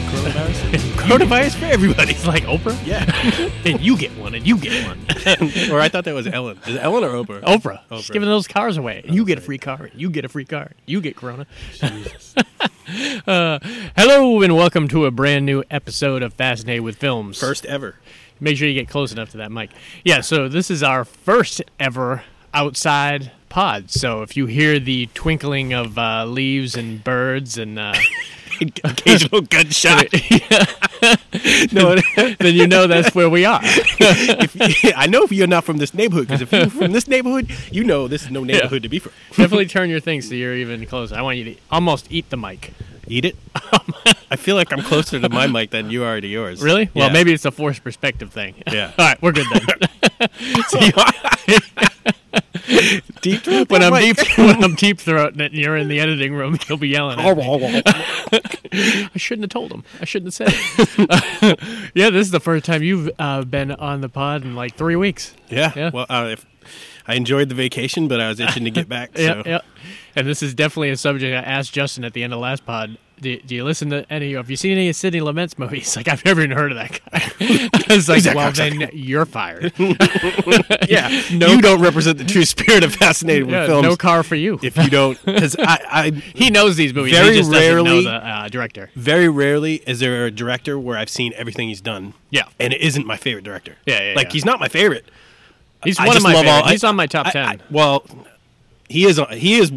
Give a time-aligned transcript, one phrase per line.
[0.00, 0.78] Get coronavirus?
[0.96, 2.12] Coronavirus for everybody.
[2.12, 2.86] It's like Oprah.
[2.86, 3.50] yeah.
[3.70, 4.98] and you get one, and you get one.
[5.70, 6.58] or I thought that was Ellen.
[6.66, 7.42] Is it Ellen or Oprah?
[7.42, 7.80] Oprah.
[7.98, 8.12] She's Oprah.
[8.12, 9.02] giving those cars away.
[9.04, 9.90] You get a free car.
[9.92, 10.72] and You get a free car.
[10.86, 11.46] You get Corona.
[11.74, 12.34] Jesus.
[13.26, 13.58] Uh,
[13.96, 17.38] hello and welcome to a brand new episode of Fascinated with Films.
[17.38, 17.96] First ever.
[18.40, 19.70] Make sure you get close enough to that mic.
[20.02, 22.22] Yeah, so this is our first ever
[22.54, 23.90] outside pod.
[23.90, 27.92] So if you hear the twinkling of uh, leaves and birds and uh,
[28.84, 30.06] Occasional gunshot.
[31.72, 33.60] no, then you know that's where we are.
[33.62, 37.50] if, I know if you're not from this neighborhood, because if you're from this neighborhood,
[37.70, 39.12] you know this is no neighborhood to be from.
[39.30, 41.14] Definitely turn your thing so you're even closer.
[41.14, 42.72] I want you to almost eat the mic.
[43.06, 43.36] Eat it.
[44.30, 46.62] I feel like I'm closer to my mic than you are to yours.
[46.62, 46.90] Really?
[46.94, 48.62] Well, maybe it's a forced perspective thing.
[48.70, 48.92] Yeah.
[48.98, 52.10] All right, we're good then.
[53.20, 54.16] Deep throat when I'm mic.
[54.16, 57.18] deep when I'm deep throating it and you're in the editing room, you'll be yelling.
[57.18, 57.82] At me.
[58.72, 59.84] I shouldn't have told him.
[60.00, 60.54] I shouldn't have said
[60.98, 61.90] it.
[61.94, 64.96] yeah, this is the first time you've uh, been on the pod in like three
[64.96, 65.34] weeks.
[65.48, 65.72] yeah.
[65.74, 65.90] Yeah.
[65.92, 66.46] Well, uh, if,
[67.06, 69.16] I enjoyed the vacation, but I was itching to get back.
[69.16, 69.22] So.
[69.22, 69.60] Yeah, yeah.
[70.14, 72.66] And this is definitely a subject I asked Justin at the end of the last
[72.66, 72.98] pod.
[73.20, 74.32] Do, do you listen to any?
[74.32, 75.94] Have you seen any of Sidney Lumet's movies?
[76.00, 77.68] Like I've never even heard of that guy.
[77.90, 79.72] I was like, well, then you're fired.
[80.88, 81.08] yeah.
[81.32, 83.82] No- you don't represent the true spirit of fascinated with Yeah, films.
[83.82, 84.58] no car for you.
[84.62, 87.12] if you don't, because I, I he knows these movies.
[87.12, 88.90] Very he just doesn't rarely- know the uh, director.
[88.96, 92.14] very rarely is there a director where I've seen everything he's done.
[92.30, 92.44] Yeah.
[92.58, 93.76] and it isn't my favorite director.
[93.86, 94.32] Yeah, yeah, like yeah.
[94.32, 95.04] he's not my favorite.
[95.84, 96.50] He's I one of my favorite.
[96.50, 97.62] all- He's on my top I- ten.
[97.70, 98.04] Well,
[98.88, 99.18] he is.
[99.18, 99.72] on- He is,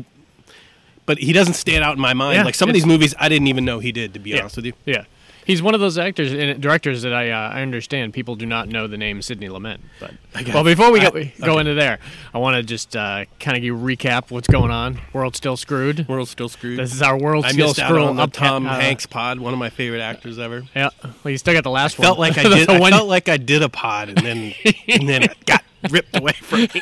[1.05, 2.37] but he doesn't stand out in my mind.
[2.37, 4.13] Yeah, like some of these movies, I didn't even know he did.
[4.13, 4.39] To be Yeah.
[4.41, 5.03] honest with you, Yeah.
[5.45, 8.69] He's one of those actors and directors that I uh, I understand people do not
[8.69, 9.79] know the name Sidney Lumet.
[9.99, 10.13] But
[10.53, 11.59] well, before we go, I- go okay.
[11.59, 11.99] into there,
[12.33, 15.01] I want to just uh, kind of recap what's going on.
[15.11, 16.07] World still screwed.
[16.07, 16.79] World still screwed.
[16.79, 18.17] This is our world I still screwed.
[18.19, 20.63] up- Tom uh, Hanks pod, one of my favorite actors ever.
[20.73, 20.91] Yeah.
[21.25, 22.05] Well, you still got the last one.
[22.05, 22.69] Felt like I did.
[22.69, 24.53] I felt like I did a pod, and then
[24.87, 26.67] and then it got ripped away from me.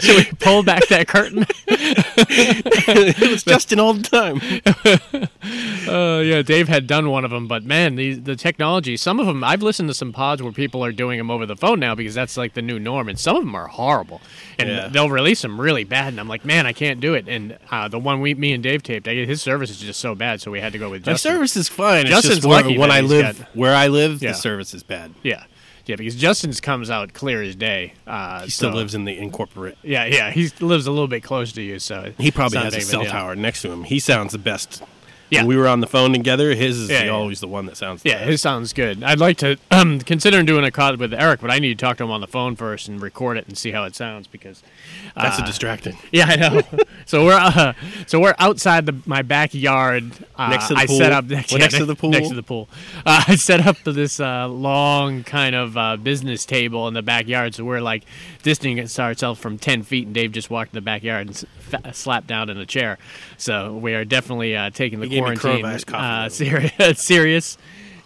[0.00, 1.46] Should we pull back that curtain?
[1.66, 5.28] it was Justin all the time.
[5.88, 8.96] Uh, yeah, Dave had done one of them, but man, the the technology.
[8.96, 11.56] Some of them, I've listened to some pods where people are doing them over the
[11.56, 14.20] phone now because that's like the new norm, and some of them are horrible.
[14.60, 14.88] And Yeah.
[14.88, 17.26] they'll release them really bad, and I'm like, man, I can't do it.
[17.28, 20.14] And uh, the one we, me and Dave taped, I, his service is just so
[20.14, 21.32] bad, so we had to go with My Justin.
[21.32, 22.02] service is fine.
[22.02, 24.30] It's Justin's just where, lucky when I live, got- where I live, Yeah.
[24.30, 25.12] the service is bad.
[25.24, 25.42] Yeah,
[25.86, 27.94] yeah, because Justin's comes out clear as day.
[28.06, 29.76] Uh, He still so- lives in the incorporate.
[29.82, 32.80] Yeah, yeah, he lives a little bit close to you, so He probably has a
[32.80, 33.10] cell deal.
[33.10, 33.84] tower next to him.
[33.84, 34.82] He sounds the best.
[35.32, 35.40] Yeah.
[35.40, 37.76] When we were on the phone together, his is Yeah, the- always the one that
[37.78, 38.02] sounds.
[38.04, 38.28] Yeah, best.
[38.28, 39.02] his sounds good.
[39.02, 41.96] I'd like to um, consider doing a call with Eric, but I need to talk
[41.96, 44.62] to him on the phone first and record it and see how it sounds because
[45.16, 45.96] that's a uh, distracting.
[46.12, 46.60] Yeah, I know.
[47.06, 47.72] so we're uh,
[48.06, 50.12] so we're outside the my backyard.
[50.36, 50.98] Uh, Next to the I pool?
[50.98, 52.10] set up next, We're yeah, next to the pool?
[52.10, 52.68] Next to the pool.
[53.06, 57.54] Uh, I set up this uh, long kind of uh, business table in the backyard,
[57.54, 58.04] so we're like
[58.42, 60.06] distancing ourselves from ten feet.
[60.06, 61.36] And Dave just walked in the backyard and
[61.82, 62.98] s- slapped down in a chair.
[63.38, 66.72] So we are definitely uh, taking the He gave me quarantine uh, serious.
[67.00, 67.58] serious.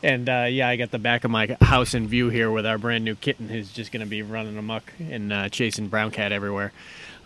[0.02, 2.78] And uh, yeah, I got the back of my house in view here with our
[2.78, 6.32] brand new kitten who's just going to be running amok and uh, chasing brown cat
[6.32, 6.72] everywhere.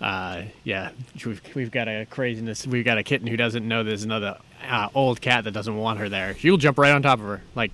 [0.00, 0.90] Uh, yeah,
[1.26, 2.66] we've, we've got a craziness.
[2.66, 5.98] We've got a kitten who doesn't know there's another uh, old cat that doesn't want
[5.98, 6.34] her there.
[6.36, 7.72] She'll jump right on top of her, like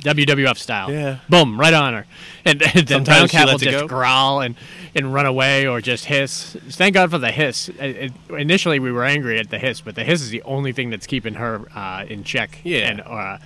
[0.00, 0.90] WWF style.
[0.92, 1.18] Yeah.
[1.28, 2.06] Boom, right on her.
[2.44, 3.86] And, and then brown Sometimes cat will just go.
[3.88, 4.54] growl and,
[4.94, 6.56] and run away or just hiss.
[6.70, 7.68] Thank God for the hiss.
[7.68, 10.72] It, it- initially, we were angry at the hiss, but the hiss is the only
[10.72, 12.60] thing that's keeping her uh, in check.
[12.64, 12.88] Yeah.
[12.90, 13.38] And, uh,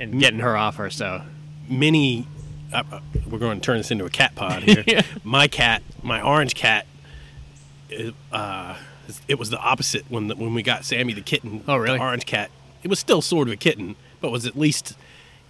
[0.00, 0.90] and getting her off her.
[0.90, 1.22] So
[1.68, 2.26] Many.
[2.72, 4.82] Uh, uh, we're going to turn this into a cat pod here.
[4.86, 5.02] Yeah.
[5.22, 6.86] My cat, my orange cat,
[7.88, 8.76] it, uh,
[9.28, 11.62] it was the opposite when the, when we got Sammy the kitten.
[11.68, 11.98] Oh, really?
[11.98, 12.50] The orange cat.
[12.82, 14.96] It was still sort of a kitten, but was at least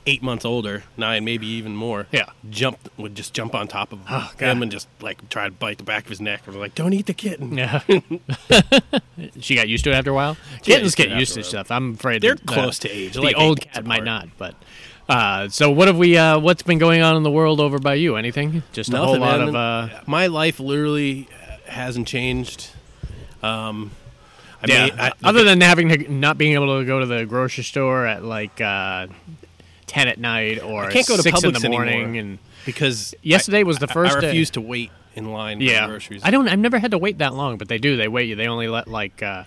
[0.06, 2.06] eight months older, nine, maybe even more.
[2.12, 2.26] Yeah.
[2.50, 5.78] Jumped would just jump on top of Oh, him and just like try to bite
[5.78, 6.42] the back of his neck.
[6.46, 7.80] I was like, "Don't eat the kitten." yeah,
[9.40, 10.36] she got used to it after a while.
[10.64, 11.64] Yeah, Kittens get used to after a while.
[11.64, 11.70] stuff.
[11.70, 13.14] I'm afraid They're that, uh, close to age.
[13.14, 14.54] The like old cat months might not, but.
[15.06, 16.16] Uh, so what have we?
[16.16, 18.16] Uh, what's been going on in the world over by you?
[18.16, 18.62] Anything?
[18.72, 19.48] Just a whole lot man.
[19.48, 19.54] of.
[19.54, 21.28] Uh, My life literally
[21.66, 22.70] hasn't changed.
[23.42, 23.90] Um,
[24.62, 24.84] I yeah.
[24.86, 28.06] mean, I, other than having to not being able to go to the grocery store
[28.06, 29.08] at like uh,
[29.94, 31.94] ten at night or I can't go to six in the morning.
[31.94, 32.20] anymore.
[32.20, 34.26] And because Yesterday I- was the I- first I, day.
[34.28, 36.22] refuse to wait in line for yeah, groceries.
[36.24, 36.48] I don't.
[36.48, 37.96] I've never had to wait that long, but they do.
[37.96, 38.36] They wait you.
[38.36, 39.22] They only let like.
[39.22, 39.44] Uh,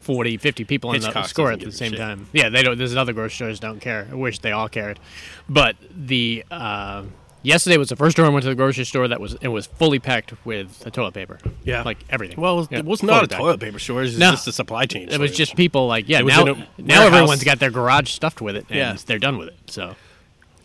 [0.00, 2.26] 40, 50 people in the store at the same time.
[2.32, 2.78] Yeah, they don't.
[2.78, 4.08] There's other grocery stores don't care.
[4.10, 4.98] I wish they all cared.
[5.46, 7.02] But the uh,
[7.42, 9.66] yesterday was the first time I went to the grocery store that was it was
[9.66, 11.38] fully packed with the toilet paper.
[11.64, 11.82] Yeah.
[11.82, 12.40] like everything.
[12.40, 13.40] Well, Yeah, it was not a packed.
[13.40, 14.00] toilet paper store.
[14.00, 14.30] It was No.
[14.32, 15.02] just a supply chain.
[15.04, 15.36] It was shortage.
[15.36, 16.20] just people like yeah.
[16.20, 17.06] Now, now warehouse.
[17.06, 18.96] everyone's got their garage stuffed with it, and Yeah.
[19.06, 19.56] they're done with it.
[19.66, 19.96] So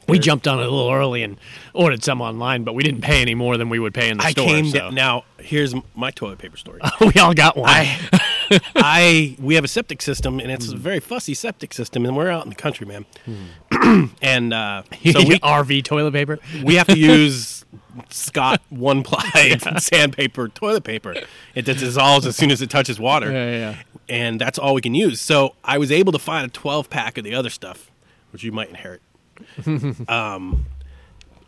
[0.08, 1.38] we jumped on it a little early and
[1.74, 4.24] ordered some online, but we didn't pay any more than we would pay in the
[4.24, 4.46] I store.
[4.46, 4.90] came so.
[4.92, 6.80] Now here's my toilet paper story.
[7.02, 7.70] we all got one.
[7.70, 7.98] I,
[8.76, 12.30] I, we have a septic system, and it's a very fussy septic system, and we're
[12.30, 13.06] out in the country, man.
[14.22, 16.40] and uh, so we RV toilet paper.
[16.64, 17.66] we have to use
[18.10, 21.16] Scott one ply sandpaper toilet paper.
[21.54, 23.76] It dissolves as soon as it touches water, Yeah, yeah, yeah.
[24.10, 25.22] and that's all we can use.
[25.22, 27.90] So I was able to find a 12 pack of the other stuff,
[28.32, 29.02] which you might inherit.
[30.10, 30.66] um,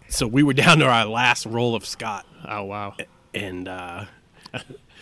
[0.10, 2.96] so we were down to our last roll of Scott, Oh wow.
[3.34, 4.06] and uh,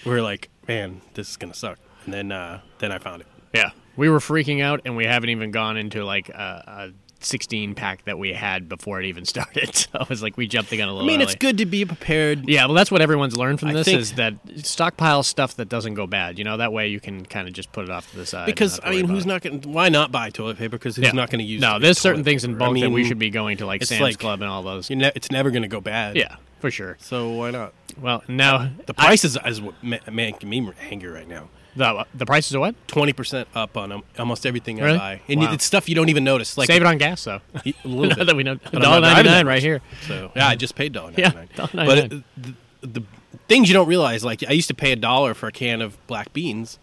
[0.06, 3.28] we're like, "Man, this is gonna suck." And then, uh, then I found it.
[3.54, 6.92] Yeah, we were freaking out, and we haven't even gone into like a, a
[7.22, 9.74] 16 pack that we had before it even started.
[9.76, 11.08] So I was like, we jumped the gun a little.
[11.10, 12.48] I mean, it's good to be prepared.
[12.48, 15.94] Yeah, well, that's what everyone's learned from I this is that stockpile stuff that doesn't
[15.96, 16.38] go bad.
[16.38, 18.46] You know, that way you can kind of just put it off to the side.
[18.46, 19.28] Because I mean, who's it.
[19.30, 19.62] not going?
[19.62, 20.78] to Why not buy toilet paper?
[20.78, 21.12] Because who's Yeah.
[21.14, 21.62] not going to use?
[21.64, 21.66] It?
[21.66, 22.64] No, there's certain things in paper?
[22.66, 24.90] I bulk that we should be going to, like Sam's like- Club and all those.
[24.90, 26.16] Ne- it's never going to go bad.
[26.18, 26.36] Yeah,
[26.66, 26.98] for sure.
[27.00, 27.74] So why not?
[28.02, 31.50] Well, now The prices is what ma- making me angry right now.
[31.76, 32.76] the the prices are what?
[32.88, 34.98] Twenty percent up on um, almost everything Really?
[34.98, 35.54] I buy, and Wow.
[35.54, 36.58] it's stuff you don't even notice.
[36.58, 37.42] Like Save it on gas though.
[37.66, 38.26] a little bit.
[38.28, 38.56] that we know.
[38.56, 39.82] Dollar ninety nine right here.
[40.08, 41.68] So yeah, I just paid dollar Yeah, ninety nine.
[41.68, 41.86] $1.99.
[41.86, 42.10] But it,
[42.42, 43.04] the, the
[43.48, 45.98] things you don't realize, like I used to pay a dollar for a can of
[46.08, 46.80] black beans,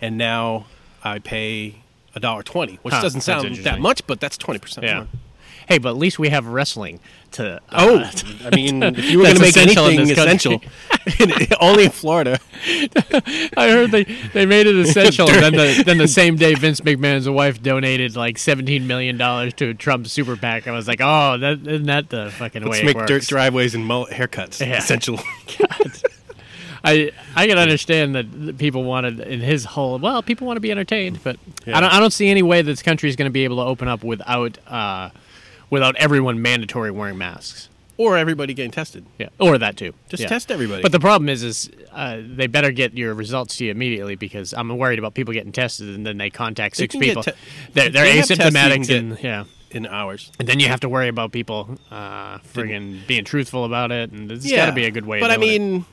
[0.00, 0.66] and now
[1.02, 1.76] I pay
[2.14, 4.94] a dollar twenty, which Huh, doesn't sound that much, but that's twenty percent Yeah.
[4.98, 5.08] more.
[5.72, 7.54] Hey, but at least we have wrestling to.
[7.54, 8.10] Uh, Oh,
[8.44, 10.60] I mean, if you were going to make essential anything essential,
[11.62, 12.38] only in Florida.
[13.56, 14.04] I heard they,
[14.34, 15.26] they made it essential.
[15.28, 19.72] then the then the same day, Vince McMahon's wife donated like seventeen million dollars to
[19.72, 20.68] Trump's super PAC.
[20.68, 23.08] I was like, oh, that isn't that the fucking Let's way make it works?
[23.08, 24.76] dirt driveways and mullet haircuts Yeah.
[24.76, 25.18] essential.
[26.84, 29.98] I I can understand that that people wanted in his whole.
[29.98, 31.78] Well, people want to be entertained, but Yeah.
[31.78, 33.62] I don't I don't see any way this country is going to be able to
[33.62, 35.10] open up without uh,
[35.72, 37.68] without everyone mandatory wearing masks.
[37.98, 39.04] or everybody getting tested.
[39.18, 39.92] Yeah, or that too.
[40.08, 40.28] Just Yeah.
[40.28, 40.82] test everybody.
[40.82, 44.52] But the problem is, is uh, they better get your results to you immediately because
[44.54, 47.22] I'm worried about people getting tested and then they contact six get people.
[47.22, 47.32] te-
[47.74, 50.32] they're they're they have tests you asymptomatic and yeah, in hours.
[50.40, 54.28] and then you have to worry about people uh, friggin' being truthful about it, and
[54.30, 55.20] there's yeah, got to be a good way.
[55.20, 55.84] But I mean, it.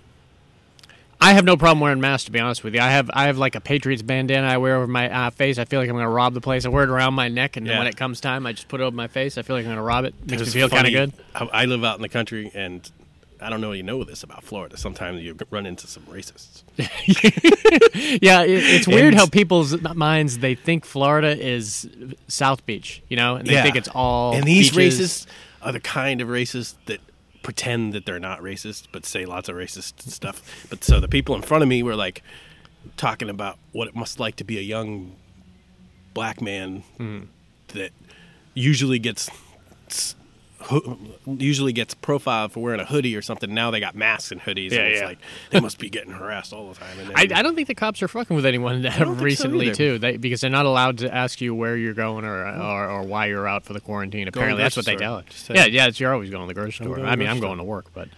[1.22, 2.82] I have no problem wearing masks to be honest with you.
[2.82, 5.58] I have I have like a Patriots bandana I wear over my uh, face.
[5.58, 6.66] I feel like I'm going to rob the place.
[6.66, 7.78] I wear it around my neck, and Yeah.
[7.78, 9.38] when it comes time, I just put it over my face.
[9.38, 10.14] I feel like I'm going to rob it.
[10.26, 11.14] Makes me feel kind of good.
[11.36, 12.90] I, live out in the country, and
[13.42, 14.78] I don't know if you know this about Florida.
[14.78, 16.64] Sometimes you run into some racists.
[18.22, 21.88] Yeah, it, it's weird And- how people's minds they think Florida is
[22.28, 23.64] South Beach, you know, and they Yeah.
[23.64, 25.00] think it's all and these beaches.
[25.00, 25.26] racists
[25.62, 27.00] are the kind of racists that
[27.50, 31.34] pretend that they're not racist but say lots of racist stuff but so the people
[31.34, 32.22] in front of me were like
[32.96, 35.16] talking about what it must like to be a young
[36.14, 37.22] black man Hmm.
[37.70, 37.90] that
[38.54, 39.32] usually gets
[41.26, 44.72] usually gets profiled for wearing a hoodie or something now they got masks and hoodies
[44.72, 45.08] Yeah, and it's yeah.
[45.08, 45.18] like
[45.52, 48.02] they must be getting harassed all the time and I, I don't think the cops
[48.04, 51.42] are fucking with anyone don't so recently too, they, because they're not allowed to ask
[51.42, 54.28] you where you're going or or, or why you're out for the quarantine.
[54.28, 55.56] Apparently, that's what they tell store.
[55.56, 55.60] it.
[55.60, 57.00] Yeah, yeah, it's, you're always going to the grocery store.
[57.00, 58.10] I mean, I'm going to work, but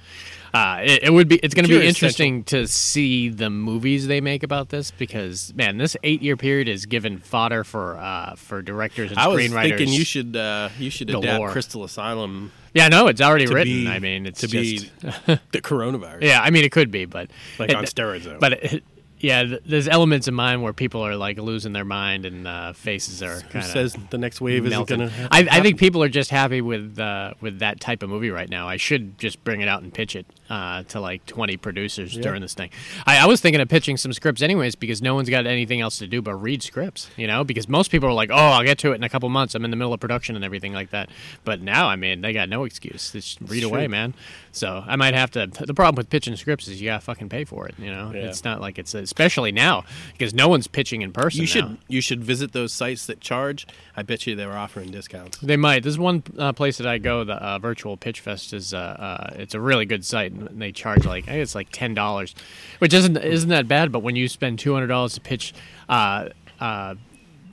[0.53, 4.21] uh, it, it would be it's going to be interesting to see the movies they
[4.21, 8.61] make about this because man, this eight year period is given fodder for uh, for
[8.61, 9.55] directors and screenwriters.
[9.55, 11.51] I was thinking you should uh, you should adapt galore.
[11.51, 13.85] Crystal Asylum Yeah, no, it's already written.
[13.85, 15.07] be I mean, it's to just be
[15.51, 16.21] the coronavirus.
[16.23, 16.41] yeah.
[16.41, 18.23] I mean, it could be, but like it- on steroids.
[18.23, 18.37] Though.
[18.39, 18.83] But it,
[19.21, 22.73] yeah, th- there's elements in mine where people are like losing their mind and uh,
[22.73, 25.11] faces are who says the next wave isn't going to?
[25.31, 28.49] I, I think people are just happy with uh, with that type of movie right
[28.49, 28.67] now.
[28.67, 32.41] I should just bring it out and pitch it uh, to like 20 producers during
[32.41, 32.69] this thing.
[33.05, 35.97] I, I was thinking of pitching some scripts anyways because no one's got anything else
[35.99, 37.09] to do but read scripts.
[37.15, 39.29] You know, because most people are like, "Oh, I'll get to it in a couple
[39.29, 39.55] months.
[39.55, 41.09] I'm in the middle of production and everything like that."
[41.43, 43.11] But now, I mean, they got no excuse.
[43.11, 44.13] Just read away, man.
[44.51, 45.47] So I might have to.
[45.47, 47.75] The problem with pitching scripts is you gotta fucking pay for it.
[47.77, 48.21] You know, Yeah.
[48.27, 51.41] it's not like it's especially now because no one's pitching in person.
[51.41, 51.51] you now.
[51.51, 53.67] should you should visit those sites that charge.
[53.95, 55.37] I bet you they were offering discounts.
[55.39, 55.83] They might.
[55.83, 57.25] There's one uh, place that I go.
[57.25, 58.73] The uh, virtual pitch fest is.
[58.73, 61.69] Uh, uh, it's a really good site, and they charge like I think it's like
[61.71, 62.33] ten dollars,
[62.79, 63.91] which isn't isn't that bad.
[63.91, 65.53] But when you spend two hundred dollars to pitch,
[65.89, 66.29] uh,
[66.61, 66.95] uh,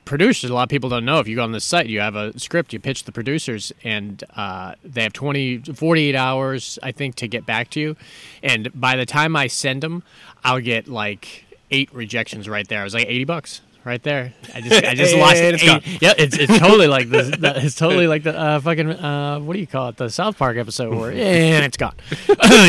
[0.04, 1.18] producers, a lot of people don't know.
[1.18, 4.24] If you go on this site, you have a script, you pitch the producers, and
[4.36, 7.96] uh, they have 20, 48 hours, I think, to get back to you.
[8.42, 10.02] And by the time I send them,
[10.42, 12.80] I'll get like eight rejections right there.
[12.80, 13.60] I was like, 80 bucks.
[13.84, 15.80] Right there, I just I just lost eight- gone.
[16.00, 19.54] Yeah, it's, it's totally like the, the it's totally like the uh, fucking uh, what
[19.54, 19.96] do you call it?
[19.96, 21.94] The South Park episode where and it's gone.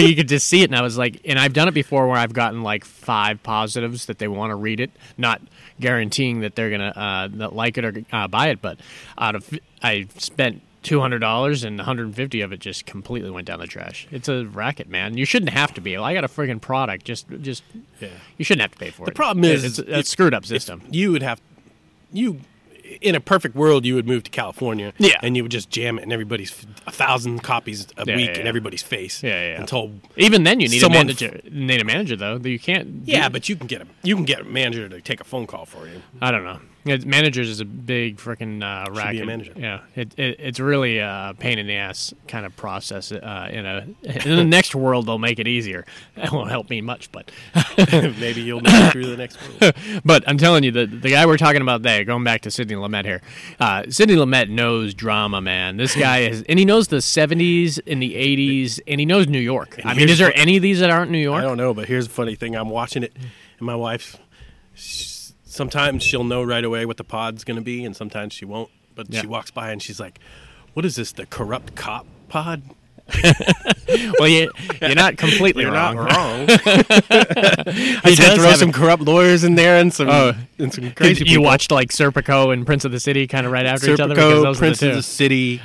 [0.01, 2.15] you could just see it, and I was like, and I've done it before where
[2.17, 5.41] I've gotten like five positives that they want to read it, not
[5.81, 8.79] guaranteeing that they're gonna uh, like it or uh, buy it, but
[9.17, 9.49] out of
[9.83, 10.61] I spent.
[10.81, 13.67] Two hundred dollars and one hundred and fifty of it just completely went down the
[13.67, 14.07] trash.
[14.11, 15.17] It's a racket, man.
[15.17, 15.97] You shouldn't have to be.
[15.97, 17.03] I got a friggin' product.
[17.05, 17.63] Just, just,
[17.99, 18.07] Yeah.
[18.37, 19.05] you shouldn't have to pay for it.
[19.07, 20.81] The problem is, it's, it's a screwed up system.
[20.89, 21.41] You would have
[22.13, 22.39] you
[23.01, 25.19] in a perfect world, you would move to California, Yeah.
[25.21, 28.39] and you would just jam it in everybody's a thousand copies a Yeah, week yeah,
[28.41, 31.39] in everybody's face, Yeah, yeah, until Even then, you need Someone a manager.
[31.51, 32.37] need a manager though.
[32.37, 33.01] You can't.
[33.05, 35.45] yeah, but you can get a you can get a manager to take a phone
[35.45, 36.01] call for you.
[36.21, 36.59] I don't know.
[36.85, 39.11] Managers is a big freaking uh, racket.
[39.11, 39.53] be a manager.
[39.55, 43.11] Yeah, it, it, it's really a pain in the ass kind of process.
[43.11, 45.85] Uh, in a in the next world, they'll make it easier.
[46.15, 47.31] That won't help me much, but
[48.19, 49.73] Maybe you'll make it through the next world.
[50.05, 52.75] but I'm telling you, the the guy we're talking about there, going back to Sidney
[52.75, 53.21] Lumet here,
[53.59, 55.77] uh, Sidney Lumet knows drama, man.
[55.77, 59.39] This guy is, and he knows the 70s and the 80s, and he knows New
[59.39, 59.79] York.
[59.85, 61.39] I mean, is there what- any of these that aren't New York?
[61.39, 64.17] I don't know, but here's the funny thing: I'm watching it, and my wife.
[65.51, 68.69] Sometimes she'll know right away what the pod's going to be, and sometimes she won't.
[68.95, 69.21] But Yeah.
[69.21, 70.19] she walks by and she's like,
[70.73, 71.11] "What is this?
[71.11, 72.61] The corrupt cop pod?"
[74.19, 74.51] Well, you,
[74.81, 75.95] you're not completely You're wrong.
[75.95, 76.45] not wrong.
[76.49, 78.75] I He said does throw some it.
[78.75, 80.33] corrupt lawyers in there and some Oh.
[80.59, 81.43] and some crazy you people.
[81.43, 84.13] watched like Serpico and Prince of the City kind of right after each other?
[84.13, 85.59] Because Serpico, Prince the of the City,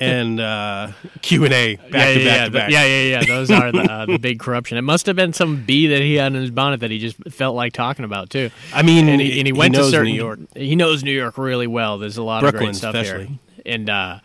[0.00, 2.70] and uh, Q and A back yeah, to yeah, back yeah, to the- back.
[2.70, 3.24] yeah, yeah, yeah.
[3.26, 4.76] Those are the, uh, the big corruption.
[4.76, 7.16] It must have been some bee that he had in his bonnet that he just
[7.32, 8.50] felt like talking about too.
[8.74, 10.40] I mean, and he, and he he went knows to certain New York.
[10.54, 11.96] He knows New York really well.
[11.98, 13.26] There's a lot of great stuff especially.
[13.26, 13.38] here.
[13.64, 14.18] And uh,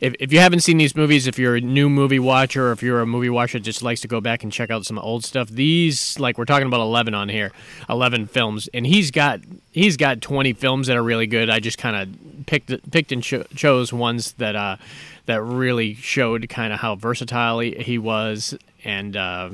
[0.00, 2.82] if if you haven't seen these movies, if you're a new movie watcher, or if
[2.82, 5.24] you're a movie watcher that just likes to go back and check out some old
[5.24, 7.52] stuff, these like we're talking about eleven on here,
[7.88, 9.40] eleven films, and he's got
[9.70, 11.50] he's got twenty films that are really good.
[11.50, 14.76] I just kind of picked picked and cho- chose ones that uh
[15.26, 19.16] that really showed kind of how versatile he, he was and.
[19.16, 19.50] Uh,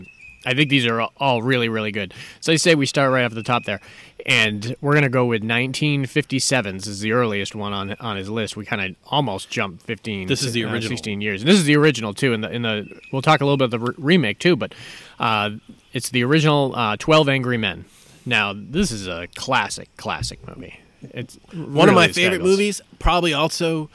[0.49, 2.15] I think these are all really, really good.
[2.39, 3.81] So I say we start right off the top there,
[4.25, 6.77] and we're gonna go with 1957.
[6.77, 8.57] This is the earliest one on on his list.
[8.57, 10.29] We kind of almost jumped 15.
[10.29, 10.97] This is the uh, original.
[10.97, 11.43] 16 years.
[11.43, 12.33] And this is the original too.
[12.33, 14.75] In the in the we'll talk a little bit of the re- remake too, but
[15.21, 15.51] uh,
[15.93, 17.85] it's the original uh, 12 Angry Men.
[18.25, 20.81] Now this is a classic, classic movie.
[21.03, 22.51] It's One of my favorite fabulous.
[22.51, 23.91] movies, probably also,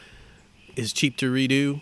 [0.75, 1.81] is cheap to redo.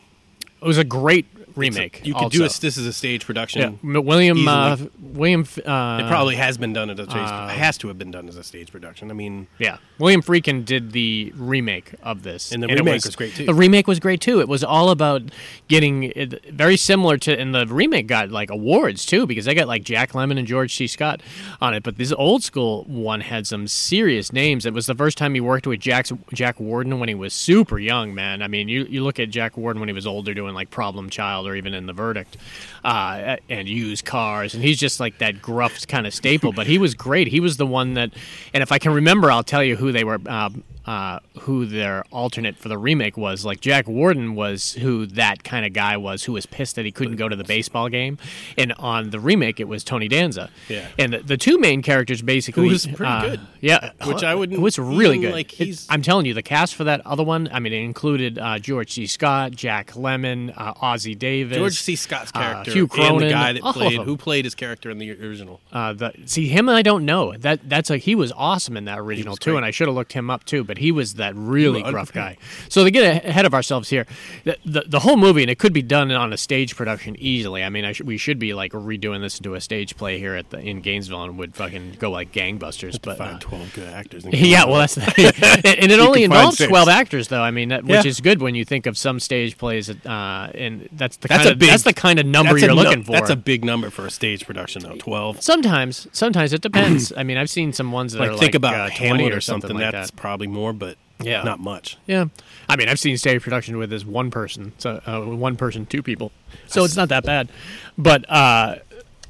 [0.61, 1.25] It was a great
[1.61, 2.01] It's a- remake.
[2.05, 3.79] you could do a, this is a stage production.
[3.83, 4.77] Yeah, William uh.
[5.01, 5.41] William.
[5.65, 7.15] Uh, It probably has been done as a stage.
[7.17, 9.11] uh, it has to have been done as a stage production.
[9.11, 13.15] I mean, Yeah, William Friedkin did the remake of this, And the it remake was
[13.15, 13.45] great, too.
[13.45, 14.39] The remake was great too.
[14.39, 15.23] It was all about
[15.67, 19.67] getting it, very similar to, and the remake got like awards too because they got
[19.67, 20.87] like Jack Lemmon and George C.
[20.87, 21.21] Scott
[21.61, 21.83] on it.
[21.83, 24.65] But this old school one had some serious names.
[24.65, 27.79] It was the first time he worked with Jack Jack Warden when he was super
[27.79, 28.41] young, man.
[28.41, 31.09] I mean, you you look at Jack Warden when he was older, doing like Problem
[31.09, 32.37] Child or even in The Verdict,
[32.83, 36.53] uh, and used cars, and he's just like that gruff kind of staple.
[36.53, 37.27] But he was great.
[37.27, 38.13] He was the one that,
[38.53, 40.19] and if I can remember, I'll tell you who they were.
[40.25, 40.49] Uh,
[40.89, 43.45] uh, who their alternate for the remake was.
[43.45, 46.91] Like Jack Warden was who that kind of guy was, who was pissed that he
[46.91, 48.17] couldn't go to the baseball game.
[48.57, 50.49] And on the remake, it was Tony Danza.
[50.67, 50.87] Yeah.
[50.97, 53.39] And the, the two main characters basically Who was pretty uh, good.
[53.61, 55.31] Yeah, Which I wouldn't It was really good.
[55.31, 57.49] like, It- he's- I'm telling you, the cast for that other one.
[57.53, 59.05] I mean, it included uh, George C.
[59.05, 61.95] Scott, Jack Lemmon, uh, Ossie Davis, George C.
[61.95, 65.11] Scott's uh, character, Hume Cronyn, the guy that played who played his character in the
[65.11, 65.61] original.
[65.71, 68.97] Uh, the see him I don't know that that's like he was awesome in that
[68.97, 69.57] original too, great.
[69.57, 70.63] and I should have looked him up too.
[70.63, 72.37] But he was that really gruff guy.
[72.69, 74.05] So to get ahead of ourselves here,
[74.43, 77.63] the, the the whole movie and it could be done on a stage production easily.
[77.63, 80.35] I mean, I sh- we should be like redoing this into a stage play here
[80.35, 82.99] at the in Gainesville and would fucking go like gangbusters.
[83.01, 84.25] But Find uh, twelve good actors.
[84.31, 85.25] yeah, well, that's the thing.
[85.79, 87.41] and, it only involves twelve actors, though.
[87.41, 88.09] I mean, that, which Yeah.
[88.09, 89.89] is good when you think of some stage plays.
[89.89, 93.03] Uh, and that's the That's kind of big- that's the kind of number you're looking
[93.03, 93.13] for.
[93.13, 94.95] That's a big number for a stage production, though.
[94.97, 95.41] Twelve.
[95.41, 97.11] Sometimes, sometimes it depends.
[97.17, 99.33] I mean, I've seen some ones that Like are think like about uh, 20 Hamlet
[99.33, 99.71] or or something.
[99.75, 100.15] like that's that.
[100.17, 101.43] probably more, but Yeah.
[101.43, 101.97] not much.
[102.07, 102.25] Yeah,
[102.67, 106.01] I mean, I've seen stage production with this one person, so uh, one person, two
[106.03, 106.31] people,
[106.67, 107.49] so it's not that bad.
[107.97, 108.75] But uh,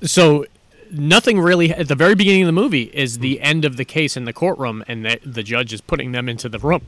[0.01, 0.45] so
[0.91, 4.17] nothing really at the very beginning of the movie is the end of the case
[4.17, 6.81] in the courtroom, and the, the judge is putting them into the room.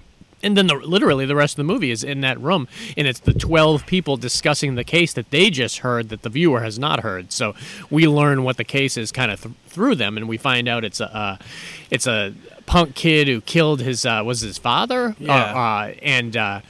[0.44, 2.68] And then the, literally the rest of the movie is in that room,
[2.98, 6.62] and it's the twelve people discussing the case that they just heard that the viewer
[6.62, 7.32] has not heard.
[7.32, 7.54] So
[7.92, 10.84] we learn what the case is kind of th- through them, and we find out
[10.84, 11.38] it's a uh,
[11.92, 12.34] it's a
[12.72, 15.34] punk kid who killed his uh, was his father, Yeah.
[15.34, 16.36] uh, uh, and.
[16.38, 16.62] Uh,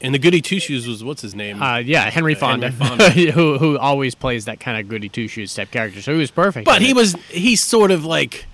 [0.00, 1.60] And the goody two shoes was what's his name?
[1.60, 3.10] uh, yeah, Henry Fonda, Fonda.
[3.36, 6.00] who who always plays that kind of goody two shoes type character.
[6.00, 6.66] So he was perfect.
[6.66, 6.96] but he it.
[6.96, 8.46] was he's sort of like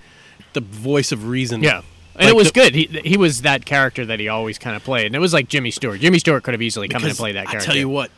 [0.53, 1.61] the voice of reason.
[1.61, 1.81] yeah,
[2.15, 2.73] and Like it was the- good.
[2.73, 5.47] He he was that character that he always kind of played, and it was like
[5.47, 5.99] Jimmy Stewart.
[5.99, 7.69] Jimmy Stewart could have easily come in and played that character.
[7.69, 8.09] I tell you what,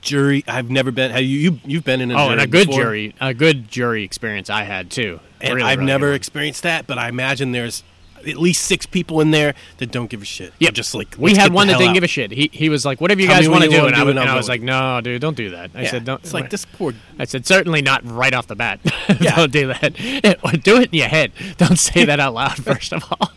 [0.00, 0.44] jury.
[0.46, 1.10] I've never been.
[1.10, 1.38] Have you?
[1.50, 2.82] you you've been in a oh, jury and a good before.
[2.84, 5.18] jury, a good jury experience I had too.
[5.40, 7.82] And Really, I've really never good experienced that, but I imagine there's
[8.28, 10.52] at least six people in there that don't give a shit.
[10.58, 11.94] Yeah, just like we had one that didn't out.
[11.94, 12.30] give a shit.
[12.30, 14.06] He he was like, "Whatever you Tell guys want to you do," and I, do
[14.06, 16.34] was, and I was like, "No, dude, don't do that." I Yeah, said, "Don't." It's
[16.34, 16.92] like this poor.
[17.18, 18.80] I said, certainly not right off the bat.
[19.20, 19.34] Yeah.
[19.36, 19.94] Don't do that.
[20.64, 21.32] Do it in your head.
[21.58, 23.30] Don't say that out loud, first of all.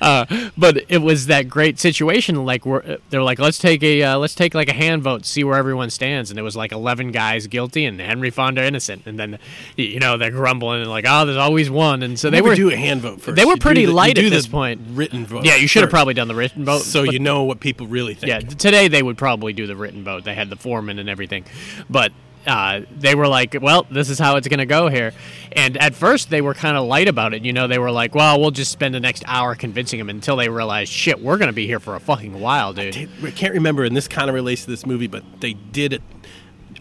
[0.00, 0.24] Uh,
[0.56, 2.44] but it was that great situation.
[2.44, 5.42] Like we're, they're like, let's take a uh, let's take like a hand vote, see
[5.44, 6.30] where everyone stands.
[6.30, 9.02] And it was like eleven guys guilty and Henry Fonda innocent.
[9.06, 9.38] And then
[9.76, 12.02] you know they're grumbling and like, oh, there's always one.
[12.02, 13.36] And so they Never were do a hand vote first.
[13.36, 14.80] they were pretty light do this point.
[14.90, 15.44] Written vote.
[15.44, 16.82] yeah, you should have first, probably done the written vote.
[16.82, 18.28] So but- you know what people really think.
[18.28, 20.24] yeah, today they would probably do the written vote.
[20.24, 21.44] They had the foreman and everything,
[21.88, 22.12] but
[22.46, 25.12] uh, they were like, "Well, this is how it's going to go here."
[25.52, 27.44] And at first, they were kind of light about it.
[27.44, 30.36] You know, they were like, "Well, we'll just spend the next hour convincing them until
[30.36, 33.54] they realized, "Shit, we're going to be here for a fucking while, dude." I can't
[33.54, 36.02] remember, and this kind of relates to this movie, but they did it.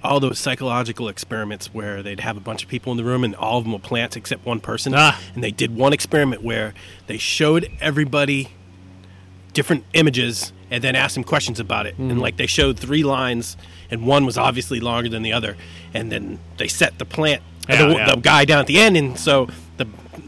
[0.04, 3.36] All those psychological experiments where they'd have a bunch of people in the room and
[3.36, 4.94] all of them were plants except one person.
[4.96, 5.20] Ah.
[5.34, 6.74] And they did one experiment where
[7.08, 8.50] they showed everybody
[9.54, 11.94] different images and then asked them questions about it.
[11.94, 12.12] Mm-hmm.
[12.12, 13.58] And like they showed three lines,
[13.90, 15.56] and one was obviously longer than the other.
[15.94, 18.16] And then they set the plant, Yeah, the, yeah.
[18.16, 19.48] the guy down at the end, and so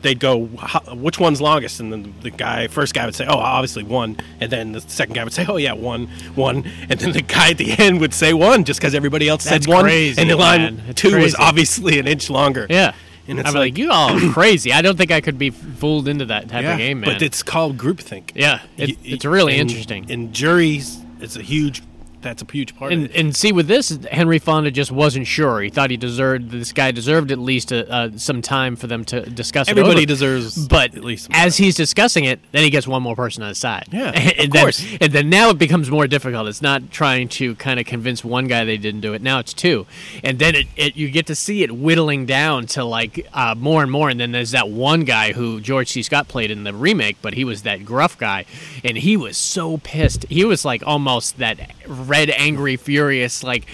[0.02, 0.46] they'd go,
[0.94, 1.80] which one's longest?
[1.80, 4.18] And then the guy, first guy would say, oh, obviously one.
[4.40, 6.64] And then the second guy would say, oh yeah, one, one.
[6.90, 9.66] And then the guy at the end would say one, just because everybody else That's
[9.66, 9.84] said one.
[9.84, 12.68] crazy, and the line two was obviously an inch longer.
[12.70, 12.94] Yeah.
[13.30, 14.72] And I'm it's like, like- you all are crazy.
[14.72, 17.10] I don't think I could be fooled into that type Yeah, of game, man.
[17.14, 18.32] But it's called groupthink.
[18.36, 20.10] yeah, it, y- it's really and- interesting.
[20.10, 21.82] And juries, it's a huge.
[22.22, 23.20] That's a huge part And, of it.
[23.20, 25.62] and see, with this, Henry Fonda just wasn't sure.
[25.62, 29.06] He thought he deserved this guy deserved at least a, uh, some time for them
[29.06, 33.04] to discuss Everybody deserves but at least as he's discussing it, then he gets one
[33.04, 33.86] more person on his side.
[33.92, 34.84] Yeah, and of then, course.
[35.00, 36.48] And then now it becomes more difficult.
[36.48, 39.22] It's not trying to kind of convince one guy they didn't do it.
[39.22, 39.86] Now it's two,
[40.24, 43.84] and then it, it you get to see it whittling down to like uh, more
[43.84, 44.10] and more.
[44.10, 46.02] And then there's that one guy who George C.
[46.02, 48.46] Scott played in the remake, but he was that gruff guy,
[48.84, 50.26] and he was so pissed.
[50.30, 51.60] He was like almost that
[52.10, 53.66] red, angry, furious, like.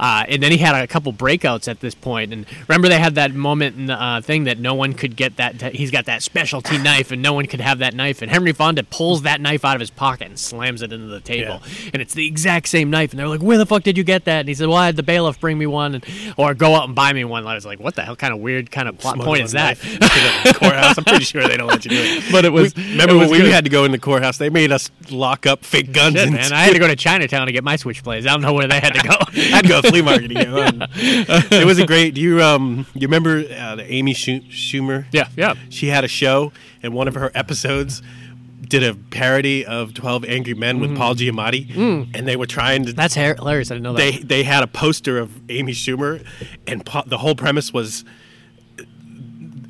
[0.00, 2.32] Uh, and then he had a couple breakouts at this point.
[2.32, 5.36] And remember, they had that moment in the uh, thing that no one could get
[5.36, 5.60] that.
[5.74, 8.22] he's got that specialty knife, and no one could have that knife.
[8.22, 11.20] And Henry Fonda pulls that knife out of his pocket and slams it into the
[11.20, 11.62] table.
[11.92, 13.10] And it's the exact same knife.
[13.12, 14.86] And they're like, "Where the fuck did you get that?" And he said, "Well, I
[14.86, 16.04] had the bailiff bring me one, and,
[16.36, 18.32] or go out and buy me one." And I was like, "What the hell kind
[18.32, 19.78] of weird kind of plot point is that?"
[20.54, 20.98] courthouse.
[20.98, 22.22] I'm pretty sure they don't let you do it.
[22.32, 23.52] But it was- We- remember it when was we good.
[23.52, 24.38] had to go in the courthouse?
[24.38, 26.14] They made us lock up fake guns.
[26.16, 28.20] Shit, and man, I had to go to Chinatown to get my switchblades.
[28.26, 29.14] I don't know where they had to go.
[29.56, 30.48] I'd go to flea market get.
[30.96, 32.14] It was a great.
[32.14, 35.06] Do you um you remember uh, the Amy Schumer?
[35.12, 35.54] Yeah, yeah.
[35.70, 38.02] She had a show, and one of her episodes
[38.60, 41.76] did a parody of Twelve Angry Men with Paul Giamatti,
[42.14, 42.92] and they were trying to.
[42.92, 43.70] That's hilarious.
[43.70, 43.98] I didn't know that.
[43.98, 46.24] they they had a poster of Amy Schumer,
[46.66, 48.04] and the whole premise was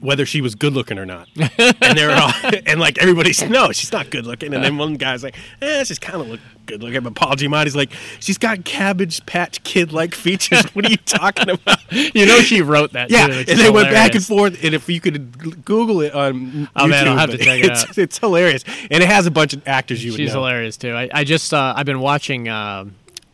[0.03, 1.29] whether she was good looking or not.
[1.37, 2.33] and they're all
[2.67, 4.53] and like everybody's no, she's not good looking.
[4.53, 7.01] And then one guy's like, eh, she's kind of look good looking.
[7.03, 10.65] But Paul Giamatti's like, she's got Cabbage Patch Kid like features.
[10.75, 11.79] What are you talking about?
[11.93, 13.11] you know she wrote that.
[13.11, 13.45] Yeah, too.
[13.49, 14.63] and they went back and forth.
[14.65, 17.85] And if you could Google it on Oh, man, I'll have to check it it's,
[17.85, 17.99] out.
[17.99, 20.41] It's hilarious, and it has a bunch of actors you would She's know.
[20.41, 20.93] hilarious too.
[20.95, 22.87] I, I just uh, I've been watching uh,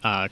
[0.05, 0.29] uh,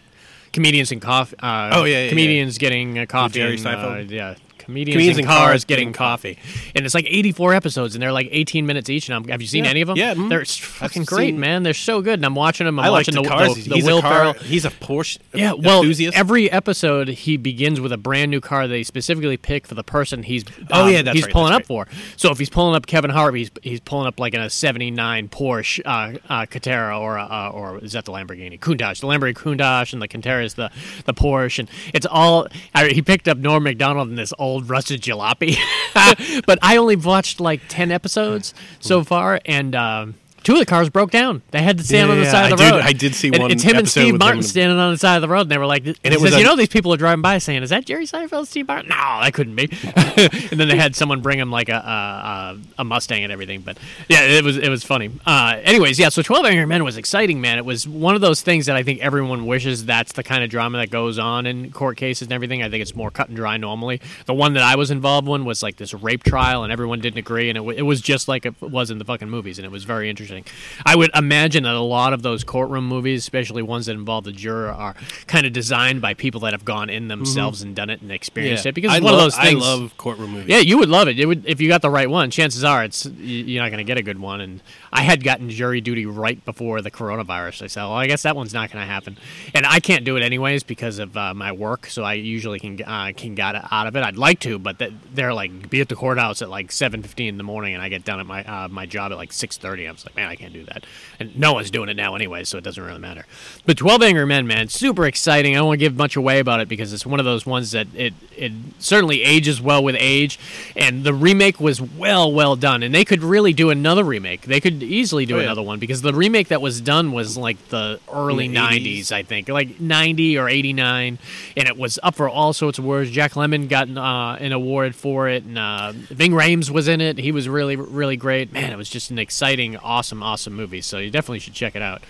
[0.53, 1.37] comedians in coffee.
[1.38, 3.35] Uh, Oh, yeah, yeah, comedians getting uh, coffee.
[3.38, 4.11] Jerry and, Seinfeld?
[4.11, 4.35] Uh, yeah.
[4.66, 6.38] Comedians, Comedians in cars, cars getting coffee,
[6.74, 9.09] and it's like 84 episodes, and they're like 18 minutes each.
[9.09, 9.70] And I'm, have you seen Yeah.
[9.70, 9.96] any of them?
[9.96, 10.29] Yeah, mhm.
[10.29, 11.62] they're fucking I've great, seen- man.
[11.62, 12.79] They're so good, and I'm watching them.
[12.79, 13.55] I'm I like watching the the, cars.
[13.55, 14.12] the, the Will car.
[14.12, 14.33] Ferrell.
[14.35, 15.18] He's a Porsche.
[15.33, 16.16] Yeah, well, enthusiast.
[16.16, 20.22] every episode he begins with a brand new car they specifically pick for the person
[20.22, 21.87] he's Oh, um, yeah, that's he's right, pulling that's up for.
[22.16, 25.29] So if he's pulling up Kevin Hart, he's he's pulling up like in a '79
[25.29, 29.00] Porsche uh, uh, Carrera or uh, or is that the Lamborghini Countach?
[29.00, 30.70] The Lamborghini Countach and the Carrera is the
[31.05, 32.48] the Porsche, and it's all.
[32.74, 35.56] I, he picked up Norm Macdonald in this old rusted jalopy,
[36.46, 39.74] but I only watched like ten episodes so far, and.
[39.74, 40.14] Um,
[40.46, 41.42] two of the cars broke down.
[41.50, 42.82] They had to stand Yeah, on the yeah, side of the I did- road.
[42.85, 45.16] I did see And one It's him and Steve Martin and- standing on the side
[45.16, 46.68] of the road, and they were like, and it was says, a- "You know, these
[46.68, 49.64] people are driving by saying, is that Jerry Seinfeld, Steve Martin?' No, that couldn't be."
[49.85, 53.61] and then they had someone bring him like a a, a, a Mustang and everything.
[53.61, 53.76] But
[54.09, 55.11] yeah, it was it was funny.
[55.26, 56.11] Uh, anyways, yeah.
[56.11, 57.59] So Twelve Angry Men was exciting, man.
[57.59, 60.50] It was one of those things that I think everyone wishes that's the kind of
[60.50, 62.62] drama that goes on in court cases and everything.
[62.62, 64.00] I think it's more cut and dry normally.
[64.26, 67.18] The one that I was involved in was like this rape trial, and everyone didn't
[67.18, 69.64] agree, and it, w- it was just like it was in the fucking movies, and
[69.64, 70.36] it was very interesting.
[70.85, 74.33] I would imagine that a lot of those courtroom movies, especially ones that involve the
[74.33, 74.94] juror, are
[75.27, 78.66] kind of designed by people that have gone in themselves and done it and experienced
[78.66, 78.75] it.
[78.75, 79.64] Because I it's one love, of those things.
[79.64, 80.49] I love courtroom movies.
[80.49, 81.18] Yeah, you would love it.
[81.18, 82.31] It would if you got the right one.
[82.31, 84.40] Chances are, it's you're not going to get a good one.
[84.40, 87.62] And I had gotten jury duty right before the coronavirus.
[87.62, 89.16] I said, well, I guess that one's not going to happen.
[89.55, 91.87] And I can't do it anyways because of uh, my work.
[91.87, 94.03] So I usually can uh, can get out of it.
[94.03, 97.29] I'd like to, but that, they're like be at the courthouse at like seven fifteen
[97.29, 99.57] in the morning, and I get done at my uh, my job at like six
[99.57, 99.87] thirty.
[99.87, 100.84] I was like, man, I can't do that.
[101.18, 103.24] And no one's doing it now anyway, so it doesn't really matter.
[103.64, 105.54] But Twelve Angry Men, man, super exciting.
[105.54, 107.70] I don't want to give much away about it because it's one of those ones
[107.72, 110.38] that it it certainly ages well with age,
[110.76, 112.82] and the remake was well well done.
[112.82, 114.42] And they could really do another remake.
[114.42, 115.44] They could easily do Oh, yeah.
[115.44, 119.22] another one because the remake that was done was like the early the '90s, I
[119.22, 121.18] think, like '90 or '89,
[121.56, 123.10] and it was up for all sorts of awards.
[123.10, 127.18] Jack Lemmon got uh, an award for it, and uh, Ving Rhames was in it.
[127.18, 128.52] He was really really great.
[128.52, 130.80] Man, it was just an exciting, awesome, awesome movie.
[130.80, 132.02] So you definitely should check it out.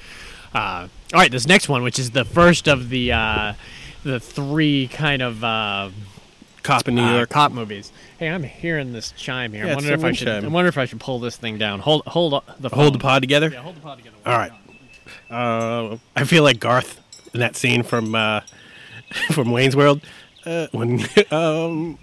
[0.54, 3.52] Uh, all right, this next one, which is the first of the uh,
[4.04, 5.90] the three kind of uh,
[6.66, 7.30] Cop in New uh, York.
[7.30, 7.92] cop movies.
[8.18, 9.66] Hey, I'm hearing this chime here.
[9.66, 10.26] Yeah, I wonder if I should.
[10.26, 10.44] chime.
[10.44, 11.78] I wonder if I should pull this thing down.
[11.78, 13.50] Hold hold the Hold the pod together.
[13.50, 14.16] Yeah, hold the pod together.
[14.26, 14.52] All right.
[15.30, 17.00] Uh, I feel like Garth
[17.32, 18.40] in that scene from uh,
[19.30, 20.00] from Wayne's World.
[20.44, 21.98] Uh, when um,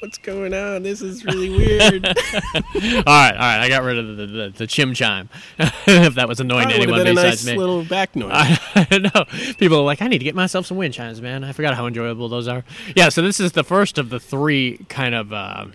[0.00, 0.82] what's going on?
[0.82, 2.06] This is really weird.
[2.06, 3.60] all right, all right.
[3.60, 5.28] I got rid of the the, the chim chime.
[5.58, 7.56] if that was annoying that to anyone been a nice me.
[7.56, 8.30] little back noise.
[8.32, 9.24] I know.
[9.58, 11.44] People are like, I need to get myself some wind chimes, man.
[11.44, 12.64] I forgot how enjoyable those are.
[12.94, 15.66] Yeah, so this is the first of the three kind of uh,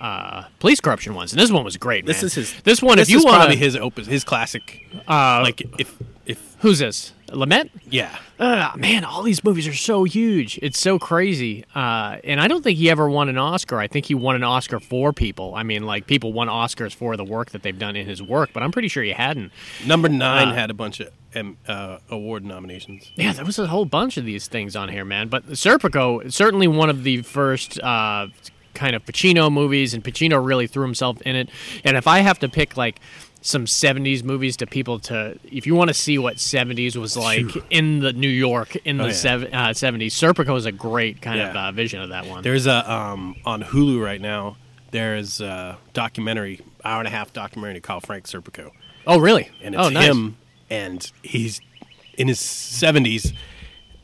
[0.00, 2.06] uh, police corruption ones, and this one was great.
[2.06, 2.54] this is his.
[2.62, 4.86] This one, This if you is want, probably his opus, his classic.
[5.08, 5.96] uh, like if
[6.26, 7.12] if who's this?
[7.30, 7.70] Lumet?
[7.90, 8.16] yeah.
[8.38, 10.58] Uh, man, all these movies are so huge.
[10.62, 11.64] It's so crazy.
[11.74, 13.78] Uh, and I don't think he ever won an Oscar.
[13.80, 15.54] I think he won an Oscar for people.
[15.56, 18.50] I mean, like people won Oscars for the work that they've done in his work,
[18.52, 19.50] but I'm pretty sure he hadn't.
[19.84, 23.10] Number nine Uh, had a bunch of um, uh, award nominations.
[23.16, 25.28] Yeah, there was a whole bunch of these things on here, man.
[25.28, 28.28] But Serpico, certainly one of the first uh,
[28.74, 31.50] kind of Pacino movies, and Pacino really threw himself in it.
[31.84, 33.00] And if I have to pick like
[33.40, 37.48] some 70s movies to people to if you want to see what 70s was like
[37.50, 37.64] Phew.
[37.70, 39.68] in the New York in Oh, the yeah.
[39.68, 42.90] uh, 70s Serpico is a great kind of uh, vision of that one There's a
[42.92, 44.56] um, on Hulu right now.
[44.90, 48.70] There's a documentary, hour and a half documentary called Frank Serpico,
[49.06, 50.36] oh really and it's oh nice him,
[50.68, 51.60] and he's
[52.14, 53.32] in his seventies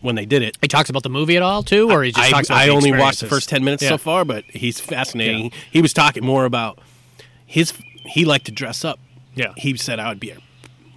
[0.00, 0.56] when they did it.
[0.60, 2.68] he talks about the movie at all too or he just I, talks about I
[2.68, 3.88] only watched the first ten minutes Yeah.
[3.90, 5.50] so far, but he's fascinating.
[5.72, 6.78] He was talking more about
[7.46, 7.72] his.
[8.06, 9.00] He liked to dress up.
[9.34, 9.52] Yeah.
[9.56, 10.38] He said I would be a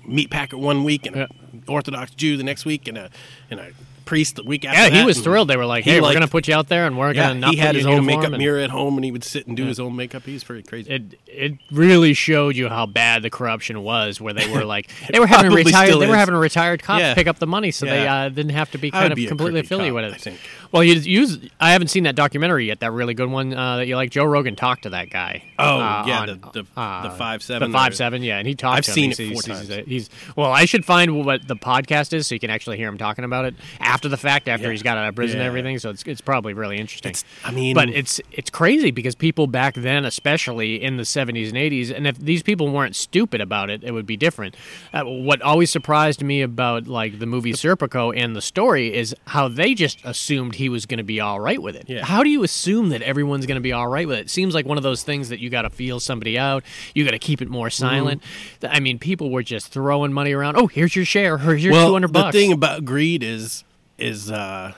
[0.05, 1.27] meat packer one week and Yeah.
[1.53, 3.09] an Orthodox Jew the next week and a
[3.51, 3.67] and a
[4.05, 4.79] priest the week after.
[4.95, 6.69] yeah he was thrilled they were like he hey we're liked- gonna put you out
[6.69, 8.95] there and we're Yeah, gonna not he had his own makeup and- mirror at home,
[8.95, 10.23] and he would sit and do his own makeup.
[10.25, 10.89] He's pretty crazy.
[10.89, 14.21] it it really showed you how bad the corruption was.
[14.21, 17.15] Where they were like they were having retired they were having a retired cop Yeah.
[17.15, 19.93] pick up the money, so they uh, didn't have to be kind of completely affiliated
[19.93, 20.13] with it.
[20.13, 20.39] I think.
[20.71, 22.79] Well, you use I haven't seen that documentary yet.
[22.81, 24.11] That really good one uh, that you like.
[24.11, 25.43] Joe Rogan talked to that guy.
[25.59, 28.23] Oh, uh, yeah, on, the- the- uh, the 5'7" the five or- seven.
[28.23, 28.77] Yeah, and he talked.
[28.79, 28.95] I've to him.
[28.95, 29.85] seen He's- it four he's, times.
[29.87, 30.51] He's, he's well.
[30.51, 33.45] I should find what the podcast is so you can actually hear him talking about
[33.45, 34.71] it after the fact, after Yeah.
[34.71, 35.79] he's got out of prison and everything.
[35.79, 37.11] So it's it's probably really interesting.
[37.11, 41.47] It's- I mean- but it's it's crazy because people back then, especially in the 70s
[41.49, 44.55] and 80s, and if these people weren't stupid about it, it would be different.
[44.93, 49.47] Uh, what always surprised me about like the movie Serpico and the story is how
[49.47, 51.85] they just assumed he was going to be all right with it.
[51.87, 52.03] Yeah.
[52.05, 54.21] How do you assume that everyone's going to be all right with it?
[54.21, 56.63] It seems like one of those things that you got to feel somebody out.
[56.93, 58.21] You got to keep it more silent.
[58.61, 58.75] Mm-hmm.
[58.75, 60.57] I mean, people were just throwing money around.
[60.57, 61.37] Oh, here's your share.
[61.37, 62.35] Here's your well, 200 the bucks.
[62.35, 63.63] thing about greed is
[63.97, 64.73] is uh,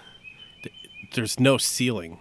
[0.64, 0.74] th-
[1.14, 2.20] there's no ceiling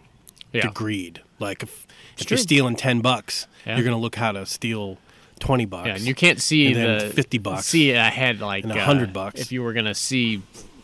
[0.53, 0.62] Yeah.
[0.62, 1.23] to greed.
[1.38, 1.87] Like if
[2.18, 3.77] if you're stealing ten bucks, Yeah.
[3.77, 4.99] you're gonna look how to steal
[5.38, 5.87] twenty bucks.
[5.87, 7.66] Yeah, and you can't see the 50 bucks.
[7.66, 9.40] See ahead like uh, 100 bucks.
[9.40, 10.42] If you were gonna see,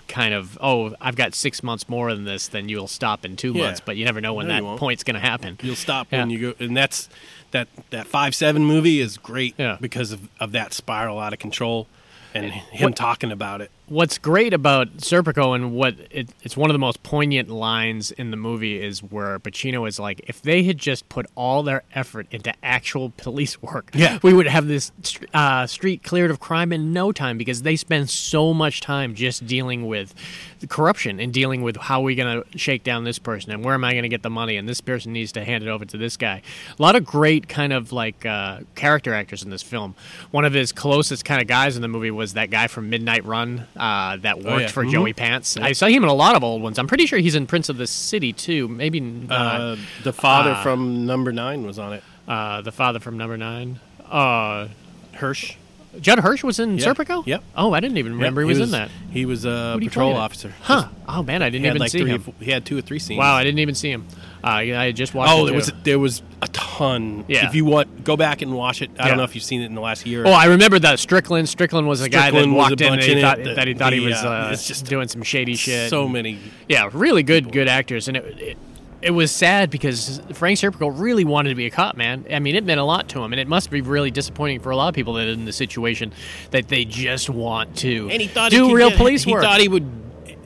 [0.08, 3.52] kind of, oh, I've got six months more than this, then you'll stop in two
[3.52, 3.64] Yeah.
[3.66, 3.80] months.
[3.84, 5.58] But you never know when No, that point's gonna happen.
[5.62, 6.20] You'll stop Yeah.
[6.20, 7.08] when you go, and that's
[7.52, 9.76] that that five seven movie is great Yeah.
[9.80, 11.86] because of, of that spiral out of control
[12.34, 13.70] and him talking about it.
[13.88, 18.30] What's great about Serpico and what it, it's one of the most poignant lines in
[18.30, 22.26] the movie is where Pacino is like, if they had just put all their effort
[22.30, 24.18] into actual police work, Yeah.
[24.22, 24.90] we would have this
[25.34, 29.46] uh, street cleared of crime in no time because they spend so much time just
[29.46, 30.14] dealing with
[30.60, 33.62] the corruption and dealing with how are we going to shake down this person and
[33.64, 35.68] where am I going to get the money and this person needs to hand it
[35.68, 36.40] over to this guy.
[36.78, 39.94] A lot of great kind of like uh, character actors in this film.
[40.30, 43.24] One of his closest kind of guys in the movie was that guy from Midnight
[43.26, 44.66] Run uh, that worked yeah.
[44.68, 44.92] for Mhm.
[44.92, 45.56] Joey Pants.
[45.56, 46.78] I saw him in a lot of old ones.
[46.78, 48.68] I'm pretty sure he's in Prince of the City too.
[48.68, 49.00] Maybe.
[49.30, 52.02] Uh, the father uh, from Number Nine was on it.
[52.28, 53.80] Uh, the father from Number Nine.
[54.08, 54.68] Uh,
[55.14, 55.54] Hirsch.
[56.00, 56.86] Judd Hirsch was in Yeah.
[56.86, 57.24] Serpico.
[57.24, 57.42] Yep.
[57.56, 58.90] Oh, I didn't even remember Yep, he was, in that.
[59.12, 60.24] He was a he patrol play in it?
[60.24, 60.52] officer.
[60.62, 60.88] Huh?
[61.08, 62.20] Oh man, I didn't even like see him.
[62.20, 63.18] four- He had two or three scenes.
[63.18, 64.06] Wow, I didn't even see him.
[64.42, 65.32] Uh, I just watched.
[65.32, 67.24] Oh, it there was there was a ton.
[67.28, 67.46] Yeah.
[67.46, 68.90] If you want, go back and watch it.
[68.98, 69.08] I Yeah.
[69.08, 70.24] don't know if you've seen it in the last year.
[70.26, 71.48] Oh, I remember that Strickland.
[71.48, 73.54] Strickland was a guy that Strickland was a walked in and he in thought, The-
[73.54, 75.90] that he thought he was uh, uh, it's just doing some shady shit.
[75.90, 76.38] so many.
[76.68, 78.56] yeah, really good, good actors, and it, it
[79.02, 82.24] it was sad because Frank Serpico really wanted to be a cop, man.
[82.32, 84.70] I mean, it meant a lot to him, and it must be really disappointing for
[84.70, 86.10] a lot of people that are in the situation
[86.52, 89.42] that they just want to And he thought do he real get- police he work.
[89.42, 89.86] thought he would.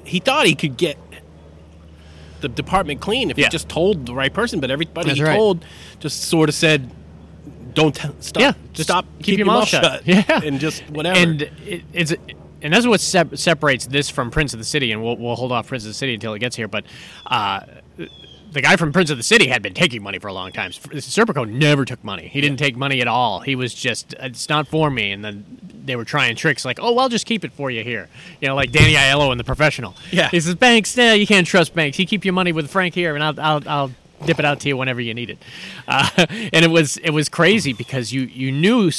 [0.02, 0.96] He thought he could get
[2.40, 3.46] the department clean if Yeah.
[3.46, 4.60] he just told the right person.
[4.60, 5.36] But everybody That's he right.
[5.36, 5.64] told
[6.00, 6.90] just sort of said,
[7.74, 8.40] "Don't t- stop.
[8.40, 9.06] Yeah, just stop.
[9.22, 10.40] keep your mouth shut." Yeah.
[10.44, 12.14] and just whatever." And it, it's
[12.60, 15.52] and that's what sep- separates this from Prince of the City, and we'll, we'll hold
[15.52, 16.66] off Prince of the City until it gets here.
[16.68, 16.84] But
[17.26, 17.60] uh,
[18.50, 20.70] the guy from Prince of the City had been taking money for a long time.
[20.70, 22.28] Serpico never took money.
[22.28, 23.40] He didn't take money at all.
[23.40, 25.12] He was just, uh, it's not for me.
[25.12, 25.44] And then
[25.84, 28.08] they were trying tricks like, oh, well, I'll just keep it for you here.
[28.40, 29.94] You know, like Danny Aiello in The Professional.
[30.10, 30.28] Yeah.
[30.28, 31.98] He says, banks, nah, you can't trust banks.
[31.98, 33.90] You keep your money with Frank here, and I'll, I'll, I'll
[34.24, 35.38] dip it out to you whenever you need it.
[35.86, 38.90] Uh, and it was it was crazy because you you knew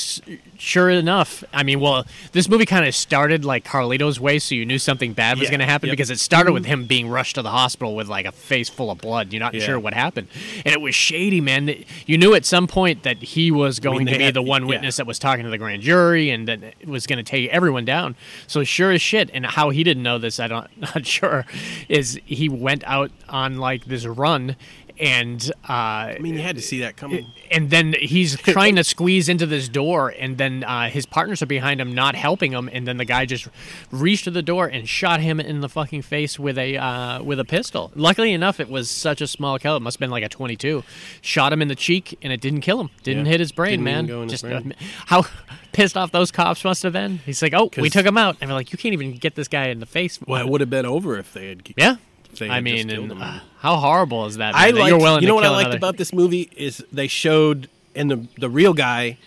[0.57, 1.43] sure enough.
[1.53, 5.13] I mean, well, this movie kind of started like Carlito's way, so you knew something
[5.13, 5.93] bad was Yeah, going to happen yep.
[5.93, 8.91] because it started with him being rushed to the hospital with like a face full
[8.91, 9.31] of blood.
[9.31, 9.61] You're not Yeah.
[9.65, 10.27] sure what happened,
[10.65, 11.83] and it was shady, man.
[12.05, 14.63] You knew at some point that he was going they to be had- the one
[14.63, 14.69] yeah.
[14.69, 17.49] witness that was talking to the grand jury and that it was going to take
[17.49, 18.15] everyone down.
[18.47, 21.45] So sure as shit, and how he didn't know this, I don't not sure,
[21.87, 24.55] is he went out on like this run
[24.99, 27.25] and uh, I mean, you had to see that coming.
[27.51, 31.45] and then he's trying to squeeze into this door, and then uh, his partners are
[31.47, 33.47] behind him, not helping him, and then the guy just
[33.91, 37.39] reached to the door and shot him in the fucking face with a uh, with
[37.39, 37.91] a pistol.
[37.95, 40.83] Luckily enough, it was such a small caliber; it must have been like a twenty-two.
[41.21, 42.89] Shot him in the cheek, and it didn't kill him.
[43.03, 43.31] Didn't Yeah.
[43.31, 44.27] hit his brain, Didn't man.
[44.29, 44.73] just brain.
[44.79, 45.25] uh, how
[45.71, 47.19] pissed off those cops must have been.
[47.25, 49.47] He's like, "Oh, we took him out," and we're like, "You can't even get this
[49.47, 51.69] guy in the face." well, it would have been over if they had.
[51.77, 51.95] yeah.
[52.37, 54.55] They I mean, and, uh, how horrible is that?
[54.55, 56.83] I that liked, you're willing you know what I liked another- about this movie is
[56.91, 59.17] they showed, and the the real guy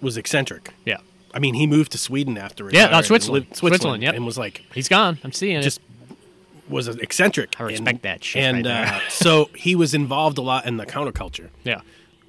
[0.00, 0.72] was eccentric.
[0.84, 0.98] Yeah,
[1.34, 3.46] I mean, he moved to Sweden after Yeah, no, and Switzerland.
[3.46, 4.14] lived- Switzerland, yep.
[4.14, 5.18] and was like he's gone.
[5.24, 5.62] I'm seeing it.
[5.62, 5.80] just
[6.68, 7.60] was eccentric.
[7.60, 10.76] I respect and, that shit And right uh, so he was involved a lot in
[10.76, 11.80] the counterculture, yeah.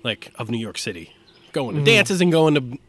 [0.03, 1.13] like of New York City,
[1.51, 2.79] going to dances and going to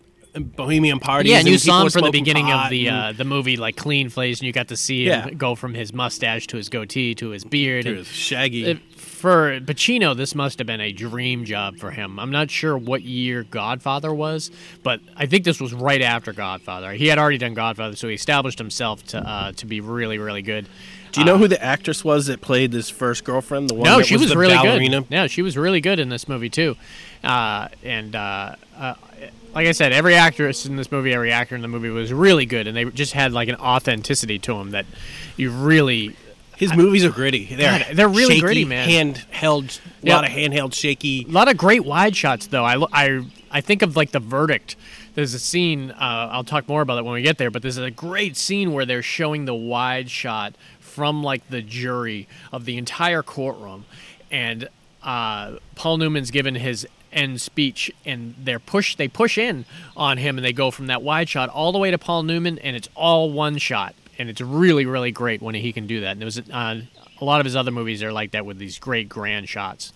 [0.41, 1.31] bohemian parties.
[1.33, 3.77] Yeah, and you saw him for the beginning of the and- uh, the movie, like
[3.77, 5.35] Clean Face, and you got to see him Yeah.
[5.35, 7.87] go from his mustache to his goatee to his beard.
[7.87, 8.65] And was shaggy.
[8.65, 12.19] it- for Pacino, this must have been a dream job for him.
[12.19, 14.51] I'm not sure what year Godfather was,
[14.83, 16.93] but I think this was right after Godfather.
[16.93, 20.43] He had already done Godfather, so he established himself to uh, to be really, really
[20.43, 20.67] good.
[21.13, 23.69] Do you know who the actress was that played his first girlfriend?
[23.69, 25.03] The one No, she was, the really ballerina?
[25.03, 25.07] good.
[25.11, 26.75] Yeah, she was really good in this movie too.
[27.23, 28.95] Uh, and uh, uh,
[29.55, 32.47] like I said, every actress in this movie, every actor in the movie was really
[32.47, 34.87] good, and they just had like an authenticity to them that
[35.37, 36.17] you really.
[36.57, 37.47] His movies are gritty.
[37.47, 38.89] They're God, they're really shaky, gritty, man.
[39.15, 40.15] Handheld, a Yeah.
[40.17, 41.25] lot of handheld, shaky.
[41.29, 42.65] A lot of great wide shots, though.
[42.65, 44.77] I, I, I think of like the verdict.
[45.17, 45.91] There's a scene.
[45.91, 47.51] Uh, I'll talk more about it when we get there.
[47.51, 52.29] But there's a great scene where they're showing the wide shot from like the jury
[52.53, 53.85] of the entire courtroom,
[54.31, 54.69] and
[55.03, 58.97] uh, Paul Newman's given his end speech, and they're push.
[58.97, 59.65] They push in
[59.97, 62.59] on him, and they go from that wide shot all the way to Paul Newman,
[62.59, 66.13] and it's all one shot, and it's really, really great when he can do that.
[66.13, 66.81] And it was uh,
[67.21, 69.93] a lot of his other movies are like that with these great grand shots.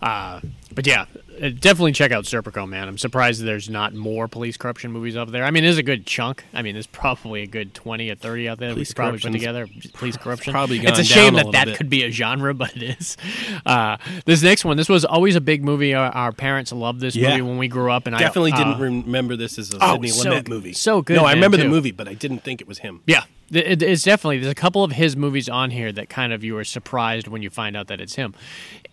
[0.00, 0.40] Uh,
[0.72, 1.06] but yeah,
[1.40, 2.88] uh, definitely check out Serpico, man.
[2.88, 5.44] I'm surprised there's not more police corruption movies over there.
[5.44, 6.44] I mean, there's a good chunk.
[6.52, 9.20] I mean, there's probably a good 20 or 30 out there that we Police probably
[9.20, 9.68] put together.
[9.94, 10.52] Police corruption.
[10.52, 11.76] probably It's a shame down a that that bit.
[11.76, 13.16] could be a genre, but it is.
[13.64, 15.94] Uh, this next one, this was always a big movie.
[15.94, 17.30] Our, our parents loved this Yeah.
[17.30, 19.78] movie when we grew up, and I Definitely I didn't uh, remember this as a
[19.80, 20.72] oh, Sidney so Lumet movie.
[20.72, 21.64] So good, No, I remember too.
[21.64, 23.02] the movie, but I didn't think it was him.
[23.06, 24.38] Yeah, it's definitely.
[24.38, 27.42] There's a couple of his movies on here that kind of you are surprised when
[27.42, 28.34] you find out that it's him.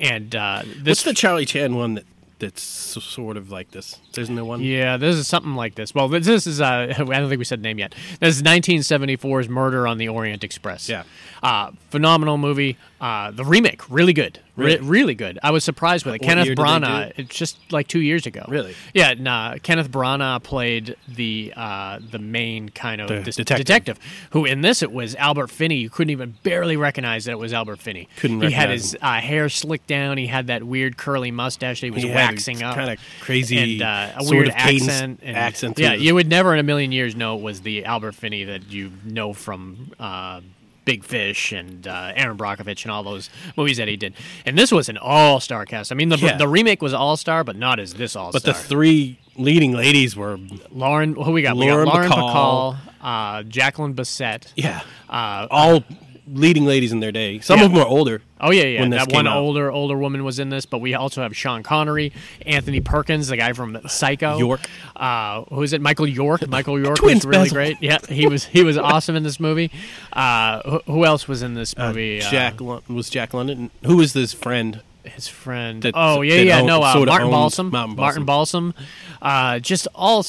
[0.02, 2.05] And uh, this What's the Charlie Chan one that
[2.39, 3.99] that's sort of like this.
[4.17, 4.62] Isn't there one?
[4.62, 5.93] Yeah, this is something like this.
[5.93, 6.65] Well, this this is uh,
[6.97, 7.93] I don't think we said the name yet.
[8.21, 10.88] This is 1974's Murder on the Orient Express.
[10.88, 11.03] Yeah.
[11.43, 12.77] uh, phenomenal movie.
[13.01, 14.88] Uh, the remake, really good, Re- Really?
[14.88, 15.39] really good.
[15.41, 16.22] I was surprised with it.
[16.22, 18.45] What Kenneth Branagh, it's just like two years ago.
[18.48, 18.76] Really?
[18.93, 19.13] Yeah.
[19.17, 24.00] Nah, Kenneth Branagh played the uh, the main kind of The dis- detective.
[24.32, 25.76] Who in this it was Albert Finney.
[25.78, 28.08] You couldn't even barely recognize that it was Albert Finney.
[28.17, 30.17] Couldn't He had his uh, hair slicked down.
[30.17, 32.76] He had that weird curly mustache that he was He waxing up.
[32.76, 35.19] Kind of crazy, and uh, a weird accent.
[35.24, 35.80] And, accent.
[35.80, 38.69] yeah, you would never in a million years know it was the Albert Finney that
[38.72, 40.41] you know from uh,
[40.89, 44.15] Big Fish and uh, Erin Brockovich and all those movies that he did.
[44.45, 45.91] And this was an all-star cast.
[45.91, 46.38] I mean, the Yeah.
[46.38, 48.41] the remake was all-star, but not as this all-star.
[48.41, 50.39] But the three leading ladies were
[50.71, 51.56] Lauren, who we got?
[51.58, 52.75] we Lauren got Lauren Bacall.
[52.75, 54.52] Bacall, uh, Jacqueline Bisset.
[54.56, 55.84] yeah, Uh, all
[56.32, 57.39] leading ladies in their day.
[57.39, 57.65] Some Yeah.
[57.65, 58.22] of them are older.
[58.42, 58.88] Oh yeah, yeah.
[58.89, 59.38] That one out.
[59.38, 62.13] older older woman was in this, but we also have Sean Connery,
[62.46, 64.38] Anthony Perkins, the guy from Psycho.
[64.38, 64.62] York.
[64.96, 65.82] Uh, who is it?
[65.82, 66.48] Michael York.
[66.48, 67.56] Michael York was really Basil.
[67.56, 67.78] great.
[67.82, 69.72] Yeah, he was he was awesome in this movie.
[70.13, 72.22] Uh, who, who else was in this Uh, movie?
[72.22, 73.72] Uh, Jack was Jack London.
[73.86, 74.82] Who was this friend?
[75.06, 75.82] his friend.
[75.82, 76.60] that- oh yeah, yeah.
[76.60, 77.72] own- no, uh, Martin Balsam.
[77.72, 78.74] Martin Martin Balsam.
[79.22, 80.24] Uh, just all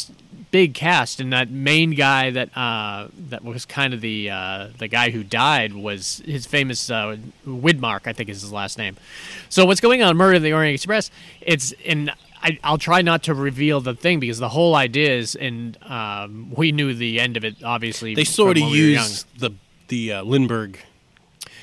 [0.51, 4.89] big cast, and that main guy that uh, that was kind of the uh, the
[4.89, 8.97] guy who died was his famous uh, Widmark, I think is his last name.
[9.49, 10.17] So what's going on?
[10.17, 11.11] Murder of the Orient Express.
[11.41, 12.11] It's in.
[12.43, 16.51] I, I'll try not to reveal the thing because the whole idea is, and um,
[16.57, 17.63] we knew the end of it.
[17.63, 19.51] Obviously, They sort of we used the
[19.89, 20.79] the uh, Lindbergh.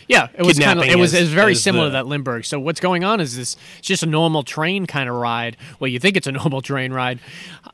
[0.07, 2.07] Yeah, it was kind of it was as- it was very similar the- to that
[2.07, 2.45] Lindbergh.
[2.45, 5.57] So what's going on is this it's just a normal train kind of ride.
[5.79, 7.19] Well, you think it's a normal train ride,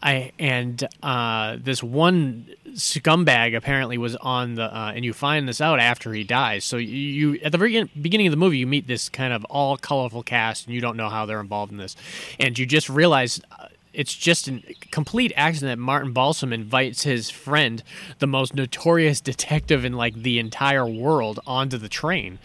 [0.01, 5.61] I and uh, this one scumbag apparently was on the uh, and you find this
[5.61, 6.65] out after he dies.
[6.65, 6.87] So you,
[7.33, 10.23] you at the very beginning of the movie you meet this kind of all colorful
[10.23, 11.95] cast and you don't know how they're involved in this,
[12.39, 13.39] and you just realize.
[13.51, 17.83] Uh, it's just a complete accident that Martin Balsam invites his friend,
[18.19, 22.39] the most notorious detective in like the entire world, onto the train.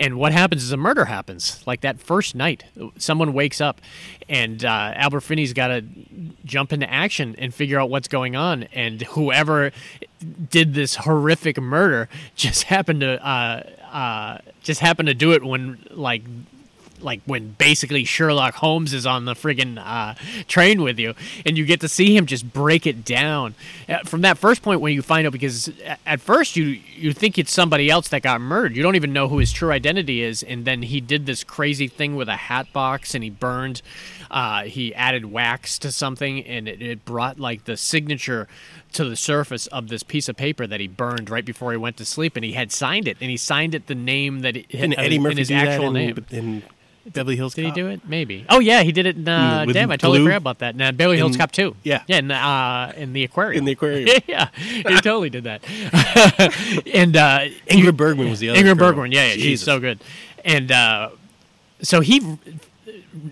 [0.00, 1.62] And what happens is a murder happens.
[1.66, 2.64] Like that first night,
[2.96, 3.80] someone wakes up,
[4.28, 5.84] and uh, Albert Finney's got to
[6.44, 8.64] jump into action and figure out what's going on.
[8.72, 9.72] And whoever
[10.50, 15.78] did this horrific murder just happened to uh, uh, just happened to do it when
[15.90, 16.22] like
[17.02, 20.14] like when basically Sherlock Holmes is on the friggin' uh,
[20.46, 23.54] train with you, and you get to see him just break it down
[23.88, 25.32] Uh, from that first point when you find out.
[25.32, 25.70] Because
[26.06, 28.76] at first you you think it's somebody else that got murdered.
[28.76, 31.88] You don't even know who his true identity is, and then he did this crazy
[31.88, 33.82] thing with a hat box, and he burned.
[34.30, 38.48] Uh, he added wax to something, and it, it brought like the signature
[38.92, 41.96] to the surface of this piece of paper that he burned right before he went
[41.96, 44.66] to sleep, and he had signed it, and he signed it the name that it,
[44.74, 46.26] uh, Eddie in his actual in, name.
[46.30, 46.62] in
[47.12, 47.54] Beverly Hills?
[47.54, 48.00] Did he do it?
[48.06, 48.44] Maybe.
[48.48, 49.16] Oh yeah, he did it.
[49.16, 50.26] In, uh, with damn, I totally Blue?
[50.26, 50.76] forgot about that.
[50.76, 51.76] Now Beverly Hills In- Cop too.
[51.82, 52.02] yeah.
[52.06, 53.58] yeah, in the, uh, in the aquarium.
[53.60, 54.08] In the aquarium.
[54.26, 55.62] yeah, he totally did that.
[56.92, 58.58] and uh, Ingrid Bergman was the other.
[58.58, 58.78] Ingrid.
[58.78, 60.00] Bergman, yeah, yeah, she's so good.
[60.44, 61.10] And uh,
[61.82, 62.20] so he,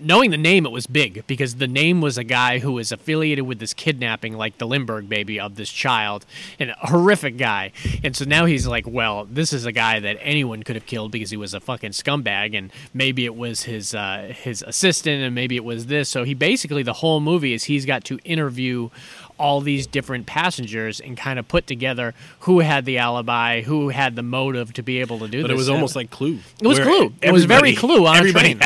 [0.01, 3.45] knowing the name, it was big because the name was a guy who was affiliated
[3.45, 6.25] with this kidnapping, like the Lindbergh baby of this child,
[6.59, 7.71] and a horrific guy.
[8.03, 11.11] And so now he's like, well, this is a guy that anyone could have killed
[11.11, 15.33] because he was a fucking scumbag, and maybe it was his uh, his assistant, and
[15.35, 16.09] maybe it was this.
[16.09, 18.89] So he basically the whole movie is he's got to interview
[19.37, 24.15] all these different passengers and kind of put together who had the alibi, who had
[24.15, 25.51] the motive to be able to do But this.
[25.51, 26.39] But it was almost like Clue.
[26.61, 27.13] It was Clue.
[27.21, 28.61] It was very Clue on a train.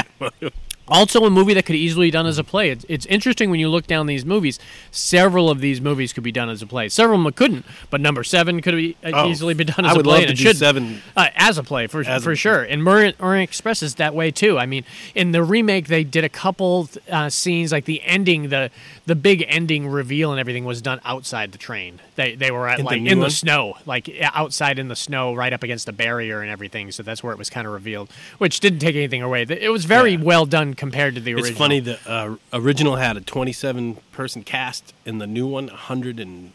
[0.89, 2.69] Also, a movie that could easily be done as a play.
[2.69, 4.59] It's, it's interesting when you look down these movies.
[4.91, 6.89] Several of these movies could be done as a play.
[6.89, 9.91] Several of them couldn't, but number seven could be, uh, Oh, easily be done as
[9.91, 10.19] I a would play.
[10.19, 12.63] love to do should, seven uh, as a play for As a- for sure.
[12.63, 14.57] And Orient, Orient Express is that way too.
[14.57, 14.83] I mean,
[15.15, 18.71] in the remake, they did a couple uh, scenes like the ending, the
[19.05, 21.99] the big ending reveal and everything was done outside the train.
[22.15, 24.95] They they were at In the like new in the snow, like outside in the
[24.95, 26.91] snow, right up against the barrier and everything.
[26.91, 29.43] So that's where it was kind of revealed, which didn't take anything away.
[29.49, 30.19] It was very Yeah.
[30.21, 31.49] well done compared to the original.
[31.49, 36.19] It's funny the uh, original had a 27 person cast, and the new one 100
[36.19, 36.53] and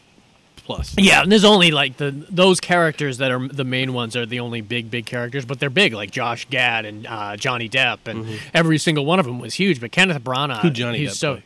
[0.55, 0.95] plus.
[0.97, 4.39] Yeah, and there's only like the those characters that are the main ones are the
[4.39, 8.39] only big big characters, but they're big like Josh Gad and uh, Johnny Depp, and
[8.53, 9.79] every single one of them was huge.
[9.79, 11.33] But Kenneth Branagh, Who Johnny he's Depp so.
[11.35, 11.43] play?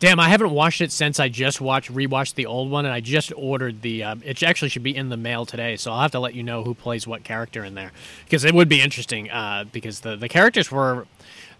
[0.00, 3.00] Damn, I haven't watched it since I just watched rewatched the old one, and I
[3.00, 4.02] just ordered the.
[4.04, 6.42] Um, it actually should be in the mail today, so I'll have to let you
[6.42, 7.92] know who plays what character in there
[8.24, 9.30] because it would be interesting.
[9.30, 11.06] Uh, because the the characters were.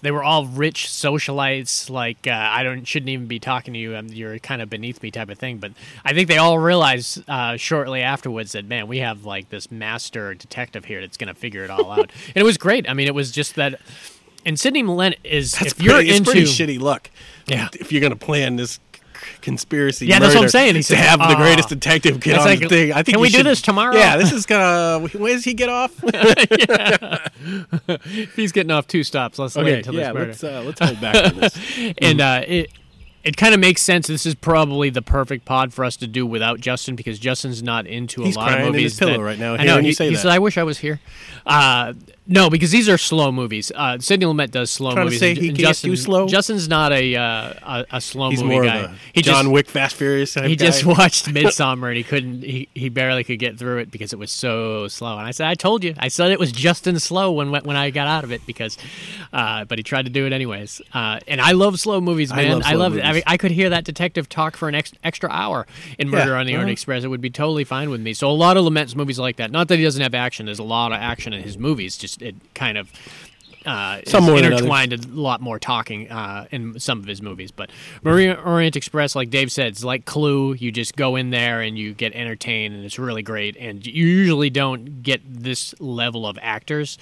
[0.05, 1.89] They were all rich socialites.
[1.89, 3.97] Like uh, I don't shouldn't even be talking to you.
[3.97, 5.59] Um, you're kind of beneath me, type of thing.
[5.59, 5.73] But
[6.05, 10.35] I think they all realized uh, shortly afterwards that man, we have like this master
[10.35, 12.13] detective here that's going to figure it all out.
[12.29, 12.89] and it was great.
[12.89, 13.81] I mean, it was just that
[14.47, 17.11] and Sidney Lumet is That's if you're pretty, it's into pretty shitty luck.
[17.47, 17.69] Yeah.
[17.73, 18.79] If you're gonna plan this
[19.41, 20.77] conspiracy, Yeah, that's what I'm saying.
[20.77, 22.93] He to have the "Ah." greatest detective get on like, the thing.
[22.93, 25.07] I think "Can we do this tomorrow?" Yeah, this is gonna.
[25.09, 25.93] Where does he get off?
[28.37, 30.13] he's getting off two stops, let's wait until yeah.
[30.13, 30.27] this murder.
[30.27, 31.59] Let's uh, let's hold back on this.
[31.99, 32.71] and uh, it
[33.25, 34.07] it kind of makes sense.
[34.07, 37.87] This is probably the perfect pod for us to do without Justin because Justin's not
[37.87, 38.93] into He's a lot of movies.
[38.93, 39.65] his pillow that- right now, I know.
[39.65, 40.21] hearing He, you say he that.
[40.21, 41.01] said, "I wish I was here."
[41.47, 41.95] Uh,
[42.27, 43.71] no, because these are slow movies.
[43.75, 45.21] Uh, Sidney Lumet does slow Trying to movies.
[45.21, 46.27] say he and Justin, do slow?
[46.27, 47.23] Justin's not a uh,
[47.63, 48.77] a, a slow He's movie more guy.
[48.79, 50.65] of a he John just, Wick, Fast Furious type he guy.
[50.65, 52.43] just watched Midsummer and he couldn't.
[52.43, 55.19] He, he barely could get through it because it was so slow.
[55.19, 55.95] And I said, "I told you.
[55.99, 58.79] I said it was Justin slow when when I got out of it because."
[59.33, 60.81] Uh, but he tried to do it anyways.
[60.93, 62.53] Uh, and I love slow movies, I man.
[62.53, 63.05] love I love it.
[63.05, 65.67] I mean, I could hear that detective talk for an ex- extra hour
[65.99, 66.73] in Murder Yeah, on the Orient uh-huh.
[66.73, 67.05] Express.
[67.05, 68.15] It would be totally fine with me.
[68.15, 69.51] So a lot of Lumet's movies like that.
[69.51, 70.47] Not that he doesn't have action.
[70.47, 71.97] There's a lot of action in his movies.
[71.97, 72.91] Just it kind of.
[73.67, 77.71] Uh, Some more intertwined a lot more talking uh, in some of his movies, but
[78.03, 80.53] Maria Orient Express, like Dave said, it's like Clue.
[80.53, 83.57] You just go in there and you get entertained, and it's really great.
[83.57, 86.99] And you usually don't get this level of actors.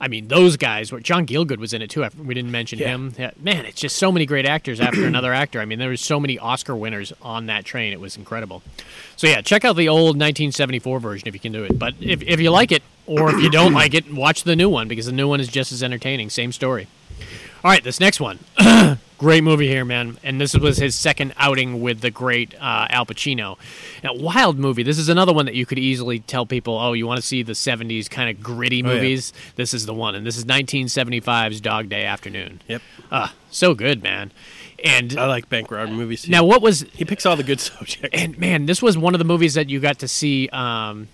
[0.00, 2.06] I mean, those guys were John Gielgud was in it too.
[2.16, 2.88] We didn't mention Yeah.
[2.88, 3.12] him.
[3.18, 5.60] Yeah, man, it's just so many great actors after another actor.
[5.60, 7.92] I mean, there was so many Oscar winners on that train.
[7.92, 8.62] It was incredible.
[9.16, 11.78] So yeah, check out the old 1974 version if you can do it.
[11.78, 14.68] But if if you like it, or if you don't like it, watch the new
[14.68, 16.30] one because the new one is just as entertaining.
[16.30, 16.86] Same story.
[17.64, 18.38] All right, this next one.
[19.18, 20.18] great movie here, man.
[20.22, 23.56] And this was his second outing with the great uh, Al Pacino.
[24.04, 24.82] Now, wild movie.
[24.84, 27.42] This is another one that you could easily tell people, oh, you want to see
[27.42, 28.94] the 70s kind of gritty Oh, yeah.
[28.94, 29.32] movies?
[29.56, 30.14] This is the one.
[30.14, 32.60] And this is 1975's Dog Day Afternoon.
[32.68, 32.82] Yep.
[33.10, 34.30] Ah, so good, man.
[34.84, 36.22] And I like bank robbery movies.
[36.22, 36.30] Too.
[36.30, 38.10] now, what was he picks all the good subjects.
[38.12, 40.48] and man, this was one of the movies that you got to see.
[40.50, 41.08] Um,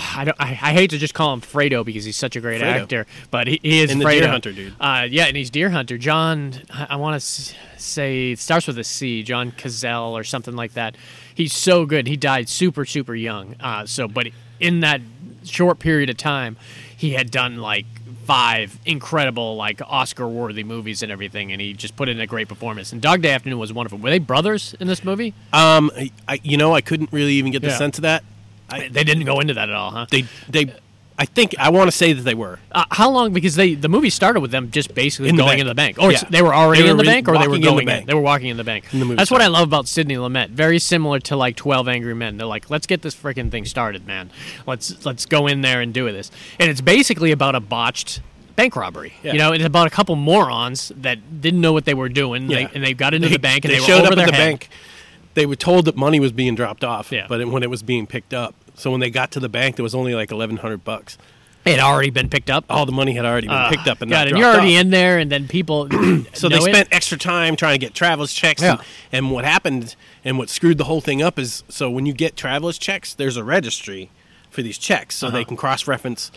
[0.00, 0.36] I don't.
[0.40, 2.82] I, I hate to just call him Fredo because he's such a great Fredo.
[2.82, 4.20] actor, but he, he is And the Fredo.
[4.20, 4.74] Deer Hunter dude.
[4.80, 5.98] Uh, yeah, and he's Deer Hunter.
[5.98, 9.22] John, I, I want to say it starts with a C.
[9.22, 10.96] John Cazale or something like that.
[11.34, 12.06] He's so good.
[12.06, 13.56] He died super super young.
[13.60, 14.28] Uh, so, but
[14.60, 15.00] in that
[15.44, 16.56] short period of time,
[16.96, 17.86] he had done like
[18.24, 22.46] five incredible like Oscar worthy movies and everything, and he just put in a great
[22.48, 22.92] performance.
[22.92, 23.98] And Dog Day Afternoon was wonderful.
[23.98, 25.32] Were they brothers in this movie?
[25.52, 27.78] Um, I, I, you know, I couldn't really even get the Yeah.
[27.78, 28.22] sense of that.
[28.70, 30.06] I, They didn't go into that at all, huh?
[30.10, 30.72] they, they,
[31.20, 32.60] I think I want to say that they were.
[32.70, 33.32] Uh, how long?
[33.32, 35.98] Because they the movie started with them just basically In the going into the bank.
[35.98, 36.22] Or Yeah.
[36.30, 37.88] they were already They in the in- bank, or they were walking in the going
[37.88, 38.06] in.
[38.06, 38.88] They were walking in the bank.
[38.90, 40.50] the movie That's what I love about Sidney Lumet.
[40.50, 42.36] Very similar to like Twelve Angry Men.
[42.36, 44.30] They're like, let's get this freaking thing started, man.
[44.64, 46.30] Let's let's go in there and do this.
[46.60, 48.20] And it's basically about a botched
[48.54, 49.14] bank robbery.
[49.24, 49.32] Yeah.
[49.32, 52.46] You know, it's about a couple morons that didn't know what they were doing.
[52.46, 52.68] They, Yeah.
[52.74, 54.50] and they got into the bank and they, showed were over up at the head.
[54.50, 54.68] bank.
[55.34, 57.26] They were told that money was being dropped off, Yeah.
[57.28, 59.82] but when it was being picked up, so when they got to the bank, there
[59.82, 61.18] was only like eleven hundred bucks.
[61.64, 62.64] It had already been picked up.
[62.70, 64.80] All the money had already been Uh, picked up and God, and you're already off.
[64.82, 65.88] in there, and then people.
[66.32, 66.72] So they know it.
[66.72, 68.62] spent extra time trying to get travelers checks.
[68.62, 68.72] Yeah.
[68.72, 68.80] And,
[69.12, 72.36] and what happened and what screwed the whole thing up is so when you get
[72.36, 74.08] travelers checks, there's a registry
[74.50, 75.36] for these checks so Uh-huh.
[75.36, 76.30] they can cross reference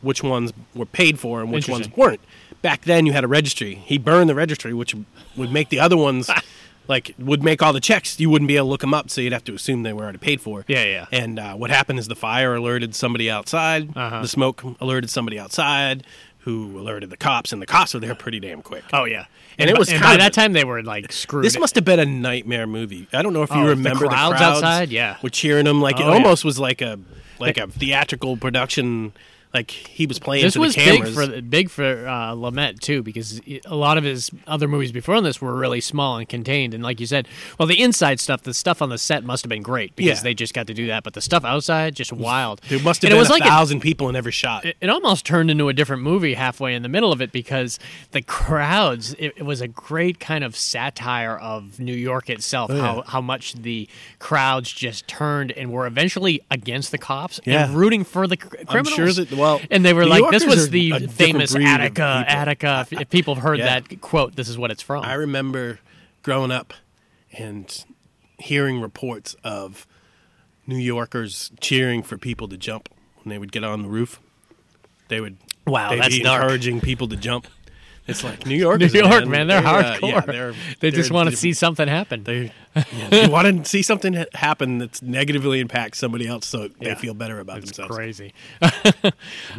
[0.00, 2.20] which ones were paid for and which ones weren't.
[2.62, 3.74] Back then you had a registry.
[3.74, 4.94] He burned the registry, which
[5.36, 6.30] would make the other ones
[6.88, 8.18] like would make all the checks.
[8.20, 10.02] You wouldn't be able to look them up, so you'd have to assume they were
[10.02, 10.64] already paid for.
[10.68, 11.06] Yeah, yeah.
[11.12, 13.96] And uh, what happened is the fire alerted somebody outside.
[13.96, 14.22] Uh-huh.
[14.22, 16.04] The smoke alerted somebody outside,
[16.40, 18.82] who alerted the cops, and the cops were there pretty damn quick.
[18.92, 19.26] Oh yeah,
[19.58, 21.44] And it was and by of- that time they were like screwed.
[21.44, 23.06] This must have been a nightmare movie.
[23.12, 24.90] I don't know if you Oh, the remember the crowds crowds, outside?
[24.90, 25.16] Yeah.
[25.22, 26.14] were cheering them like it Oh, yeah.
[26.14, 26.98] almost was like a
[27.38, 29.12] like a theatrical production.
[29.54, 31.14] Like he was playing this to was the cameras.
[31.16, 35.20] big for big for uh, Lumet too, because a lot of his other movies before
[35.20, 36.72] this were really small and contained.
[36.74, 37.28] And like you said,
[37.58, 40.22] well, the inside stuff, the stuff on the set must have been great because Yeah.
[40.22, 41.02] they just got to do that.
[41.04, 42.60] But the stuff outside, just wild.
[42.68, 44.64] there must have And been it was a like a- thousand people in every shot.
[44.64, 47.78] it, it almost turned into a different movie halfway in the middle of it because
[48.12, 52.74] the crowds it, it was a great kind of satire of new york itself Oh,
[52.76, 52.80] yeah.
[52.82, 53.88] how, how much the
[54.18, 57.64] crowds just turned and were eventually against the cops Yeah.
[57.66, 60.30] and rooting for the cr- I'm criminals sure that well, and they were New like
[60.30, 63.80] this was the famous attica attica if, if people have heard Yeah.
[63.80, 65.80] that quote this is what it's from I remember
[66.22, 66.72] growing up
[67.36, 67.84] and
[68.38, 69.86] hearing reports of
[70.66, 72.88] New Yorkers cheering for people to jump
[73.22, 74.20] when they would get on the roof.
[75.08, 75.36] They would
[75.66, 76.42] Wow, they'd that's be dark.
[76.42, 77.46] encouraging people to jump.
[78.06, 78.80] It's like New York.
[78.80, 81.86] new york man, they're uh, hardcore yeah, they're- they just they're want to see something
[81.86, 86.68] happen They, yeah, they want to see something happen that's negatively impacts somebody else, so
[86.68, 86.94] they Yeah.
[86.96, 87.94] feel better about It's themselves.
[87.94, 88.34] crazy,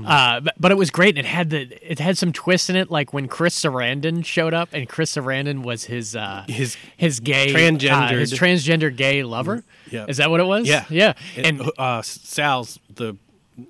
[0.05, 1.17] uh, but, but it was great.
[1.17, 4.53] And it had the it had some twists in it, like when Chris Sarandon showed
[4.53, 9.63] up, and Chris Sarandon was his uh, His his gay uh, his transgender gay lover.
[9.91, 10.05] Yeah.
[10.07, 10.67] is that what it was?
[10.67, 11.13] Yeah, yeah.
[11.37, 13.15] and, And uh, Sal's the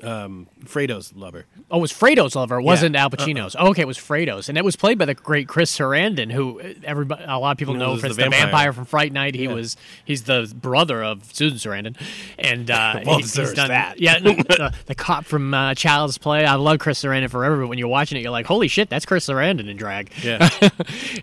[0.02, 1.46] um, Fredo's lover.
[1.70, 2.60] Oh, it was Fredo's lover.
[2.60, 3.56] It wasn't Al Pacino's.
[3.60, 6.62] Oh, okay, it was Fredo's, and it was played by the great Chris Sarandon, who
[6.62, 8.42] uh, everybody, a lot of people know for the the vampire.
[8.42, 8.74] vampire.
[8.74, 9.36] from Fright Night.
[9.36, 9.54] He Yeah.
[9.54, 9.76] was
[10.06, 11.96] he's the brother of Susan Sarandon,
[12.40, 14.00] and uh, Well he- he's done that.
[14.00, 16.46] Yeah, the, the cop from uh, Child's Play.
[16.46, 19.06] I love Chris Sarandon forever, but when you're watching it, you're like, holy shit, that's
[19.06, 20.12] Chris Sarandon in drag.
[20.24, 20.50] Yeah.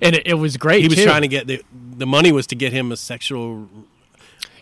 [0.02, 0.82] and it, it was great.
[0.82, 1.04] he was too.
[1.04, 1.62] trying to get the
[1.96, 3.68] the money was to get him a sexual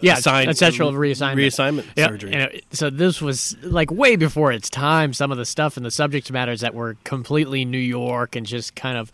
[0.01, 1.37] yeah, assign- a sexual reassignment.
[1.37, 2.33] reassignment Yeah, surgery.
[2.33, 5.13] and it- so this was like way before its time.
[5.13, 8.75] Some of the stuff and the subject matters that were completely New York and just
[8.75, 9.11] kind of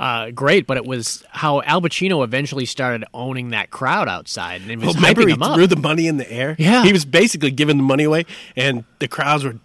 [0.00, 0.66] uh, great.
[0.66, 4.94] But it was how Al Pacino eventually started owning that crowd outside and it was
[4.96, 5.54] Well, hyping he him up.
[5.56, 6.56] threw the money in the air.
[6.58, 6.84] Yeah.
[6.84, 8.26] he was basically giving the money away,
[8.56, 9.56] and the crowds were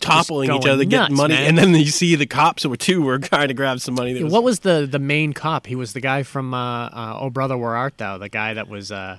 [0.00, 1.46] toppling each other, getting money, man.
[1.46, 4.20] and then you see the cops who were too were trying to grab some money.
[4.22, 5.66] Was, what was the the main cop?
[5.66, 8.18] He was the guy from uh, uh, Oh Brother Where Art Thou?
[8.18, 8.90] The guy that was.
[8.90, 9.18] Uh,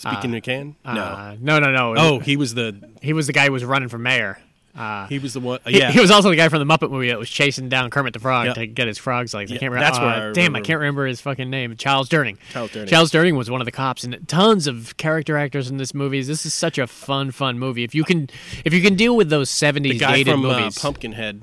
[0.00, 0.76] speaking to can?
[0.84, 0.90] No.
[0.90, 1.94] uh, no, no, no.
[1.96, 4.38] oh, he was the he was the guy who was running for mayor.
[4.76, 5.58] Uh, he was the one.
[5.66, 7.90] He- yeah, He, was also the guy from the Muppet movie that was chasing down
[7.90, 8.54] Kermit the Frog Yep.
[8.54, 9.50] to get his frogs legs.
[9.50, 9.84] I can't remember.
[9.84, 11.74] that's uh, where I damn, I can't remember his fucking name.
[11.76, 12.38] Charles Durning.
[12.52, 12.86] Charles Durning.
[12.88, 16.22] Charles Durning was one of the cops, and tons of character actors in this movie.
[16.22, 17.82] This is such a fun, fun movie.
[17.82, 18.30] If you can,
[18.64, 20.78] if you can deal with those seventies dated from uh, movies.
[20.78, 21.42] Pumpkinhead.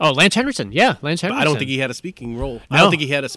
[0.00, 0.72] oh, Lance Henriksen.
[0.72, 2.62] Yeah, Lance But I don't think he had a speaking role.
[2.70, 3.28] I don't think he had a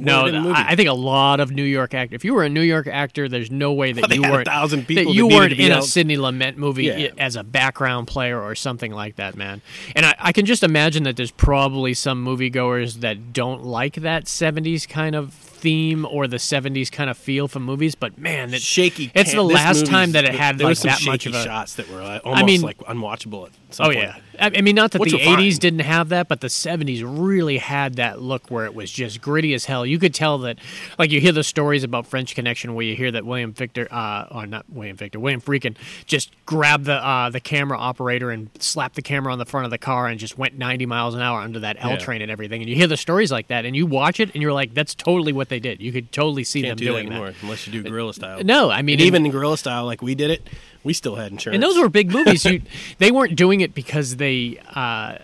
[0.00, 0.54] No, word in the movie.
[0.54, 2.14] I I think a lot of New York actors.
[2.16, 4.46] If you were a New York actor, there's no way that Well, you a weren't
[4.48, 5.84] thousand that people you that weren't in a out.
[5.84, 7.08] Sidney Lumet movie Yeah.
[7.18, 9.62] as a background player or something like that, man.
[9.94, 14.24] And I, I can just imagine that there's probably some moviegoers that don't like that
[14.24, 17.94] '70s kind of theme or the '70s kind of feel for movies.
[17.94, 19.10] But man, it, shaky.
[19.14, 21.44] It's the last time that it had there like that much of a.
[21.44, 23.98] shots that were uh, almost mean- like unwatchable at some Oh point.
[23.98, 25.38] yeah, I, mean not that the were fine.
[25.38, 29.20] '80s didn't have that, but the '70s really had that look where it was just
[29.20, 29.84] gritty as hell.
[29.84, 30.58] You could tell that,
[30.98, 34.26] like you hear the stories about French Connection, where you hear that William Victor, uh,
[34.30, 35.76] or not William Victor, William Friedkin,
[36.06, 39.70] just grabbed the uh, the camera operator and slapped the camera on the front of
[39.70, 41.96] the car and just went 90 miles an hour under that L Yeah.
[41.98, 42.60] train and everything.
[42.62, 44.94] And you hear the stories like that, and you watch it, and you're like, that's
[44.94, 45.80] totally what they did.
[45.80, 47.12] You could totally see Can't them do doing that.
[47.14, 48.42] anymore unless you do guerrilla style.
[48.44, 50.48] No, I mean and even in guerrilla style, like we did it,
[50.84, 51.54] we still had insurance.
[51.54, 52.44] and those were big movies.
[52.44, 52.62] You,
[52.98, 55.16] they weren't doing it because they, uh,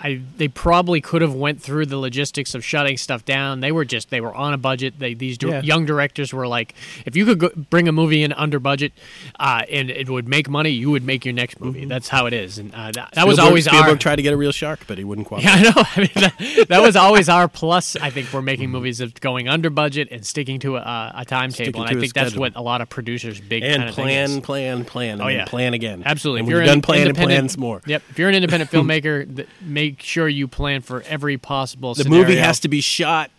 [0.00, 3.60] I, they probably could have went through the logistics of shutting stuff down.
[3.60, 4.94] They were just they were on a budget.
[4.98, 5.60] They these Yeah.
[5.62, 6.74] young directors were like,
[7.04, 8.92] if you could go, bring a movie in under budget,
[9.40, 11.84] uh, and it would make money, you would make your next movie.
[11.84, 12.58] That's how it is.
[12.58, 13.96] And uh, that, that was always Spielberg our.
[13.96, 15.44] tried to get a real shark, but he wouldn't cooperate.
[15.46, 15.72] Yeah, I know.
[15.96, 16.10] I mean,
[16.58, 17.96] that, that was always our plus.
[17.96, 21.80] I think for making movies of going under budget and sticking to a, a timetable.
[21.82, 22.40] And I think that's schedule.
[22.42, 25.44] what a lot of producers' big and kind of plan, plan, plan, Oh, yeah.
[25.44, 26.04] plan again.
[26.06, 26.40] Absolutely.
[26.40, 27.82] And if you're you're done planning, and plans more.
[27.86, 28.02] Yep.
[28.10, 29.48] If you're an independent filmmaker, th-
[29.90, 31.94] make sure you plan for every possible.
[31.94, 32.24] The scenario.
[32.24, 33.30] movie has to be shot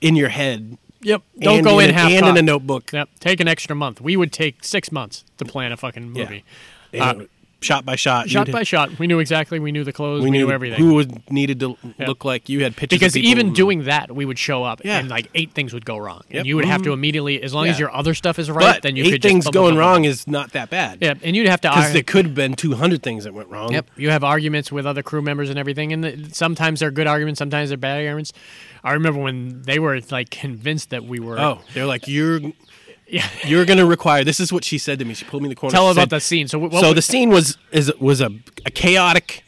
[0.00, 0.78] in your head.
[1.02, 1.22] Yep.
[1.38, 2.92] Don't go in a- half and in a notebook.
[2.92, 3.08] Yep.
[3.20, 4.00] Take an extra month.
[4.00, 6.22] We would take six months to plan a fucking Yeah.
[6.24, 6.44] movie.
[6.98, 7.14] Uh,
[7.62, 8.30] Shot by shot.
[8.30, 8.98] Shot you'd- by shot.
[8.98, 9.58] We knew exactly.
[9.58, 10.20] We knew the clothes.
[10.20, 10.78] We, we knew, knew everything.
[10.78, 12.06] Who would needed to Yeah.
[12.06, 12.98] look like you had pictures.
[12.98, 14.98] because even and- doing that, we would show up Yeah.
[14.98, 16.38] and like eight things would go wrong, Yep.
[16.40, 16.94] and you would have to mm-hmm.
[16.94, 19.30] immediately, as long as your other stuff is right, but then you eight could just
[19.30, 20.98] things bum, going wrong is not that bad.
[21.00, 21.68] Yeah, and you'd have to.
[21.68, 23.72] because there could have been two hundred things that went wrong.
[23.72, 23.90] Yep.
[23.96, 27.38] You have arguments with other crew members and everything, and the, sometimes they're good arguments,
[27.38, 28.32] sometimes they're bad arguments.
[28.82, 31.38] I remember when they were like convinced that we were.
[31.38, 32.40] Oh, they're like you're
[33.10, 33.28] yeah.
[33.44, 34.24] you're going to require.
[34.24, 35.14] This is what she said to me.
[35.14, 35.72] She pulled me in the corner.
[35.72, 36.48] Tell about said, the scene.
[36.48, 38.30] So, what, so the scene was is was a,
[38.64, 39.44] a chaotic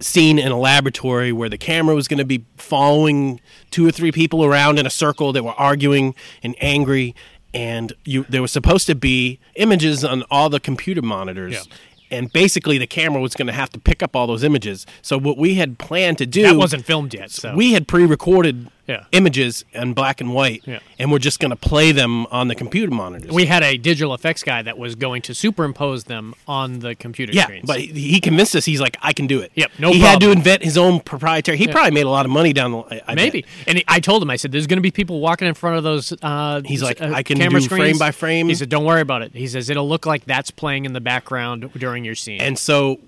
[0.00, 3.40] scene in a laboratory where the camera was going to be following
[3.70, 7.14] two or three people around in a circle that were arguing and angry
[7.52, 12.18] and you there was supposed to be images on all the computer monitors Yeah.
[12.18, 15.18] and basically the camera was going to have to pick up all those images so
[15.18, 17.30] what we had planned to do that wasn't filmed yet.
[17.30, 19.04] So we had pre-recorded Yeah.
[19.12, 20.78] images in black and white Yeah.
[20.98, 24.14] and we're just going to play them on the computer monitors we had a digital
[24.14, 27.66] effects guy that was going to superimpose them on the computer Yeah, screens.
[27.66, 28.64] but he convinced us.
[28.64, 29.52] He's like, I can do it.
[29.54, 31.58] Yep, no He had to invent his own proprietary.
[31.58, 33.02] He probably made a lot of money down the.
[33.10, 33.42] I Maybe.
[33.42, 33.50] bet.
[33.66, 35.76] And he- I told him, I said, there's going to be people walking in front
[35.76, 36.12] of those.
[36.22, 37.82] Uh, He's like, uh, I can camera do screens.
[37.82, 38.48] frame by frame.
[38.48, 39.32] He said, don't worry about it.
[39.34, 42.40] He says, it'll look like that's playing in the background during your scene.
[42.40, 42.98] And so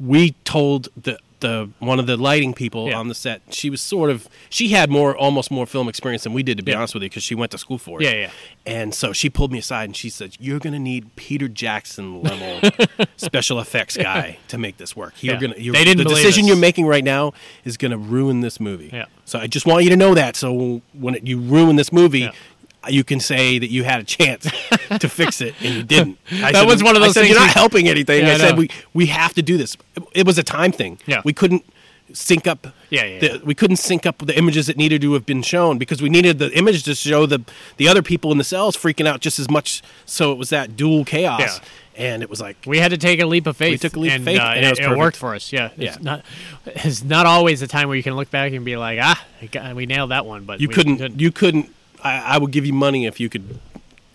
[0.00, 2.98] we told the the one of the lighting people Yeah.
[2.98, 3.42] on the set.
[3.50, 6.62] She was sort of she had more almost more film experience than we did to
[6.62, 6.78] be Yeah.
[6.78, 8.04] honest with you because she went to school for it.
[8.04, 8.30] Yeah, yeah.
[8.66, 12.22] And so she pulled me aside and she said, "You're going to need Peter Jackson
[12.22, 12.60] level
[13.16, 15.14] special effects guy to make this work.
[15.22, 15.40] You're Yeah.
[15.40, 16.48] gonna you're, They didn't the decision us.
[16.48, 17.32] you're making right now
[17.64, 18.90] is going to ruin this movie.
[18.92, 19.06] Yeah.
[19.24, 20.36] So I just want you to know that.
[20.36, 22.30] So when it, you ruin this movie."
[22.88, 24.44] You can say that you had a chance
[25.00, 26.18] to fix it and you didn't.
[26.30, 28.24] I That said- was one of I those said, things You're not helping anything.
[28.24, 29.76] Yeah, I I said we we have to do this.
[30.14, 30.98] It was a time thing.
[31.06, 31.20] Yeah.
[31.24, 31.64] We couldn't
[32.12, 32.68] sync up.
[32.88, 33.36] Yeah, yeah, the- yeah.
[33.44, 36.38] We couldn't sync up the images that needed to have been shown because we needed
[36.38, 37.40] the image to show the
[37.78, 39.82] the other people in the cells freaking out just as much.
[40.06, 41.40] So it was that dual chaos,
[41.96, 42.04] Yeah.
[42.06, 43.82] and it was like We had to take a leap of faith.
[43.82, 45.52] took a leap of faith, uh, and it it, worked for us.
[45.52, 45.88] Yeah, Yeah.
[45.94, 46.24] It's not.
[46.64, 49.22] It's not always the time where you can look back and be like, ah,
[49.74, 50.44] we nailed that one.
[50.44, 51.74] But you we couldn't, you couldn't.
[52.02, 53.58] I, I would give you money if you could,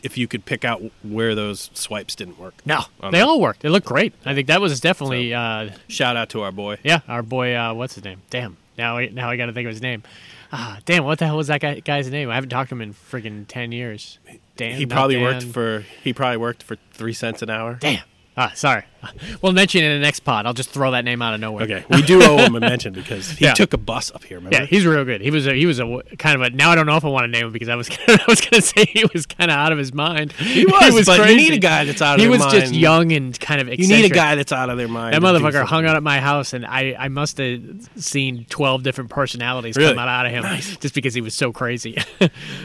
[0.01, 2.55] if you could pick out where those swipes didn't work.
[2.65, 3.23] No, they that.
[3.23, 3.61] all worked.
[3.61, 4.13] They looked great.
[4.25, 5.33] I think that was definitely.
[5.33, 6.77] Uh, Shout out to our boy.
[6.83, 7.55] yeah, our boy.
[7.55, 8.21] Uh, what's his name?
[8.29, 8.57] Damn.
[8.77, 10.03] Now, I- now I got to think of his name.
[10.51, 11.03] Ah, damn.
[11.03, 12.29] What the hell was that guy, guy's name?
[12.29, 14.19] I haven't talked to him in friggin' ten years.
[14.55, 14.77] Dan.
[14.77, 15.23] He probably Dan.
[15.23, 15.83] worked for.
[16.03, 17.75] He probably worked for three cents an hour.
[17.75, 18.03] Damn.
[18.37, 18.83] Ah, sorry.
[19.41, 20.45] We'll mention it in the next pod.
[20.45, 21.63] I'll just throw that name out of nowhere.
[21.63, 23.53] Okay, we do owe him a mention because he Yeah.
[23.53, 24.37] took a bus up here.
[24.37, 24.57] Remember?
[24.57, 25.21] Yeah, he's real good.
[25.21, 27.09] He was a he was a kind of a now I don't know if I
[27.09, 29.57] want to name him because I was I was gonna say he was kind of
[29.57, 30.31] out of his mind.
[30.33, 32.73] He was, He was but you need a guy that's out of He was just
[32.73, 35.13] young and kind of you need a guy that's out of their mind.
[35.13, 37.61] That motherfucker hung out at my house, and I, I must have
[37.95, 39.91] seen twelve different personalities Really?
[39.91, 40.43] come out, out of him
[40.79, 41.97] just because he was so crazy.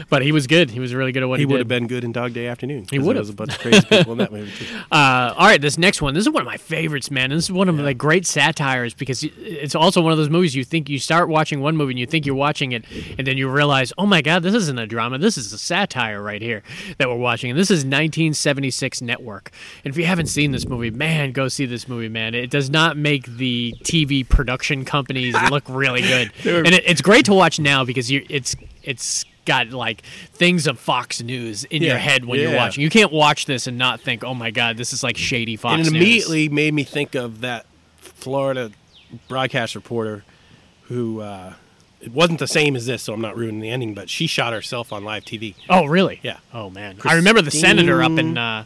[0.09, 0.69] but he was good.
[0.71, 2.47] He was really good at what he, He would have been good in Dog Day
[2.47, 2.85] Afternoon.
[2.89, 3.19] He would've.
[3.21, 4.51] was a bunch of crazy people in that movie.
[4.51, 4.65] Too.
[4.91, 6.13] Uh, all right, this next one.
[6.13, 7.31] This is one of my favorites, man.
[7.31, 10.55] And This is one of the great satires because it's also one of those movies
[10.55, 12.85] you think you start watching one movie and you think you're watching it,
[13.17, 15.17] and then you realize, oh my god, this isn't a drama.
[15.17, 16.63] This is a satire right here
[16.97, 17.49] that we're watching.
[17.49, 19.51] And this is 1976 Network.
[19.83, 22.35] And if you haven't seen this movie, man, go see this movie, man.
[22.35, 27.25] It does not make the TV production companies look really good, and it, it's great
[27.25, 30.01] to watch now because you it's it's got like
[30.33, 32.83] things of Fox News in your head when you're watching.
[32.83, 35.79] You can't watch this and not think, "Oh my God, this is like shady Fox."
[35.79, 36.01] and it News.
[36.01, 37.65] immediately made me think of that
[37.97, 38.71] Florida
[39.27, 40.23] broadcast reporter
[40.83, 41.53] who uh,
[42.01, 43.93] it wasn't the same as this, so I'm not ruining the ending.
[43.93, 45.55] But she shot herself on live TV.
[45.69, 46.19] Oh, really?
[46.23, 46.37] Yeah.
[46.53, 48.65] Oh man, I remember the senator up in uh,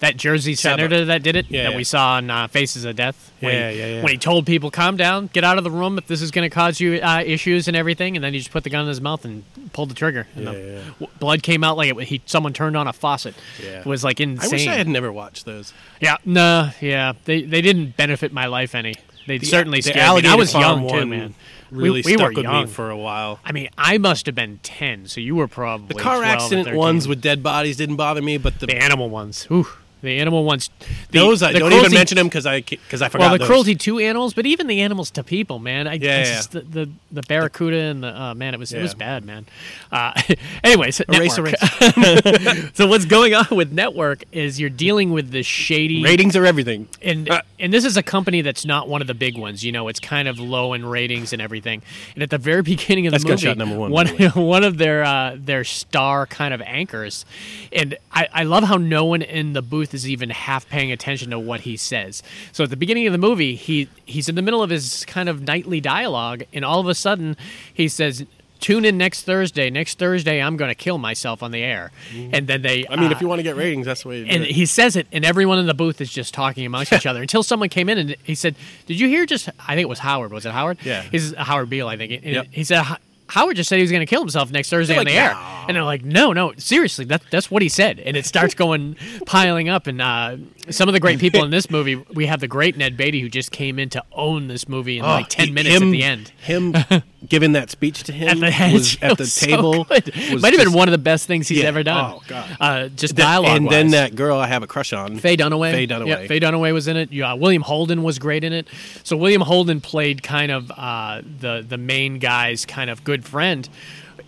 [0.00, 0.58] that Jersey Chava.
[0.58, 1.76] senator that did it Yeah, that yeah.
[1.76, 3.32] we saw on uh, Faces of Death.
[3.40, 4.02] When Yeah, he, yeah, yeah.
[4.02, 6.48] When he told people, "Calm down, get out of the room if this is going
[6.48, 8.88] to cause you uh, issues and everything," and then he just put the gun in
[8.88, 10.26] his mouth and pulled the trigger.
[10.34, 10.84] And Yeah, the yeah, yeah.
[11.00, 13.34] w- blood came out like it, he someone turned on a faucet.
[13.62, 13.80] Yeah.
[13.80, 14.48] It was like insane.
[14.50, 15.72] I wish I had never watched those.
[16.00, 18.94] Yeah, no, yeah, they they didn't benefit my life any.
[19.26, 20.28] They certainly the scared me.
[20.28, 21.34] I was young too, man.
[21.70, 22.64] Really we, we stuck were with young.
[22.64, 23.38] me for a while.
[23.44, 26.64] I mean, I must have been ten, so you were probably The car 12 accident
[26.66, 26.76] 13.
[26.78, 29.46] ones with dead bodies didn't bother me, but the, the animal ones.
[29.52, 29.68] Ooh,
[30.02, 30.70] the animal ones.
[31.10, 33.24] The, those I the don't cruelty- even mention them because I because I forgot.
[33.24, 33.46] Well, the those.
[33.48, 35.86] cruelty to animals, but even the animals to people, man.
[35.86, 36.42] I, Yeah, I yeah.
[36.50, 39.46] The, the the barracuda and the uh, man, it was it was bad, man.
[39.92, 40.12] Uh,
[40.64, 41.54] anyways, Erase, network.
[41.96, 42.70] erase.
[42.74, 46.88] so what's going on with network is you're dealing with the shady ratings are everything.
[47.02, 49.64] and Uh, and this is a company that's not one of the big ones.
[49.64, 51.82] You know, it's kind of low in ratings and everything.
[52.14, 54.78] And at the very beginning of the That's movie, gunshot number one, one, one of
[54.78, 57.24] their uh, their star kind of anchors,
[57.72, 61.30] and I, I love how no one in the booth is even half paying attention
[61.30, 62.22] to what he says.
[62.52, 65.28] So at the beginning of the movie, he he's in the middle of his kind
[65.28, 67.36] of nightly dialogue, and all of a sudden
[67.72, 68.24] he says.
[68.58, 69.70] Tune in next Thursday.
[69.70, 72.82] Next Thursday, I'm going to kill myself on the air, and then they.
[72.82, 72.86] Mm.
[72.90, 74.20] I mean, uh, if you want to get ratings, that's the way.
[74.28, 74.50] And it.
[74.50, 77.42] he says it, and everyone in the booth is just talking amongst each other until
[77.42, 80.30] someone came in and he said, "Did you hear?" Just I think it was Howard.
[80.30, 80.76] Was it Howard?
[80.84, 81.00] Yeah.
[81.00, 81.88] he's Howard Beale.
[81.88, 82.12] I think.
[82.12, 82.46] And Yep.
[82.50, 82.84] He said.
[83.30, 85.12] "Ho- Howard just said he was going to kill himself next Thursday They're on the
[85.12, 88.26] air, "No." and they're like, "No, no, seriously, that, that's what he said." And it
[88.26, 90.36] starts going piling up, and uh,
[90.70, 93.28] some of the great people in this movie, we have the great Ned Beatty who
[93.28, 95.90] just came in to own this movie in Oh, like ten he- minutes him- at
[95.92, 96.32] the end.
[96.40, 96.74] Him
[97.28, 99.84] giving that speech to him At the was at the was so table.
[99.84, 100.12] good.
[100.32, 101.66] was Might have been one of the best things he's Yeah.
[101.68, 102.14] ever done.
[102.16, 102.56] Oh, God.
[102.58, 103.56] Uh, just that- dialogue.
[103.58, 105.18] and then that girl I have a crush on.
[105.18, 105.70] Faye Dunaway.
[105.72, 106.28] Faye Dunaway.
[106.28, 107.12] Faye Dunaway was in it.
[107.12, 108.68] Yeah, William Holden was great in it.
[109.04, 113.68] So William Holden played kind of uh, the the main guy's kind of good friend,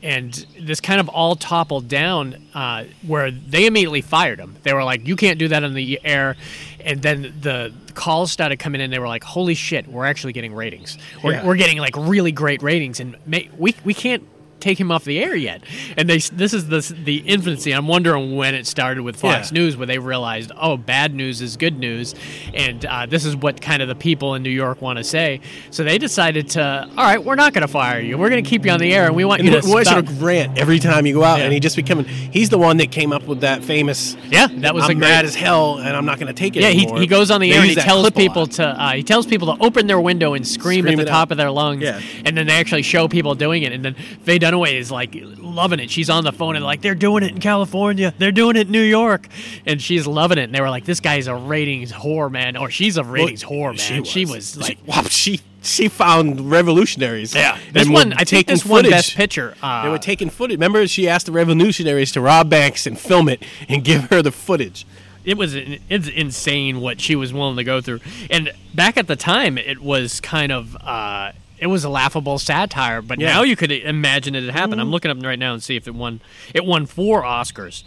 [0.02, 4.56] and this kind of all toppled down uh, where they immediately fired him.
[4.62, 6.36] They were like, "You can't do that on the air,"
[6.84, 8.90] and then the calls started coming in.
[8.90, 10.98] They were like, "Holy shit, we're actually getting ratings.
[11.22, 11.46] We're, Yeah.
[11.46, 14.24] we're getting like really great ratings, and may, we we can't."
[14.62, 15.62] Take him off the air yet,
[15.96, 16.18] and they.
[16.18, 17.72] This is the the infancy.
[17.72, 19.58] I'm wondering when it started with Fox Yeah.
[19.58, 22.14] News, where they realized, oh, bad news is good news,
[22.54, 25.40] and uh, this is what kind of the people in New York want to say.
[25.72, 28.16] So they decided to, all right, we're not going to fire you.
[28.16, 29.66] We're going to keep you on the air, and we want And you to.
[29.66, 31.44] Roy stop." sort of rant every time you go out, Yeah.
[31.46, 32.04] and he just becoming.
[32.04, 34.16] He's the one that came up with that famous.
[34.30, 36.62] Yeah, that was I'm great- mad as hell, and I'm not going to take it.
[36.62, 38.92] Yeah, he, anymore." he goes on the They air and he tells people to uh,
[38.92, 41.32] he tells people to open their window and scream, Scream at the top out.
[41.32, 41.82] of their lungs.
[41.82, 42.00] Yeah.
[42.24, 43.72] And then they actually show people doing it.
[43.72, 45.90] And then Faye Dunaway is like loving it.
[45.90, 48.72] She's on the phone and like they're doing it in California, they're doing it in
[48.72, 49.28] New York,
[49.66, 50.44] and she's loving it.
[50.44, 53.76] And they were like, this guy's a ratings whore, man, or she's a ratings whore,
[53.76, 54.04] man.
[54.04, 54.78] She was, like.
[54.78, 57.34] she, wow, she she found revolutionaries.
[57.34, 58.90] yeah, this one I taking this one footage.
[58.90, 59.54] best picture.
[59.62, 60.56] Uh, They were taking footage.
[60.56, 64.32] Remember, she asked the revolutionaries to rob banks and film it and give her the
[64.32, 64.84] footage.
[65.24, 69.14] it was it's insane what she was willing to go through and back at the
[69.14, 71.30] time it was kind of uh
[71.62, 73.00] it was a laughable satire.
[73.00, 73.34] But Yeah.
[73.34, 74.80] now you could imagine it had happened.
[74.80, 76.20] I'm looking up right now and see if it won.
[76.52, 77.84] It won four Oscars.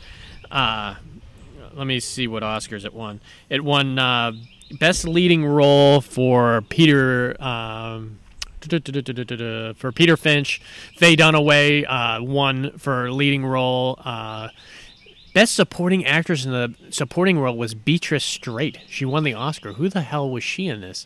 [0.49, 0.95] Uh,
[1.73, 3.19] let me see what Oscars it won.
[3.49, 4.31] It won uh,
[4.79, 7.35] best leading role for Peter.
[7.43, 8.19] Um,
[9.77, 10.59] for Peter Finch,
[10.97, 13.99] Faye Dunaway uh, won for leading role.
[14.03, 14.47] Uh,
[15.35, 18.79] best supporting actress in the supporting role was Beatrice Straight.
[18.89, 19.73] She won the Oscar.
[19.73, 21.05] Who the hell was she in this?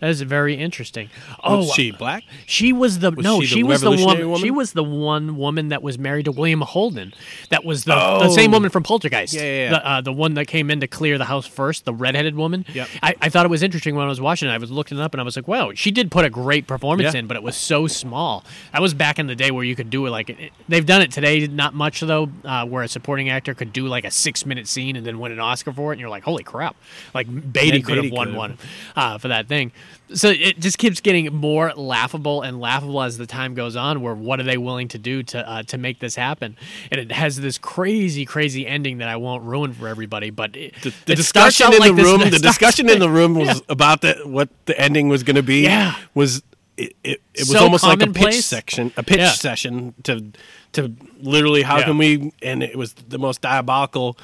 [0.00, 1.10] That is very interesting.
[1.42, 2.22] Oh, Was she black?
[2.46, 3.40] she was the no.
[3.40, 4.28] she She, the was the one.
[4.28, 4.38] woman?
[4.40, 7.12] She was the one woman that was married to William Holden.
[7.50, 8.30] That was the, the Oh.
[8.30, 9.34] same woman from Poltergeist.
[9.34, 9.70] Yeah, yeah, yeah.
[9.70, 12.64] The, uh, the one that came in to clear the house first, the redheaded woman.
[12.72, 12.88] Yep.
[13.02, 14.52] I, I thought it was interesting when I was watching it.
[14.52, 16.68] I was looking it up and I was like, wow, she did put a great
[16.68, 17.18] performance Yeah.
[17.20, 18.44] in, but it was so small.
[18.72, 21.02] That was back in the day where you could do it like it, they've done
[21.02, 21.46] it today.
[21.48, 24.94] Not much though, uh, where a supporting actor could do like a six minute scene
[24.94, 26.76] and then win an Oscar for it, and you're like, holy crap!
[27.14, 28.36] Like Beatty could have won could've.
[28.38, 28.58] one
[28.94, 29.72] uh, for that thing.
[30.14, 34.00] So it just keeps getting more laughable and laughable as the time goes on.
[34.00, 36.56] Where what are they willing to do to uh, to make this happen?
[36.90, 40.30] And it has this crazy, crazy ending that I won't ruin for everybody.
[40.30, 43.34] But it, The, the it discussion in like the room, the discussion in the room
[43.34, 43.60] was Yeah.
[43.68, 45.64] about the what the ending was going to be.
[45.64, 45.94] Yeah.
[46.14, 46.42] was
[46.78, 46.96] it?
[47.04, 49.32] It, it was So almost like a pitch section, a pitch Yeah.
[49.32, 50.24] session to
[50.72, 51.84] to literally how Yeah.
[51.84, 52.32] can we?
[52.42, 54.16] And it was the most diabolical.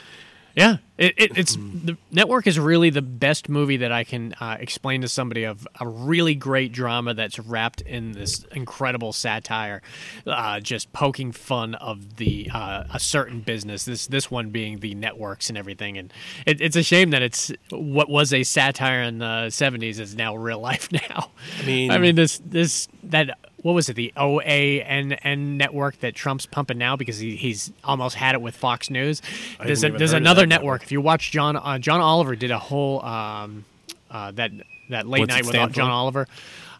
[0.56, 4.56] Yeah, it, it, it's the network is really the best movie that I can uh,
[4.60, 9.82] explain to somebody of a really great drama that's wrapped in this incredible satire,
[10.26, 13.84] uh, just poking fun of the uh, a certain business.
[13.84, 16.12] This this one being the networks and everything, and
[16.46, 20.36] it, it's a shame that it's what was a satire in the '70s is now
[20.36, 21.30] real life now.
[21.60, 26.44] I mean- I mean this this that what was it the OANN network that Trump's
[26.44, 29.22] pumping now because he, he's almost had it with Fox News.
[29.58, 30.82] There's a, there's another network.
[30.82, 33.64] If you watch John uh, John Oliver did a whole um,
[34.10, 34.50] uh, that
[34.90, 35.92] that late What's night with John for?
[35.92, 36.28] Oliver.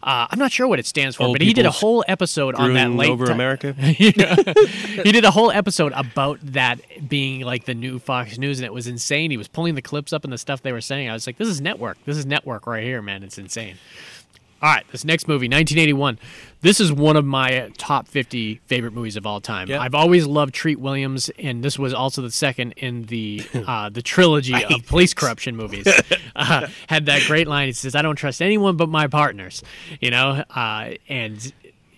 [0.03, 2.53] Uh, I'm not sure what it stands for, Old but he did a whole episode
[2.53, 3.73] on that late over ti- America.
[3.73, 6.79] he did a whole episode about that
[7.09, 9.31] being like the new Fox News, and it was insane.
[9.31, 11.09] He was pulling the clips up and the stuff they were saying.
[11.09, 11.97] I was like, "This is network.
[12.05, 13.23] This is network right here, man.
[13.23, 13.77] It's insane."
[14.61, 16.17] All right, this next movie, 1981.
[16.65, 19.69] This is one of my top 50 favorite movies of all time.
[19.69, 19.79] Yeah.
[19.79, 24.01] I've always loved Treat Williams, and this was also the second in the uh, the
[24.01, 25.85] trilogy of police corruption movies.
[26.35, 27.67] uh, had that great line.
[27.67, 29.61] He says, "I don't trust anyone but my partners,"
[30.01, 31.53] you know, uh, and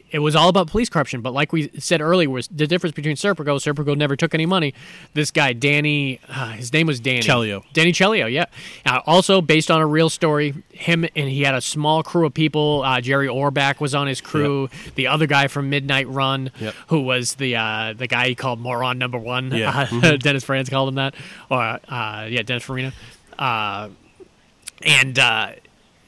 [0.10, 1.22] it was all about police corruption.
[1.22, 3.58] But like we said earlier, was the difference between Serpico.
[3.60, 4.74] Serpico never took any money.
[5.14, 7.64] This guy, Danny, uh, his name was Danny Ciello.
[7.74, 8.46] Danny Ciello, yeah.
[8.86, 10.54] Uh, also based on a real story.
[10.72, 12.84] Him and he had a small crew of people.
[12.86, 14.70] Uh, Jerry Orbach was on his crew.
[14.96, 16.74] The other guy from Midnight Run, Yep.
[16.88, 19.52] who was the uh, the guy he called Moron Number One.
[19.52, 19.88] Yeah.
[20.08, 21.16] Uh, Dennis Franz called him that,
[21.50, 22.94] or uh, yeah, Dennis Farina.
[23.38, 23.90] Uh,
[24.84, 25.52] and uh,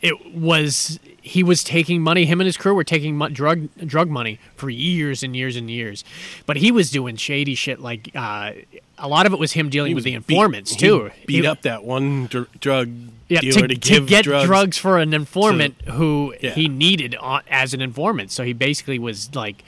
[0.02, 2.26] it was he was taking money.
[2.26, 5.70] Him and his crew were taking mo- drug drug money for years and years and
[5.70, 6.04] years,
[6.46, 7.80] but he was doing shady shit.
[7.80, 8.52] Like uh,
[8.98, 11.12] a lot of it was him dealing with the beat- informants he too.
[11.26, 12.90] Beat He- up that one dr- drug
[13.28, 14.78] yeah, dealer to, to, to get drugs.
[14.78, 16.52] for an informant who Yeah.
[16.52, 18.32] he needed on, as an informant.
[18.32, 19.64] So he basically was like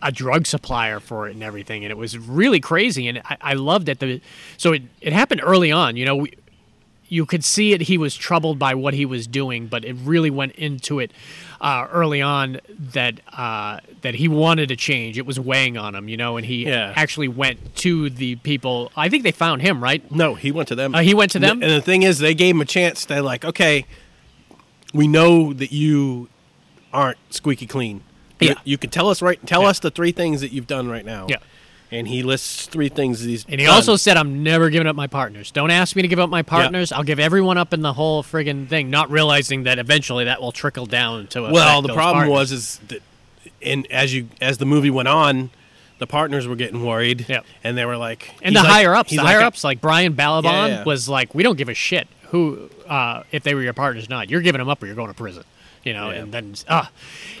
[0.00, 3.08] a drug supplier for it and everything, and it was really crazy.
[3.08, 3.98] And I, I loved it.
[3.98, 4.20] The
[4.56, 5.96] so it, it happened early on.
[5.96, 6.32] You know, we,
[7.08, 7.82] you could see it.
[7.82, 11.10] He was troubled by what he was doing, but it really went into it
[11.60, 15.16] uh, early on that uh, that he wanted to change.
[15.18, 16.92] It was weighing on him, you know, and he Yeah.
[16.96, 18.92] actually went to the people.
[18.96, 20.08] I think they found him, right?
[20.12, 20.94] No, he went to them.
[20.94, 21.62] Uh, he went to them?
[21.62, 23.04] And the thing is, they gave him a chance.
[23.04, 23.86] They're like, okay,
[24.94, 26.28] we know that you
[26.92, 28.02] aren't squeaky clean.
[28.40, 29.44] You- You, can tell us right.
[29.46, 29.68] Tell Yeah.
[29.68, 31.26] us the three things that you've done right now.
[31.28, 31.38] Yeah.
[31.90, 33.44] And he lists three things he's.
[33.48, 33.74] And he done.
[33.74, 35.50] also said, "I'm never giving up my partners.
[35.50, 36.92] Don't ask me to give up my partners.
[36.92, 40.52] I'll give everyone up in the whole friggin' thing." Not realizing that eventually that will
[40.52, 41.46] trickle down to.
[41.46, 42.30] A Well, the problem partners.
[42.30, 43.00] was is that,
[43.62, 45.48] and as you as the movie went on,
[45.98, 47.24] the partners were getting worried.
[47.26, 47.46] Yep.
[47.64, 50.12] And they were like, and the like- higher ups, the like higher ups, like Brian
[50.12, 50.84] balaban Yeah, yeah.
[50.84, 54.10] was like, "We don't give a shit who uh, if they were your partners, or
[54.10, 54.28] not.
[54.28, 55.44] You're giving them up, or you're going to prison."
[55.84, 56.16] You know, Yeah.
[56.18, 56.90] and then ah,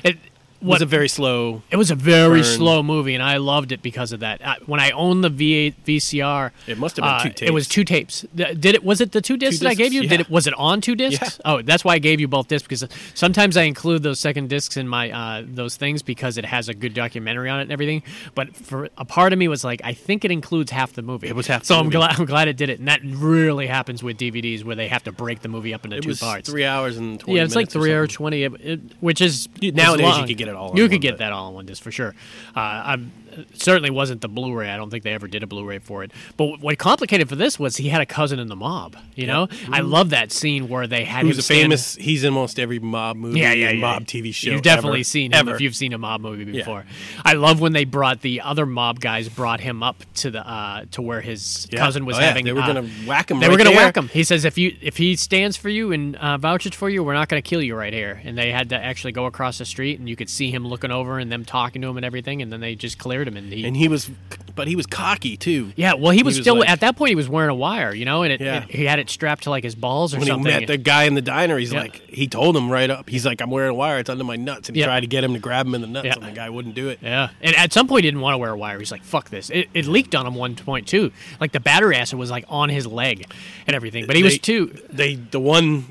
[0.02, 0.16] it
[0.60, 1.62] was a very slow.
[1.70, 2.56] It was a very Burn.
[2.56, 4.42] slow movie, and I loved it because of that.
[4.42, 7.68] Uh, when I owned the V8 VCR, It must have been uh, two It was
[7.68, 8.24] two tapes.
[8.34, 8.82] Did it?
[8.84, 10.02] Was it the two discs that I gave you?
[10.02, 10.08] yeah.
[10.10, 10.30] Did it?
[10.30, 11.20] Was it on two discs?
[11.22, 11.42] Yeah.
[11.52, 14.76] Oh, that's why I gave you both discs because sometimes I include those second discs
[14.76, 18.02] in my uh, those things because it has a good documentary on it and everything.
[18.34, 21.28] But for a part of me was like, I think it includes half the movie.
[21.28, 23.66] It was half the So I'm glad I'm glad it did it, and that really
[23.68, 26.20] happens with DVDs where they have to break the movie up into It two was
[26.20, 26.48] parts.
[26.48, 30.26] three hours and yeah, it's like three hours twenty, it, it- which is Nowadays, you
[30.26, 30.76] could get get it all.
[30.76, 32.14] You could get that all in one disc for sure.
[32.56, 33.12] Uh, I'm
[33.54, 34.68] certainly wasn't the Blu-ray.
[34.70, 36.12] I don't think they ever did a Blu-ray for it.
[36.36, 38.96] But what complicated for this was he had a cousin in the mob.
[39.14, 41.94] You know, I love that scene where they had Who's him stand- famous?
[41.96, 43.40] He's in almost every mob movie.
[43.40, 43.92] yeah, yeah, and yeah.
[43.92, 44.50] mob TV show.
[44.50, 45.54] You've definitely ever, seen him ever.
[45.54, 46.84] if you've seen a mob movie before.
[47.24, 50.84] I love when they brought the other mob guys brought him up to the uh,
[50.92, 51.78] to where his Yeah.
[51.80, 52.26] cousin was Oh, yeah.
[52.26, 52.44] having.
[52.44, 53.78] They were uh, gonna whack him They right were gonna there.
[53.86, 54.08] whack him.
[54.08, 57.14] He says if you if he stands for you and uh, vouches for you, we're
[57.14, 58.20] not gonna kill you right here.
[58.24, 60.90] And they had to actually go across the street, and you could see him looking
[60.90, 62.42] over and them talking to him and everything.
[62.42, 64.10] And then they just cleared he and he was,
[64.54, 65.72] but he was cocky too.
[65.76, 67.10] yeah, well, he was, was still like- at that point.
[67.10, 68.64] He was wearing a wire, you know, and it, Yeah.
[68.64, 70.52] it- he had it strapped to like his balls or When something.
[70.52, 71.80] he met the guy in the diner, he's Yeah.
[71.82, 73.08] like, he told him right up.
[73.08, 73.98] He's like, I'm wearing a wire.
[73.98, 74.86] It's under my nuts, and he Yeah.
[74.86, 76.88] tried to get him to grab him in the nuts, and the guy wouldn't do
[76.88, 76.98] it.
[77.02, 78.78] yeah, and at some point he didn't want to wear a wire.
[78.78, 81.12] He's like, "Fuck this!" It, it leaked on him one point too.
[81.40, 83.26] Like the battery acid was like on his leg
[83.66, 84.06] and everything.
[84.06, 84.76] But he was too.
[84.90, 85.86] They the one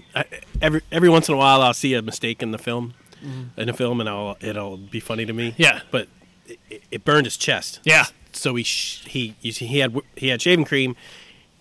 [0.61, 2.93] every every once in a while I'll see a mistake in the film,
[3.55, 5.51] in a film, and I'll it'll be funny to me.
[5.51, 5.61] Mm-hmm.
[5.61, 5.79] Yeah.
[5.91, 6.07] but
[6.69, 7.79] it, it burned his chest.
[7.83, 8.05] Yeah.
[8.31, 10.95] so he sh- he you see, he had he had shaving cream.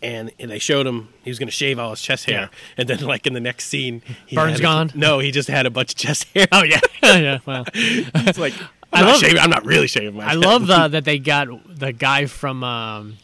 [0.03, 2.49] And, and they showed him he was going to shave all his chest hair, Yeah.
[2.77, 4.93] and then like in the next scene, he Burns had gone?
[4.95, 6.47] no, he just had a bunch of chest hair.
[6.53, 7.39] Oh yeah, yeah.
[7.47, 8.53] Well, it's like
[8.93, 9.39] I I'm not love- shaving.
[9.39, 10.25] I'm not really shaving my.
[10.27, 10.45] I chest.
[10.45, 12.63] love the, that they got the guy from.
[12.63, 13.17] Um,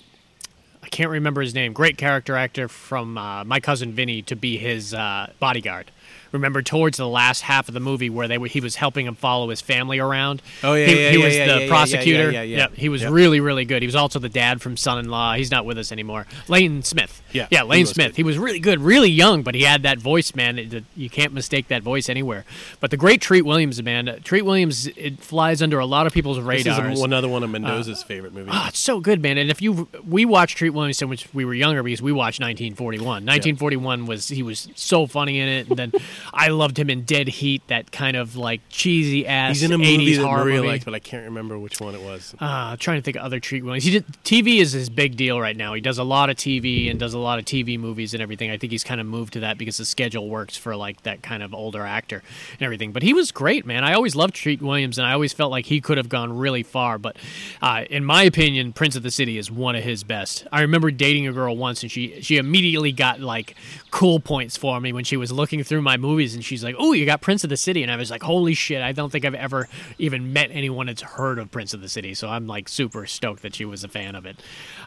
[0.82, 1.74] I can't remember his name.
[1.74, 5.90] Great character actor from uh, My Cousin Vinny to be his uh, bodyguard.
[6.32, 9.14] Remember towards the last half of the movie where they were, he was helping him
[9.14, 10.42] follow his family around.
[10.62, 12.30] Oh, yeah, he, yeah, he yeah, was yeah, the prosecutor.
[12.30, 13.10] yeah, yeah, he was Yep.
[13.12, 13.82] really really good.
[13.82, 15.34] He was also the dad from Son-in-Law.
[15.34, 16.26] He's not with us anymore.
[16.48, 17.22] Lane Smith.
[17.32, 18.08] Yeah, yeah, Lane was Smith.
[18.08, 18.16] good.
[18.16, 20.58] He was really good, really young, but he had that voice, man.
[20.58, 22.44] It- you can't mistake that voice anywhere.
[22.80, 24.20] But the great Treat Williams, man.
[24.24, 26.98] Treat Williams, it flies under a lot of people's This radars.
[26.98, 28.52] is another one of uh, Mendoza's favorite movies.
[28.54, 29.38] Oh, it's so good, man.
[29.38, 32.40] And if you we watched Treat Williams so much we were younger because we watched
[32.40, 33.06] 1941.
[33.24, 35.92] 1941 was he was so funny in it, and then
[36.32, 39.60] I loved him in Dead Heat, that kind of like cheesy ass.
[39.60, 40.68] He's in a 80s movie that horror Maria movie.
[40.68, 42.34] liked, but I can't remember which one it was.
[42.38, 43.84] Uh, trying to think of other Treat Williams.
[43.84, 45.74] He did TV is his big deal right now.
[45.74, 48.50] He does a lot of TV and does a lot of TV movies and everything.
[48.50, 51.22] I think he's kind of moved to that because the schedule works for like that
[51.22, 52.92] kind of older actor and everything.
[52.92, 53.84] But he was great, man.
[53.84, 56.62] I always loved Treat Williams, and I always felt like he could have gone really
[56.62, 56.98] far.
[56.98, 57.16] But
[57.60, 60.46] uh, in my opinion, Prince of the City is one of his best.
[60.52, 63.54] I remember dating a girl once, and she she immediately got like
[63.90, 66.92] cool points for me when she was looking through my movies, and she's like, "Oh,
[66.92, 69.24] you got Prince of the City," and I was like, "Holy shit!" I don't think
[69.24, 72.68] I've ever even met anyone that's heard of Prince of the City, so I'm like
[72.68, 74.40] super stoked that she was a fan of it.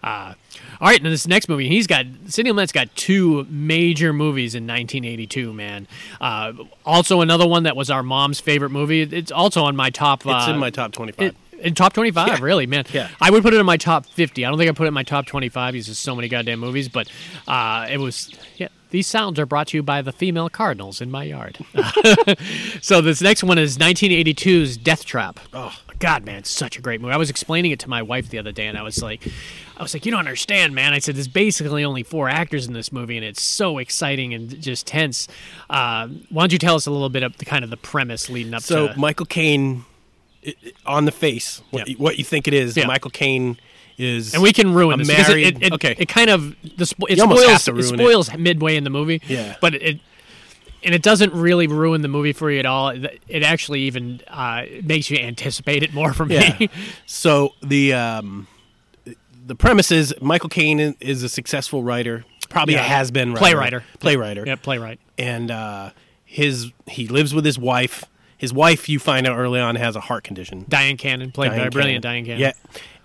[0.03, 0.33] Uh,
[0.79, 4.63] all right, now this next movie, he's got Sidney Lumet's got two major movies in
[4.63, 5.53] 1982.
[5.53, 5.87] Man,
[6.21, 6.53] uh,
[6.85, 9.01] also another one that was our mom's favorite movie.
[9.01, 10.25] It's also on my top.
[10.25, 11.27] It's uh, in my top 25.
[11.27, 12.37] it, in top 25, Yeah.
[12.41, 12.85] really, man.
[12.93, 13.09] Yeah.
[13.21, 14.45] I would put it in my top 50.
[14.45, 16.59] I don't think I put it in my top 25 because there's so many goddamn
[16.59, 17.09] movies, but
[17.47, 18.67] uh, it was, yeah.
[18.91, 21.57] These sounds are brought to you by the female cardinals in my yard.
[22.81, 25.39] so this next one is 1982's Death Trap.
[25.53, 27.13] Oh, God, man, it's such a great movie.
[27.13, 29.27] I was explaining it to my wife the other day, and I was like,
[29.77, 30.93] I was like, you don't understand, man.
[30.93, 34.61] I said, there's basically only four actors in this movie, and it's so exciting and
[34.61, 35.27] just tense.
[35.69, 38.29] Uh, why don't you tell us a little bit of the kind of the premise
[38.29, 38.87] leading up to that?
[38.87, 39.83] so to Michael Caine,
[40.85, 41.91] on the face, what, Yeah.
[41.93, 42.85] you, what you think it is, Yeah.
[42.87, 43.57] Michael Caine
[43.97, 45.95] is, and we can ruin this married- it, it, okay.
[45.97, 48.03] it kind of the spo- it You almost have spoils it ruin it.
[48.03, 49.21] spoils midway in the movie.
[49.27, 49.55] Yeah.
[49.61, 49.99] but it
[50.83, 52.89] and it doesn't really ruin the movie for you at all.
[52.89, 56.55] It actually even uh, makes you anticipate it more for Yeah.
[56.59, 56.69] me.
[57.07, 58.47] so the um,
[59.47, 62.81] the premise is Michael Caine is- a successful writer, probably Yeah.
[62.81, 63.73] a has been Playwright.
[63.99, 64.99] playwright, yeah, playwright.
[65.17, 65.89] and uh,
[66.25, 68.03] his he lives with his wife.
[68.37, 70.65] His wife, you find out early on, has a heart condition.
[70.65, 72.23] Dyan Cannon played by Dyan brilliant Cannon.
[72.23, 72.41] Dyan Cannon.
[72.41, 72.53] Yeah,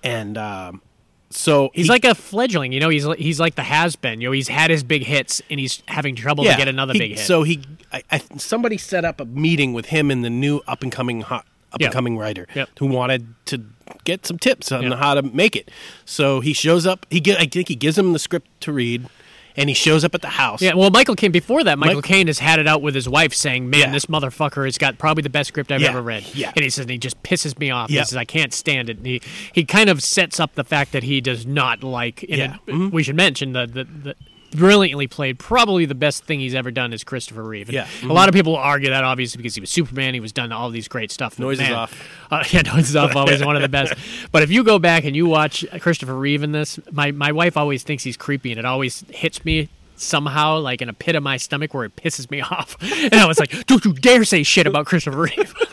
[0.03, 0.83] and um,
[1.31, 2.89] so He's he- like a fledgling, you know.
[2.89, 4.20] He's like, he's like the has been.
[4.20, 6.99] You know, he's had his big hits, and he's having trouble to get another he-
[6.99, 7.20] big hit.
[7.20, 7.62] So he,
[7.93, 11.20] I, I, somebody set up a meeting with him and the new up and coming
[11.20, 12.70] hot up and coming writer Yep.
[12.81, 13.64] who wanted to
[14.03, 14.99] get some tips on Yep.
[14.99, 15.70] how to make it.
[16.05, 17.07] So he shows up.
[17.11, 19.09] He get, I think he gives him the script to read,
[19.57, 20.63] and he shows up at the house.
[20.63, 21.33] Yeah, well, Michael Caine.
[21.33, 23.91] Before that, Michael Caine has had it out with his wife, saying, "Man, Yeah.
[23.93, 26.53] this motherfucker has got probably the best script I've Yeah, ever read." yeah.
[26.55, 27.91] and he says, and he just pisses me off.
[27.91, 29.21] He says, "I can't stand it." And he
[29.53, 32.23] he kind of sets up the fact that he does not like.
[32.29, 32.55] And Yeah.
[32.67, 32.91] it- Mhm.
[32.93, 33.85] we should mention the the.
[33.85, 34.15] the
[34.53, 37.69] Brilliantly played, probably the best thing he's ever done is Christopher Reeve.
[37.69, 37.87] And Yeah.
[38.03, 40.71] a lot of people argue that obviously because he was Superman, he was done all
[40.71, 41.37] these great stuff.
[41.37, 42.09] But Noises man, off.
[42.31, 43.15] uh, yeah, noises off.
[43.15, 43.95] Always one of the best.
[44.33, 47.57] But if you go back and you watch Christopher Reeve in this, my my wife
[47.57, 49.69] always thinks he's creepy, and it always hits me
[50.01, 52.77] somehow like in a pit of my stomach where it pisses me off.
[52.83, 55.55] And I was like, "Don't you dare say shit about Christopher Reeve."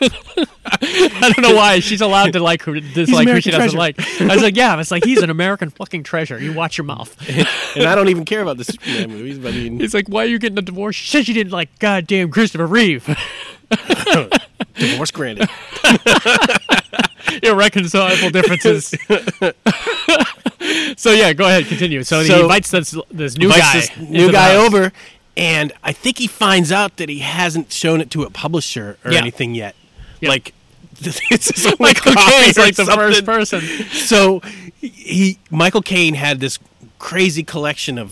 [0.80, 3.78] I don't know why she's allowed to like who dislike who she American doesn't treasure.
[3.78, 4.00] like.
[4.20, 6.38] I was like, "Yeah," I was like, "He's an American fucking treasure.
[6.40, 7.16] You watch your mouth."
[7.76, 10.22] and I don't even care about the Superman movies, but I mean, He's like, "Why
[10.24, 13.06] are you getting a divorce?" She said she didn't like goddamn Christopher Reeve.
[14.74, 15.48] Divorce granted.
[17.42, 18.94] irreconcilable differences.
[20.96, 22.02] so yeah, go ahead, continue.
[22.02, 24.92] So, he So- invites this this new Invites guy, this new guy over,
[25.36, 29.12] and I think he finds out that he hasn't shown it to a publisher or
[29.12, 29.18] Yeah.
[29.20, 29.74] anything yet.
[30.20, 30.30] Yeah.
[30.30, 30.52] Like,
[31.00, 33.60] it's his only Michael copy Caine's like the first person.
[33.90, 34.40] So
[34.80, 36.58] he Michael Caine had this
[36.98, 38.10] crazy collection of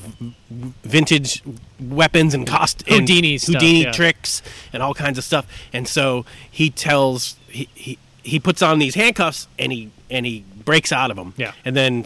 [0.84, 1.42] vintage
[1.80, 3.90] weapons and cost and Houdini stuff, Houdini yeah.
[3.92, 4.42] tricks
[4.72, 5.46] and all kinds of stuff.
[5.72, 10.44] And so he tells he, he he puts on these handcuffs and he and he
[10.64, 11.34] breaks out of them.
[11.36, 11.52] Yeah.
[11.64, 12.04] And then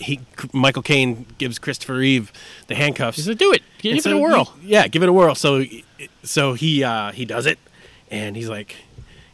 [0.00, 0.20] he
[0.52, 2.32] Michael Caine gives Christopher Reeve
[2.66, 3.16] the handcuffs.
[3.16, 5.34] He said, "Do it, give And it a whirl." he- yeah, give it a whirl.
[5.34, 5.64] So,
[6.22, 7.58] so he uh, he does it,
[8.10, 8.76] and he's like,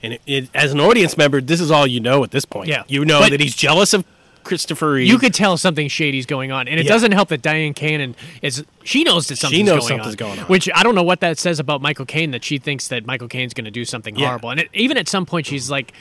[0.02, 2.68] and it, it, as an audience member, this is all you know at this point.
[2.68, 2.84] Yeah.
[2.88, 4.04] you know But- that he's jealous of
[4.44, 5.06] Christopher Reeve.
[5.06, 6.92] You could tell something shady's going on, and it Yeah.
[6.92, 10.38] doesn't help that Dyan Cannon is she knows that something's, knows going, something's on, going
[10.40, 10.46] on.
[10.46, 13.28] Which I don't know what that says about Michael Caine that she thinks that Michael
[13.28, 14.26] Caine's going to do something Yeah.
[14.26, 15.92] horrible, and it, even at some point she's like.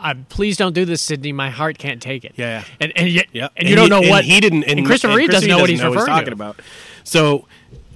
[0.00, 1.32] Uh, please don't do this, Sidney.
[1.32, 2.34] My heart can't take it.
[2.36, 2.64] Yeah, yeah.
[2.80, 4.64] and and, yet, yeah, and you don't know and what he didn't.
[4.64, 6.32] And, And Christopher Reeve doesn't know what he's know referring talking to.
[6.32, 6.60] about.
[7.04, 7.46] So,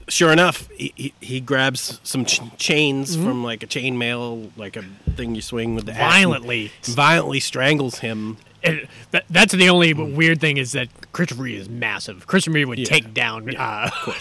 [0.08, 4.82] sure enough, he, he, he grabs some ch- chains from like a chainmail, like a
[5.16, 6.72] thing you swing with the axe, and Violently.
[6.84, 8.36] violently strangles him.
[8.64, 12.26] And that, that's the only weird thing is that Christopher Reeve is massive.
[12.26, 12.84] Christopher Reeve would Yeah.
[12.86, 13.90] take down uh,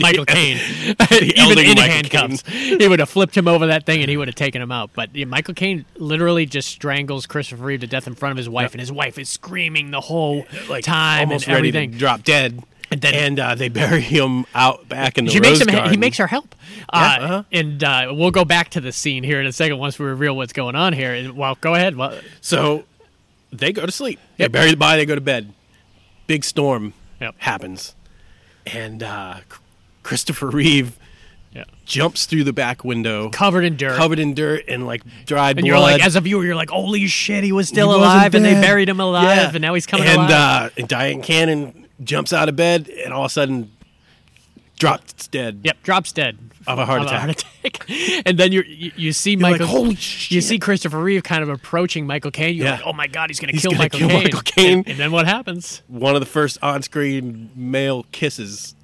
[0.00, 0.56] Michael Caine,
[1.12, 2.42] even in Michael handcuffs.
[2.48, 4.90] He would have flipped him over that thing and he would have taken him out.
[4.94, 8.48] But yeah, Michael Caine literally just strangles Christopher Reeve to death in front of his
[8.48, 11.92] wife, and his wife is screaming the whole like time and everything.
[11.92, 12.62] drop dead.
[12.92, 15.90] And then- and uh, they bury him out back in the she makes him.
[15.90, 16.56] He makes her help,
[16.92, 17.42] uh, Yeah, uh-huh.
[17.52, 20.34] and uh, we'll go back to the scene here in a second once we reveal
[20.34, 21.14] what's going on here.
[21.14, 21.94] And, well, go ahead.
[21.94, 22.82] Well, So
[23.52, 24.18] they go to sleep.
[24.36, 24.52] They Yep.
[24.52, 25.02] bury the body.
[25.02, 25.52] They go to bed.
[26.26, 27.34] Big storm Yep.
[27.38, 27.94] happens,
[28.66, 29.38] and uh,
[30.02, 30.96] Christopher Reeve
[31.52, 31.64] yeah.
[31.84, 33.96] jumps through the back window, covered in dirt.
[33.96, 35.66] covered in dirt and like dried And blood.
[35.66, 38.44] you're like, as a viewer, you're like, holy shit, he was still He alive, and
[38.44, 39.50] they buried him alive, Yeah.
[39.54, 40.30] and now he's coming and, alive.
[40.32, 43.70] Uh, and Dyan Cannon jumps out of bed and all of a sudden
[44.78, 45.60] drops dead.
[45.64, 47.30] yep, drops dead Of a heart Of attack.
[47.64, 47.86] attack.
[48.26, 49.66] and then you're, you you see like, Michael.
[49.66, 49.96] "Holy
[50.28, 52.54] You see Christopher Reeve kind of approaching Michael Caine.
[52.54, 52.72] You're Yeah.
[52.72, 54.22] like, oh my god, he's gonna He's kill gonna Michael kill Caine.
[54.24, 54.78] Michael Caine.
[54.80, 55.82] And, and then what happens?
[55.88, 58.74] One of the first on-screen male kisses.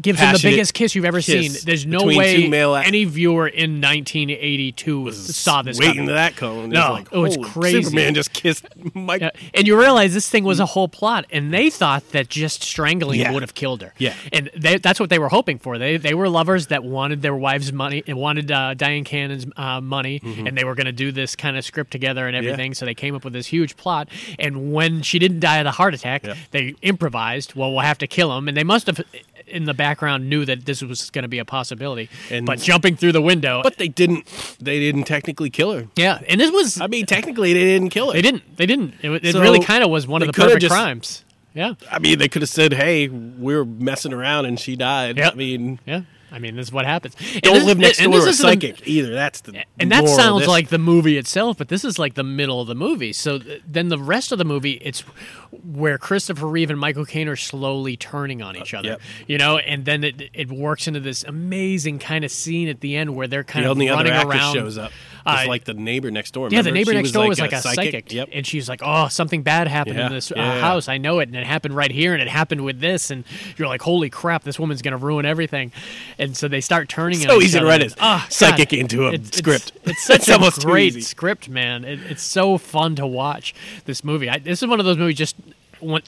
[0.00, 1.52] Gives him the biggest kiss you've ever seen.
[1.64, 5.78] There's no between way two male act- any viewer in 1982 saw this.
[5.78, 6.06] waiting coming.
[6.08, 6.70] to that cone.
[6.70, 9.20] No, like, it was "Holy, crazy." Superman just kissed Mike.
[9.22, 12.62] Yeah, and you realize this thing was a whole plot, and they thought that just
[12.62, 13.32] strangling Yeah.
[13.32, 13.92] would have killed her.
[13.98, 14.14] Yeah.
[14.32, 15.78] and they, that's what they were hoping for.
[15.78, 19.80] They they were lovers that wanted their wives' money and wanted uh, Dyan Cannon's uh,
[19.80, 22.74] money, and they were going to do this kind of script together and everything.
[22.74, 24.08] So they came up with this huge plot.
[24.38, 26.34] And when she didn't die of the heart attack, Yeah.
[26.52, 27.54] they improvised.
[27.54, 29.00] Well, we'll have to kill him, and they must have.
[29.50, 32.96] In the background, knew that this was going to be a possibility, And- but jumping
[32.96, 34.26] through the window, But they didn't.
[34.60, 35.86] They didn't technically kill her.
[35.96, 38.12] yeah, and this was I mean, technically, they didn't kill her.
[38.12, 40.60] they didn't they didn't it, it So, really kind of was one of the perfect
[40.62, 41.24] just- crimes.
[41.54, 45.16] Yeah, I mean, they could have said, "Hey, we were messing around and she died."
[45.16, 45.32] Yep.
[45.32, 47.16] I mean, Yeah, I mean, this is what happens.
[47.34, 49.14] And don't this- live next door to a psychic either.
[49.14, 52.60] That's the and that sounds like the movie itself, but this is like the middle
[52.60, 53.12] of the movie.
[53.12, 55.00] So th- then the rest of the movie, it's
[55.64, 58.88] where Christopher Reeve and Michael Caine are slowly turning on each uh, other.
[58.88, 59.00] yep.
[59.26, 62.96] You know, and then it it works into this amazing kind of scene at the
[62.96, 64.54] end where they're kind the of running around.
[64.54, 64.92] shows up.
[65.28, 66.48] It's Uh, like the neighbor next door.
[66.50, 67.76] Yeah, the neighbor She next door was like a psychic.
[67.92, 68.28] psychic, Yep.
[68.32, 70.60] and she's like, "Oh, something bad happened in this uh, yeah.
[70.60, 70.88] house.
[70.88, 73.24] I know it, and it happened right here, and it happened with this." And
[73.56, 75.72] you're like, "Holy crap, this woman's gonna ruin everything!"
[76.18, 77.18] And so they start turning.
[77.18, 77.94] So easy to write it.
[78.00, 78.78] Ah, Psychic God.
[78.78, 79.72] into a It's- it's- script.
[79.84, 81.84] It's, such It's a almost great script, man.
[81.84, 83.54] It, it's so fun to watch
[83.84, 84.28] this movie.
[84.30, 85.16] I, this is one of those movies.
[85.16, 85.36] Just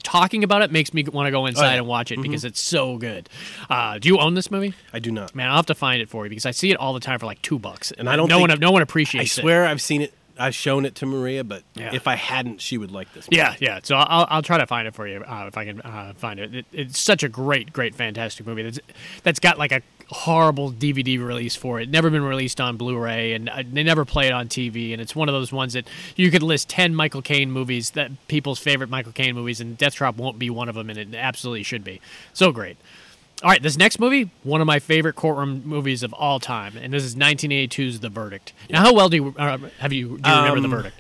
[0.03, 1.71] talking about it makes me want to go inside Oh, yeah.
[1.73, 1.79] Mm-hmm.
[1.79, 3.29] and watch it because it's so good.
[3.69, 4.75] Uh, do you own this movie?
[4.93, 5.35] I do not.
[5.35, 7.19] Man, I'll have to find it for you because I see it all the time
[7.19, 9.41] for like two bucks, And I don't No think- one, no one appreciates it.
[9.41, 10.15] I swear I've seen it.
[10.39, 11.91] I've shown it to Maria, but Yeah.
[11.93, 13.27] if I hadn't, she would like this.
[13.27, 13.37] Movie.
[13.37, 13.81] Yeah, yeah.
[13.83, 16.41] So I'll, I'll try to find it for you uh, if I can uh, find
[16.41, 16.55] it.
[16.55, 16.67] it.
[16.73, 18.63] It's such a great, great, fantastic movie.
[18.63, 18.81] That's
[19.23, 21.89] that's got like a horrible DVD release for it.
[21.89, 24.93] Never been released on Blu-ray, and uh, they never play it on TV.
[24.93, 25.87] And it's one of those ones that
[26.17, 30.17] you could list ten Michael Caine movies that people's favorite Michael Caine movies, and Deathtrap
[30.17, 32.01] won't be one of them, and it absolutely should be.
[32.33, 32.77] So great.
[33.43, 36.93] All right, this next movie, one of my favorite courtroom movies of all time, and
[36.93, 38.53] this is 1982's The Verdict.
[38.69, 41.00] Now, how well do you uh, have you do you remember The Um, Verdict?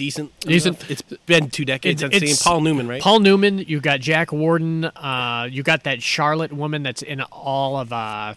[0.00, 0.40] Decent.
[0.40, 0.78] Decent.
[0.78, 0.90] enough.
[0.90, 2.02] It's been two decades.
[2.02, 3.02] I've It's- Paul Newman, right?
[3.02, 3.58] Paul Newman.
[3.58, 4.86] You got Jack Warden.
[4.86, 7.92] Uh, you got that Charlotte woman that's in all of.
[7.92, 8.32] Uh,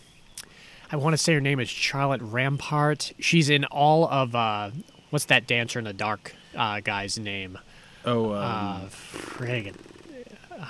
[0.91, 3.14] I want to say her name is Charlotte Rampling.
[3.20, 4.36] She's in all of.
[4.36, 4.72] Uh,
[5.09, 7.57] what's that dancer in the dark uh, guy's name?
[8.03, 9.76] oh, um, Uh, friggin'.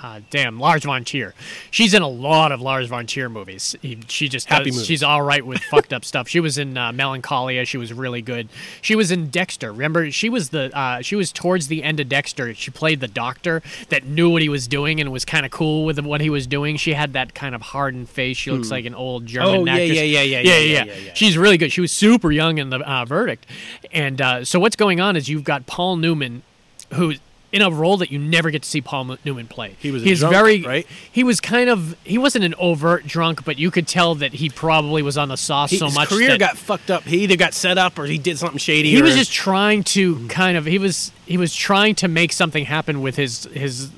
[0.01, 1.33] Uh, damn Lars von Trier.
[1.71, 3.75] She's in a lot of Lars von Trier movies.
[3.81, 4.87] He, she just Happy does, movies.
[4.87, 6.27] she's all right with fucked up stuff.
[6.27, 7.65] She was in uh, Melancholia.
[7.65, 8.49] She was really good.
[8.81, 9.71] She was in Dexter.
[9.71, 12.53] Remember, she was the uh, she was towards the end of Dexter.
[12.53, 15.85] She played the doctor that knew what he was doing and was kind of cool
[15.85, 16.77] with what he was doing.
[16.77, 18.37] She had that kind of hardened face.
[18.37, 19.89] She looks like an old German Oh, yeah, actress.
[19.97, 21.13] yeah, yeah, yeah, yeah, yeah, yeah, yeah, yeah.
[21.13, 21.71] She's really good.
[21.71, 23.45] She was super young in the uh, verdict,
[23.91, 26.43] and uh, so what's going on is you've got Paul Newman,
[26.93, 27.19] who's
[27.53, 29.75] in a role that you never get to see Paul Newman play.
[29.79, 30.87] He was a He's drunk, very right?
[31.11, 34.49] He was kind of he wasn't an overt drunk, but you could tell that he
[34.49, 37.03] probably was on the sauce He- so his much career that got fucked up.
[37.03, 38.89] He either got set up or he did something shady.
[38.89, 42.65] he was just trying to kind of he was he was trying to make something
[42.65, 43.89] happen with his his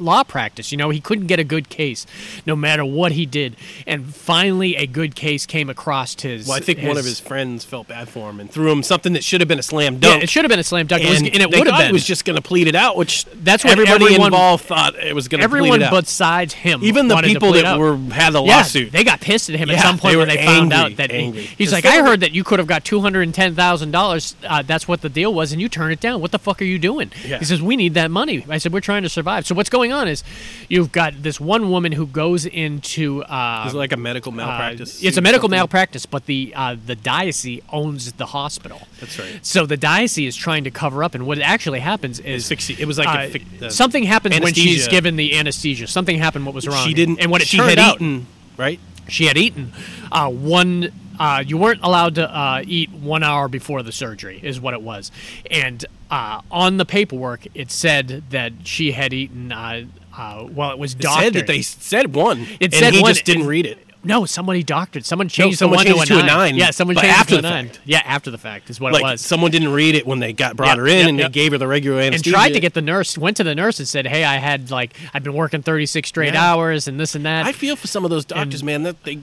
[0.00, 2.06] law practice you know he couldn't get a good case
[2.46, 6.60] no matter what he did and finally a good case came across his Well, I
[6.60, 9.40] think one of his friends felt bad for him and threw him something that should
[9.40, 10.16] have been a slam dunk.
[10.18, 11.78] yeah, it should have been a slam dunk and, it was, and it would have
[11.78, 14.64] been He was just going to plead it out, which That's what everybody everyone- involved
[14.64, 17.78] thought it was going to plead everyone besides him Even the people that out.
[17.78, 18.92] were had the Yeah, lawsuit.
[18.92, 21.42] they got pissed at him at some point when they found out that he- angry.
[21.42, 23.94] he's 'Cause like, I heard that you could have got two hundred and ten thousand
[23.94, 24.36] uh, dollars.
[24.66, 26.20] That's what the deal was, and you turn it down.
[26.20, 27.10] What the fuck are you doing?
[27.26, 27.38] Yeah.
[27.38, 28.44] He says, we need that money.
[28.48, 29.46] I said, we're trying to survive.
[29.46, 30.24] So what's going on is,
[30.68, 33.22] you've got this one woman who goes into.
[33.24, 35.02] Uh, It like a medical uh, malpractice.
[35.02, 35.58] it's a medical something.
[35.58, 38.82] malpractice, but the uh, the diocese owns the hospital.
[39.00, 39.38] That's right.
[39.44, 42.98] So the diocese is trying to cover up, and what actually happens is it was
[42.98, 45.86] like a uh, uh, something happens when she's given the anesthesia.
[45.86, 46.46] Something happened.
[46.46, 46.86] What was wrong?
[46.86, 47.20] She didn't.
[47.20, 48.26] And what it she turned had out, eaten,
[48.56, 48.80] right?
[49.08, 49.72] she had eaten
[50.12, 50.92] uh, one.
[51.18, 54.82] Uh, you weren't allowed to uh, eat one hour before the surgery, is what it
[54.82, 55.10] was.
[55.50, 59.52] And uh, on the paperwork, it said that she had eaten.
[59.52, 59.84] Uh,
[60.16, 62.40] uh, well, it was It said that they said one.
[62.60, 63.84] It and said he one, just didn't and- read it.
[64.04, 65.04] No, somebody doctored.
[65.04, 67.34] Someone changed someone the one changed to, it to a nine, Yeah, someone changed after
[67.34, 67.66] it to a nine.
[67.66, 67.80] fact.
[67.84, 69.20] Yeah, after the fact is what Like it was.
[69.20, 71.32] someone didn't read it when they got brought Yep, her in, yep, and yep.
[71.32, 72.28] they gave her the regular anesthesia.
[72.28, 73.18] and tried to get the nurse.
[73.18, 76.34] Went to the nurse and said, "Hey, I had like I've been working 36 straight
[76.34, 76.52] Yeah.
[76.52, 78.82] hours and this and that." I feel for some of those doctors, And- man.
[78.84, 79.18] That they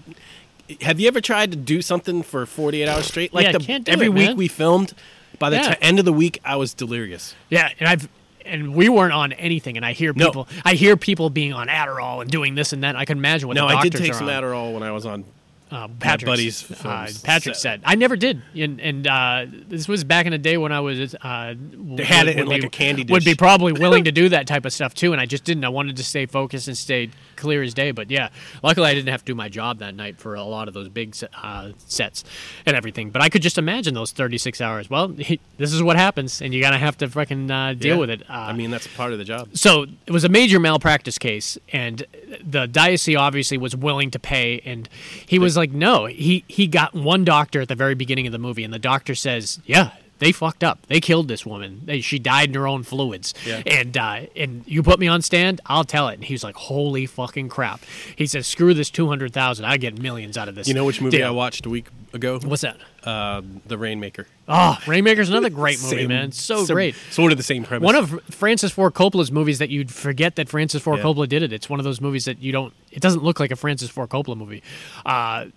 [0.82, 3.34] have you ever tried to do something for 48 hours straight?
[3.34, 4.38] Like Yeah, the, can't do every it, week man.
[4.38, 4.94] we filmed,
[5.40, 5.74] by the Yeah.
[5.74, 7.36] ti- end of the week, I was delirious.
[7.50, 8.10] Yeah, and I've
[8.48, 10.26] and we weren't on anything, and I hear No.
[10.28, 10.48] people.
[10.64, 12.96] I hear people being on Adderall and doing this and that.
[12.96, 14.34] I can imagine what No, I did take some on.
[14.44, 15.24] Adderall when I was on.
[15.72, 20.28] uh, Patrick's, buddies uh, Patrick said I never did, and, and uh, this was back
[20.28, 21.16] in the day when I was.
[21.16, 24.46] Uh, They had it in, like, a candy Would be probably willing to do that
[24.46, 25.66] type of stuff too, and I just didn't.
[25.66, 27.92] I wanted to stay focused and stay clear as day.
[27.92, 28.30] But yeah,
[28.64, 30.90] luckily I didn't have to do my job that night for a lot of those
[30.90, 32.24] big uh, sets
[32.66, 33.10] and everything.
[33.10, 34.90] But I could just imagine those thirty six hours.
[34.90, 35.08] Well,
[35.58, 38.00] this is what happens, and you gotta have to fucking uh, deal Yeah.
[38.00, 38.22] with it.
[38.30, 39.50] Uh, I mean, that's part of the job.
[39.54, 42.06] so it was a major malpractice case, and
[42.44, 44.88] the diocese obviously was willing to pay, and
[45.26, 48.40] he was like, "No." He he got one doctor at the very beginning of the
[48.40, 50.86] movie, and the doctor says, "Yeah." They fucked up.
[50.88, 51.82] They killed this woman.
[51.86, 53.34] They, she died in her own fluids.
[53.46, 53.62] Yeah.
[53.66, 56.14] And uh, and you put me on stand, I'll tell it.
[56.16, 57.82] And he was like, "Holy fucking crap!"
[58.16, 59.66] He says, "Screw this two hundred thousand.
[59.66, 61.88] I get millions out of this." You know which movie deal." I watched a week
[62.14, 62.40] ago?
[62.44, 62.78] What's that?
[63.04, 64.26] Uh, the Rainmaker.
[64.48, 66.32] Oh, Rainmaker's another great movie, Same- man.
[66.32, 66.96] So some- great.
[67.12, 67.86] Sort of the same premise.
[67.86, 71.04] One of Francis Ford Coppola's movies that you'd forget that Francis Ford Yeah.
[71.06, 71.52] Coppola did it.
[71.54, 72.74] It's one of those movies that you don't.
[72.92, 74.64] It doesn't look like a Francis Ford Coppola movie.
[75.06, 75.48] Uh,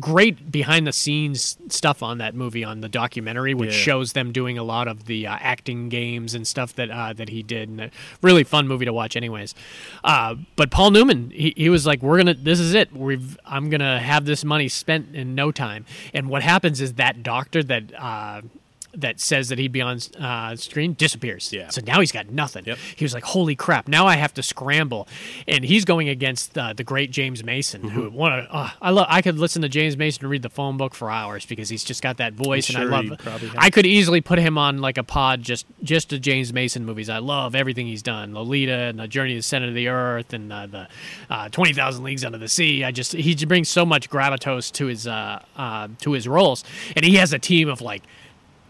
[0.00, 3.78] great behind the scenes stuff on that movie on the documentary, which Yeah.
[3.78, 7.28] shows them doing a lot of the uh, acting games and stuff that uh, that
[7.28, 7.68] he did.
[7.68, 7.90] And a
[8.22, 9.54] really fun movie to watch, anyways.
[10.02, 12.34] Uh, but Paul Newman, he, he was like, "We're gonna.
[12.34, 12.92] This is it.
[12.92, 13.38] We've.
[13.44, 17.62] I'm gonna have this money spent in no time." And what happens is that doctor
[17.64, 17.92] that.
[18.96, 21.52] That says that he'd be on uh, screen disappears.
[21.52, 21.68] Yeah.
[21.70, 22.64] So now he's got nothing.
[22.64, 22.78] Yep.
[22.96, 23.88] He was like, "Holy crap!
[23.88, 25.08] Now I have to scramble,"
[25.48, 27.88] and he's going against uh, the great James Mason, Mm-hmm.
[27.88, 29.06] who one of, uh, I love.
[29.10, 32.02] I could listen to James Mason read the phone book for hours because he's just
[32.02, 33.18] got that voice, I'm and sure I love.
[33.18, 33.50] probably.
[33.56, 37.08] I could easily put him on like a pod just just to James Mason movies.
[37.10, 40.32] I love everything he's done, Lolita and the Journey to the Center of the Earth
[40.32, 40.88] and uh, the
[41.30, 42.84] uh, Twenty Thousand Leagues Under the Sea.
[42.84, 46.62] I just he brings so much gravitas to his uh, uh, to his roles,
[46.94, 48.04] and he has a team of like.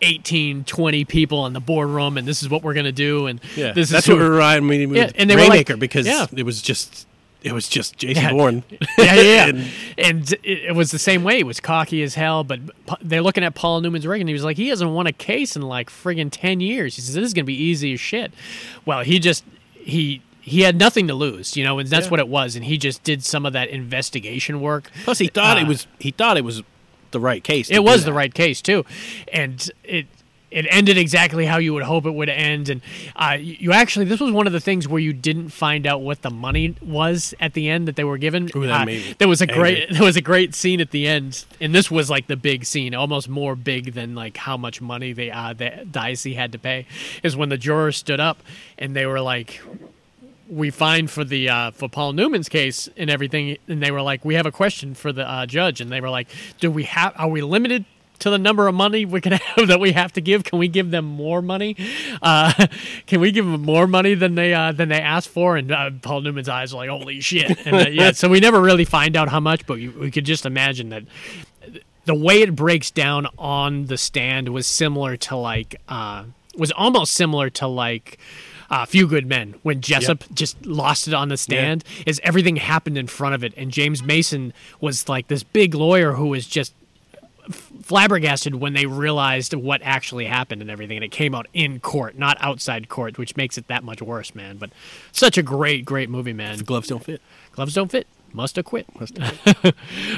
[0.05, 3.41] 18 20 people in the boardroom and this is what we're going to do and
[3.57, 6.07] yeah, this that's is what reminded me of Yeah, and they were like- Rainmaker because
[6.07, 6.27] yeah.
[6.35, 7.07] it was just
[7.43, 8.31] it was just Jason Yeah.
[8.33, 8.63] Bourne.
[8.99, 9.45] yeah, yeah, yeah.
[9.49, 9.67] And-
[9.99, 11.37] and it, it was the same way.
[11.37, 12.59] He was cocky as hell, but
[13.03, 15.55] they're looking at Paul Newman's rig, and he was like, he hasn't won a case
[15.55, 16.97] in like friggin' ten years.
[16.97, 18.33] He says this is gonna be easy as shit.
[18.87, 19.45] Well, he just
[19.75, 22.11] he he had nothing to lose, you know, and that's Yeah.
[22.13, 22.57] what it was.
[22.57, 24.91] And he just did some of that investigation work.
[25.05, 26.63] Plus, he thought Uh, it was he thought it was
[27.15, 27.71] the right case.
[27.71, 28.85] It was the right case too,
[29.33, 30.07] and it
[30.51, 32.69] it ended exactly how you would hope it would end.
[32.69, 32.81] And
[33.17, 36.23] uh, you actually this was one of the things where you didn't find out what
[36.23, 38.49] the money was at the end that they were given.
[38.55, 39.57] Ooh, that Uh, there was a angry.
[39.59, 42.65] great there was a great scene at the end, and this was like the big
[42.67, 46.59] scene, almost more big than like how much money they uh, the diocese had to
[46.59, 46.87] pay.
[47.25, 48.39] Is when the jurors stood up
[48.79, 49.61] and they were like
[50.49, 54.25] we find for the uh, for Paul Newman's case and everything, and they were like,
[54.25, 56.29] we have a question for the uh, judge, and they were like,
[56.61, 57.13] do we have?
[57.17, 57.85] Are we limited?
[58.21, 60.69] To the number of money we can have that we have to give, can we
[60.69, 61.77] give them more money?
[62.23, 62.67] Uh,
[63.07, 65.57] can we give them more money than they uh, than they asked for?
[65.57, 68.61] And uh, Paul Newman's eyes were like, "Holy shit!" And uh, yeah, so we never
[68.61, 71.03] really find out how much, but we, we could just imagine that
[72.05, 76.25] the way it breaks down on the stand was similar to like uh,
[76.57, 78.19] was almost similar to like
[78.75, 81.85] uh, Few Good Men when Jessup just lost it on the stand.
[82.07, 86.15] Is everything happened in front of it, and James Mason was like this big lawyer
[86.15, 86.75] who was just
[87.51, 92.19] flabbergasted when they realized what actually happened and everything, and it came out in court,
[92.19, 94.57] not outside court, which makes it that much worse, man.
[94.57, 94.71] But
[95.13, 96.59] such a great, great movie, man.
[96.59, 97.23] Gloves don't fit.
[97.53, 98.09] Gloves don't fit.
[98.33, 98.87] Must have quit.
[99.65, 99.73] All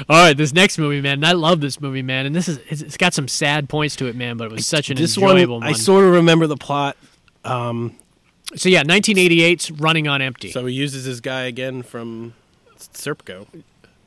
[0.09, 1.23] right, this next movie, man.
[1.23, 2.25] I love this movie, man.
[2.25, 4.37] And this is it's, got some sad points to it, man.
[4.37, 5.69] But it was such an This enjoyable one, one.
[5.69, 6.97] I sort of remember the plot.
[8.55, 10.51] So yeah, 1988's Running on Empty.
[10.51, 12.33] So he uses his guy again from
[12.77, 13.45] Serpico.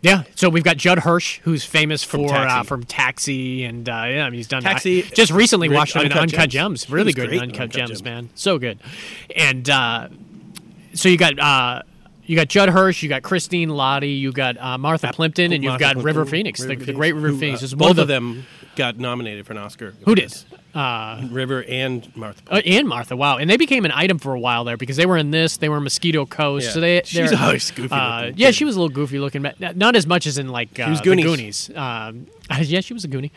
[0.00, 2.58] yeah, so we've got Judd Hirsch, who's famous for Taxi.
[2.58, 5.78] uh, from Taxi, and uh, yeah, I mean, he's done Taxi, I just recently Rick-
[5.78, 6.82] watched him in Uncut Uncut Gems.
[6.84, 6.90] Gems.
[6.90, 8.02] Really good Uncut, Uncut Gems, Gems.
[8.04, 8.28] man.
[8.34, 8.78] So good.
[9.36, 10.08] And uh,
[10.94, 11.84] so you got.
[12.30, 15.64] Uh, you got Judd Hirsch, you got Christine Lahti, you got uh, Martha Plimpton, and
[15.64, 17.62] you've Martha got River Phoenix, River the, the great River who, uh, Phoenix.
[17.62, 18.46] Is both of them
[18.76, 19.94] got nominated for an Oscar.
[20.04, 20.32] Who did?
[20.72, 22.40] Uh, River and Martha.
[22.48, 25.06] Uh, and Martha, wow, and they became an item for a while there because they
[25.06, 25.56] were in this.
[25.56, 26.72] They were in Mosquito Coast, Yeah.
[26.72, 27.02] so they.
[27.04, 30.06] She's always goofy Uh, looking yeah, she was a little goofy looking, but not- as
[30.06, 31.24] much as in like uh, was the Goonies.
[31.24, 31.70] Goonies.
[31.74, 32.26] Um,
[32.60, 33.32] yeah, she was a Goonie.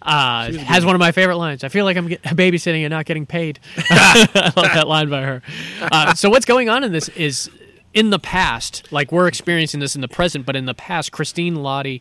[0.00, 1.64] Uh, has one of my favorite lines.
[1.64, 3.58] I feel like I'm babysitting and not getting paid.
[3.90, 5.42] I love that line by her.
[5.82, 7.50] Uh, so what's going on in this is.
[7.94, 11.56] In the past, like we're experiencing this in the present, but in the past, Christine
[11.56, 12.00] Lahti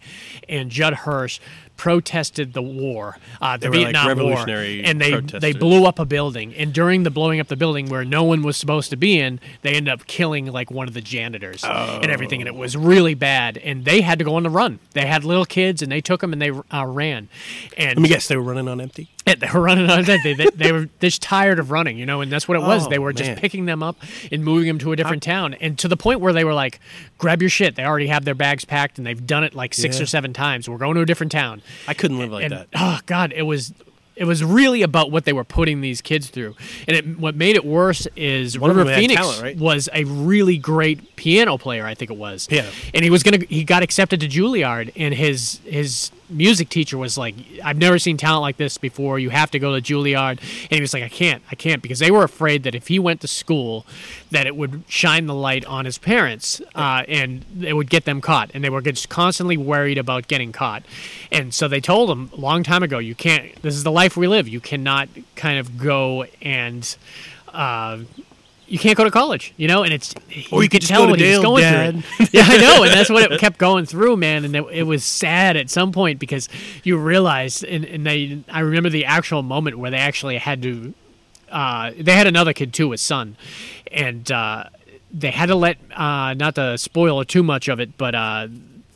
[0.49, 1.39] and Judd Hirsch
[1.77, 5.99] protested the war, uh, the They were, like, Vietnam War, and they they blew up
[5.99, 6.53] a building.
[6.55, 9.39] And during the blowing up the building where no one was supposed to be in,
[9.61, 13.13] they ended up killing like one of the janitors and everything, and it was really
[13.13, 13.57] bad.
[13.59, 14.79] And they had to go on the run.
[14.93, 17.29] They had little kids, and they took them and they uh, ran.
[17.77, 19.09] And Let me guess, they were running on empty.
[19.27, 22.21] Yeah, they were running on they, they, they were just tired of running, you know,
[22.21, 22.87] and that's what it was.
[22.87, 23.37] Oh, they were just man.
[23.37, 23.97] picking them up
[24.31, 26.79] and moving them to a different town, and to the point where they were like,
[27.17, 29.97] "Grab your shit." They already have their bags packed, and they've done it like six
[29.97, 30.03] Yeah.
[30.03, 30.67] or seven times.
[30.69, 32.67] We're going to a different town I couldn't live like and that.
[32.75, 33.73] oh god, it was
[34.15, 36.55] it was really about what they were putting these kids through,
[36.87, 39.57] and it, what made it worse is One of River Phoenix talent, right?
[39.57, 41.85] was a really great piano player.
[41.85, 42.47] I think it was.
[42.47, 42.67] Piano.
[42.95, 47.17] And he was gonna he got accepted to Juilliard, and his his music teacher was
[47.17, 49.19] like, "I've never seen talent like this before.
[49.19, 51.99] You have to go to Juilliard." And he was like, "I can't, I can't," because
[51.99, 53.85] they were afraid that if he went to school,
[54.31, 58.21] that it would shine the light on his parents, uh, and it would get them
[58.21, 58.51] caught.
[58.53, 60.83] And they were just constantly worried about getting caught.
[61.31, 63.61] And so they told him a long time ago, "You can't.
[63.61, 64.47] This is the life we live.
[64.47, 66.95] You cannot kind of go and."
[67.53, 67.99] Uh,
[68.67, 70.13] you can't go to college, you know, and it's
[70.51, 72.03] Or you could could tell when Dale, going Dad.
[72.03, 72.29] through it.
[72.33, 74.43] Yeah, I know, and that's what it kept going through, man.
[74.45, 76.49] And it, it was sad at some point because
[76.83, 80.93] you realized, and, and they, I remember the actual moment where they actually had to,
[81.49, 83.37] uh, they had another kid too, his son,
[83.91, 84.65] and uh,
[85.11, 88.47] they had to let, uh, not to spoil too much of it, but uh,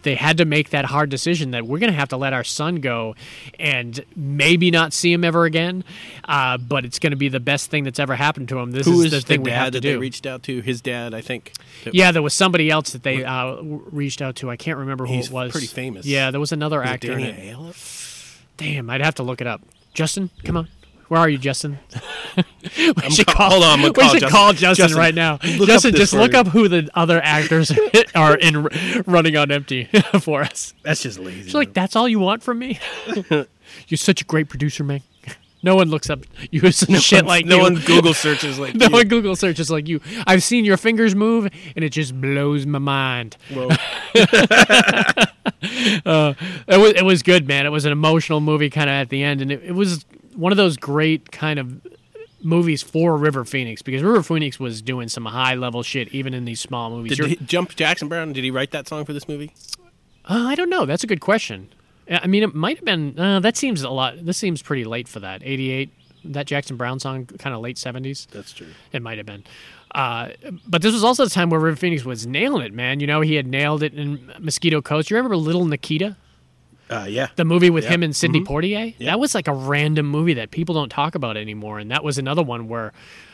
[0.03, 2.43] they had to make that hard decision that we're going to have to let our
[2.43, 3.15] son go
[3.59, 5.83] and maybe not see him ever again,
[6.25, 8.71] uh, but it's going to be the best thing that's ever happened to him.
[8.71, 9.91] This Who is is the thing we have to that do.
[9.93, 10.61] they reached out to?
[10.61, 11.53] His dad, I think.
[11.91, 14.49] Yeah, there was somebody else that they uh, reached out to.
[14.49, 15.51] I can't remember who He's it was.
[15.51, 16.05] pretty famous.
[16.05, 17.13] Yeah, there was another Was actor.
[17.13, 17.73] in Danny.
[18.57, 19.61] Damn, I'd have to look it up.
[19.93, 20.67] Justin, come on.
[21.11, 21.77] Where are you, Justin?
[22.77, 24.29] we should ca- call, hold on, I'm we call should Justin.
[24.29, 25.39] call Justin, Justin, right now.
[25.39, 27.69] Justin, just look up who the other actors
[28.15, 28.63] are in
[29.05, 29.89] Running on Empty
[30.21, 30.73] for us.
[30.83, 31.43] That's just lazy.
[31.43, 32.79] She's like, that's all you want from me?
[33.29, 35.01] You're such a great producer, man.
[35.61, 37.61] No one looks up you as shit like no you.
[37.63, 38.93] one Google searches like No you.
[38.93, 39.99] one Google searches like you.
[40.25, 43.35] I've seen your fingers move, and it just blows my mind.
[43.53, 43.67] Whoa.
[46.05, 46.33] Uh,
[46.67, 47.65] it was it was good, man.
[47.65, 50.05] It was an emotional movie, kind of at the end, and it, it was
[50.35, 51.81] one of those great kind of
[52.41, 56.45] movies for River Phoenix because River Phoenix was doing some high level shit even in
[56.45, 57.17] these small movies.
[57.17, 58.33] Did he, Jump Jackson Browne?
[58.33, 59.53] Did he write that song for this movie?
[60.25, 60.85] Uh, I don't know.
[60.85, 61.69] That's a good question.
[62.09, 63.19] Uh, I mean, it might have been.
[63.19, 64.25] Uh, that seems a lot.
[64.25, 65.41] This seems pretty late for that.
[65.43, 65.91] Eighty-eight.
[66.23, 68.27] That Jackson Browne song, kind of late seventies.
[68.31, 68.67] That's true.
[68.91, 69.43] It might have been.
[69.93, 70.29] Uh,
[70.67, 72.99] but this was also the time where River Phoenix was nailing it, man.
[72.99, 75.09] You know, he had nailed it in Mosquito Coast.
[75.09, 76.15] You remember Little Nikita,
[76.91, 77.27] Uh, yeah.
[77.37, 77.91] the movie with Yeah.
[77.91, 78.45] him and Sidney Mhm.
[78.47, 78.97] Poitier?
[78.99, 81.79] That was like a random movie that people don't talk about anymore.
[81.79, 82.91] And that was another one where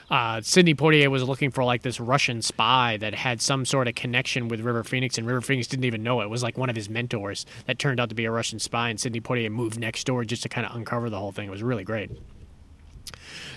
[0.09, 3.95] uh, Sidney Poitier was looking for like this Russian spy that had some sort of
[3.95, 6.25] connection with River Phoenix, and River Phoenix didn't even know it.
[6.25, 8.89] It was like one of his mentors that turned out to be a Russian spy,
[8.89, 11.47] and Sidney Poitier moved next door just to kind of uncover the whole thing.
[11.47, 12.09] It was really great.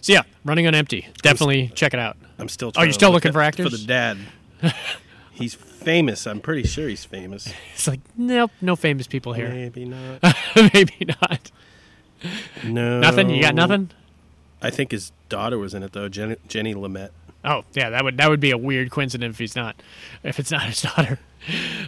[0.00, 1.06] So yeah, running on empty.
[1.22, 2.16] Definitely check it out.
[2.38, 2.68] I'm still.
[2.68, 3.70] Oh, Trying you're to still look looking for actors?
[3.70, 4.18] for the dad?
[5.32, 6.26] He's famous.
[6.26, 7.52] I'm pretty sure he's famous.
[7.74, 9.48] It's like nope, no famous people here.
[9.48, 10.22] Maybe not.
[10.74, 11.50] Maybe not.
[12.64, 13.00] No.
[13.00, 13.30] Nothing.
[13.30, 13.90] You got nothing.
[14.62, 17.10] I think his daughter was in it though, Jenny, Jenny Lumet.
[17.44, 19.76] Oh yeah, that would that would be a weird coincidence if he's not,
[20.22, 21.18] if it's not his daughter.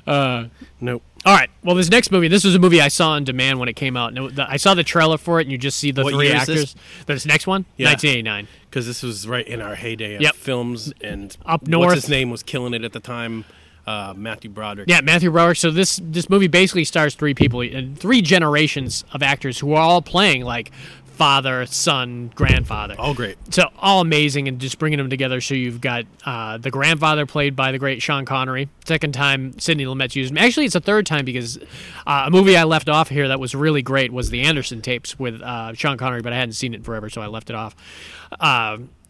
[0.06, 0.47] Uh,
[0.81, 1.02] Nope.
[1.27, 1.51] all right.
[1.62, 3.98] Well, this next movie, this was a movie I saw on demand when it came
[3.98, 4.14] out.
[4.14, 6.32] No, the, I saw the trailer for it, and you just see the What three
[6.32, 6.73] actors.
[6.73, 6.74] this?
[7.05, 7.89] This next one, Yeah.
[7.89, 8.48] 1989.
[8.70, 10.35] Because this was right in our heyday of Yep.
[10.36, 11.89] films and Up north.
[11.90, 13.44] What's his name was killing it at the time.
[13.87, 14.89] Uh, Matthew Broderick.
[14.89, 15.59] Yeah, Matthew Broderick.
[15.59, 19.83] So this this movie basically stars three people and three generations of actors who are
[19.83, 20.71] all playing like
[21.13, 22.95] father, son, grandfather.
[22.99, 23.37] All great.
[23.55, 25.41] So all amazing and just bringing them together.
[25.41, 28.69] So you've got uh, the grandfather played by the great Sean Connery.
[28.87, 30.39] Second time Sidney Lumet's used him.
[30.39, 31.59] Actually, it's a third time because
[32.07, 35.19] uh, a movie I left off here that was really great was the Anderson tapes
[35.19, 37.77] with uh, Sean Connery, but I hadn't seen it forever, so I left it off.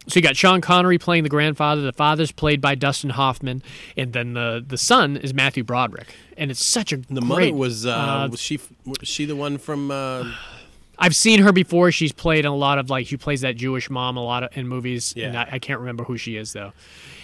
[0.07, 1.81] So you got Sean Connery playing the grandfather.
[1.81, 3.63] The father's played by Dustin Hoffman,
[3.95, 6.13] and then the the son is Matthew Broderick.
[6.37, 9.35] And it's such a The great, mother was uh, uh, was she was she the
[9.35, 10.31] one from uh,
[10.97, 11.91] I've seen her before.
[11.91, 14.55] She's played in a lot of like she plays that Jewish mom a lot of,
[14.57, 15.13] in movies.
[15.15, 15.27] Yeah.
[15.27, 16.73] And I, I can't remember who she is though.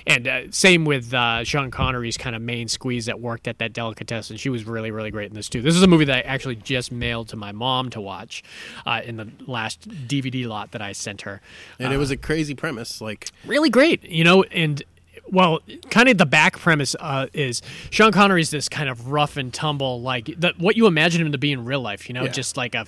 [0.08, 3.74] And uh, same with uh, Sean Connery's kind of main squeeze that worked at that
[3.74, 4.38] delicatessen.
[4.38, 5.62] She was really really great in this too.
[5.62, 8.44] This is a movie that I actually just mailed to my mom to watch
[8.86, 11.42] uh, in the last DVD lot that I sent her.
[11.78, 14.84] and it was a crazy premise like really great, you know, and
[15.32, 17.62] well, kind of the back premise uh, is
[17.92, 21.38] Sean Connery's this kind of rough and tumble, like the, what you imagine him to
[21.38, 22.10] be in real life.
[22.10, 22.32] You know, Yeah.
[22.32, 22.86] just like a,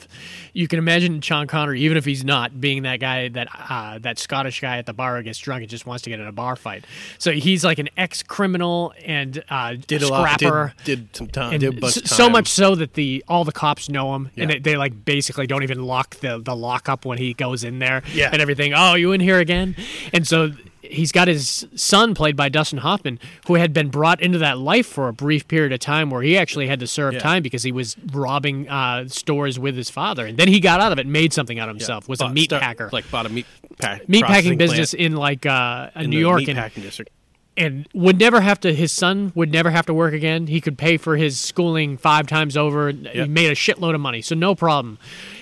[0.53, 4.19] you can imagine Sean Connery, even if he's not, being that guy that uh, that
[4.19, 6.31] Scottish guy at the bar who gets drunk and just wants to get in a
[6.31, 6.85] bar fight.
[7.17, 10.73] So he's like an ex criminal and uh, did a lot scrapper.
[10.83, 13.89] did, did some time did bust s- so much so that the all the cops
[13.89, 17.33] know him, and they, they like basically don't even lock the the lockup when he
[17.33, 18.29] goes in there, Yeah.
[18.31, 18.73] and everything.
[18.73, 19.75] Oh, you in here again?
[20.13, 20.51] And so
[20.81, 24.87] he's got his son played by Dustin Hoffman, who had been brought into that life
[24.87, 27.19] for a brief period of time where he actually had to serve Yeah.
[27.19, 30.91] time because he was robbing uh, stores with his father, and then he got out
[30.91, 33.29] of it, made something out of himself, was a meat start- packer, like bought a
[33.29, 33.45] meat
[33.79, 37.11] pack meat packing business in like uh, in New York, and packing district.
[37.57, 40.47] and would never have to his son would never have to work again.
[40.47, 42.91] He could pay for his schooling five times over.
[42.91, 44.21] He made a shitload of money.
[44.21, 44.97] So no problem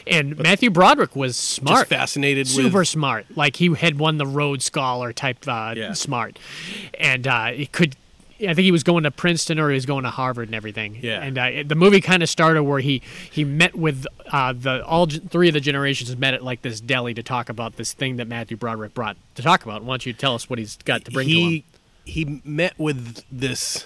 [0.07, 4.65] and matthew broderick was smart fascinated super with smart like he had won the rhodes
[4.65, 5.93] scholar type uh, Yeah.
[5.93, 6.37] smart
[6.99, 7.95] and uh, he could
[8.41, 10.97] I think he was going to Princeton or he was going to Harvard and everything.
[11.01, 11.19] Yeah.
[11.21, 15.07] And uh, the movie kind of started where he he met with uh, the all
[15.07, 18.29] three of the generations met at like this deli to talk about this thing that
[18.29, 19.83] Matthew Broderick brought to talk about.
[19.83, 21.49] Why don't you tell us what he's got to bring to him?
[21.49, 21.65] he
[22.05, 23.85] he met with this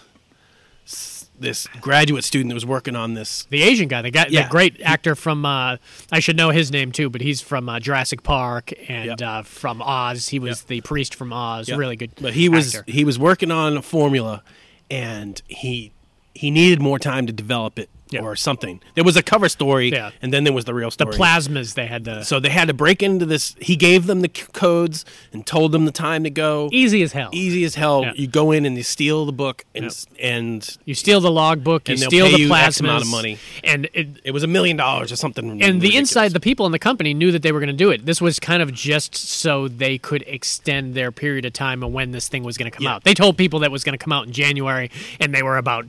[1.40, 4.44] this graduate student that was working on this the Asian guy, the guy, Yeah.
[4.44, 5.78] the great actor from uh,
[6.12, 9.22] I should know his name too, but he's from uh, Jurassic Park and Yep.
[9.22, 10.30] uh, from Oz.
[10.30, 10.68] He was Yep.
[10.68, 11.68] the priest from Oz.
[11.70, 11.76] Yeah.
[11.76, 12.12] Really good.
[12.22, 12.92] But he was actor.
[12.92, 14.44] he was working on a formula,
[14.92, 15.92] and he
[16.36, 18.22] he needed more time to develop it Yeah.
[18.22, 18.80] or something.
[18.96, 20.12] There was a cover story, Yeah.
[20.22, 21.12] and then there was the real story.
[21.12, 23.56] the plasmas they had to so they had to break into this.
[23.60, 26.70] He gave them the c- codes and told them the time to go.
[26.72, 27.30] easy as hell.
[27.34, 28.04] Easy as hell.
[28.04, 28.14] Yeah.
[28.16, 31.94] You go in and you steal the book, and and You steal the logbook, you
[31.94, 33.38] And steal pay the you plasmas, X amount of money.
[33.64, 35.62] and it, it was a million dollars or something.
[35.62, 37.90] and the inside the people in the company knew that they were going to do
[37.92, 41.92] it this was kind of just so they could extend their period of time of
[41.92, 44.04] when this thing was going to come out they told people that was going to
[44.04, 45.86] come out in january and they were about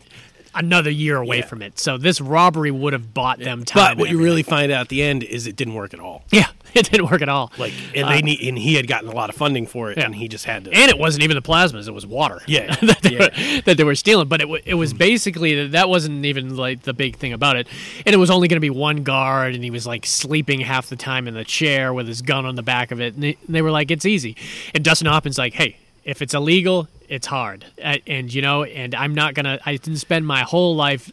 [0.55, 1.47] another year away Yeah.
[1.47, 4.71] from it so this robbery would have bought them time But what you really find
[4.73, 6.25] out at the end is it didn't work at all.
[6.31, 9.09] yeah it didn't work at all Like, and uh, they need, and he had gotten
[9.09, 10.05] a lot of funding for it, Yeah.
[10.07, 10.73] and he just had to.
[10.73, 12.41] and it wasn't even the plasmas; it was water.
[12.47, 13.19] Yeah, that, they yeah.
[13.19, 14.27] Were, that they were stealing.
[14.29, 14.99] But it it was hmm.
[14.99, 17.69] basically that wasn't even like the big thing about it.
[18.05, 20.89] And it was only going to be one guard, and he was like sleeping half
[20.89, 23.15] the time in the chair with his gun on the back of it.
[23.15, 24.37] And they, they were like, "It's easy."
[24.75, 27.65] And Dustin Hoffman's like, "Hey." If it's illegal, it's hard,
[28.07, 29.59] and you know, and I'm not gonna.
[29.65, 31.05] I didn't spend my whole life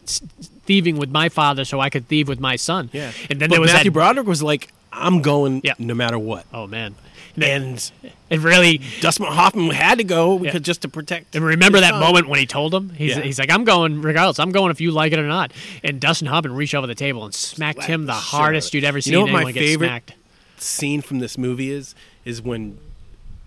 [0.64, 2.90] thieving with my father, so I could thieve with my son.
[2.92, 3.94] yeah, and then but there was Matthew that.
[3.94, 5.74] Broderick was like, "I'm going, Yeah.
[5.78, 6.94] no matter what." oh man,
[7.40, 7.90] And
[8.28, 10.60] it really Dustin Hoffman had to go because Yeah.
[10.60, 11.34] just to protect.
[11.34, 12.00] And remember that son.
[12.00, 12.90] moment when he told him?
[12.90, 13.22] He's, Yeah.
[13.22, 14.38] he's like, I'm going regardless.
[14.38, 15.50] I'm going if you like it or not.
[15.82, 18.74] And Dustin Hoffman reached over the table and smacked him the hardest out of it.
[18.74, 20.12] you'd ever You seen know what my anyone get smacked.
[20.58, 21.94] scene from this movie is
[22.26, 22.76] is when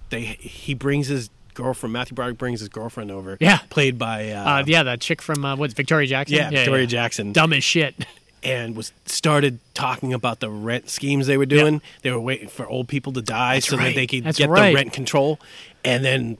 [0.09, 3.38] they he brings his girlfriend Matthew Broderick brings his girlfriend over.
[3.40, 3.60] Yeah.
[3.69, 6.38] played by uh, Uh, yeah, the chick from, uh, what's Victoria Jackson?
[6.38, 7.32] yeah, Victoria Jackson.
[7.32, 7.95] Dumb as shit.
[8.44, 11.82] and was started talking about the rent schemes they were doing.
[12.03, 13.86] They were waiting for old people to die so right.
[13.86, 14.69] that they could That's get right.
[14.69, 15.40] the rent control.
[15.84, 16.38] And then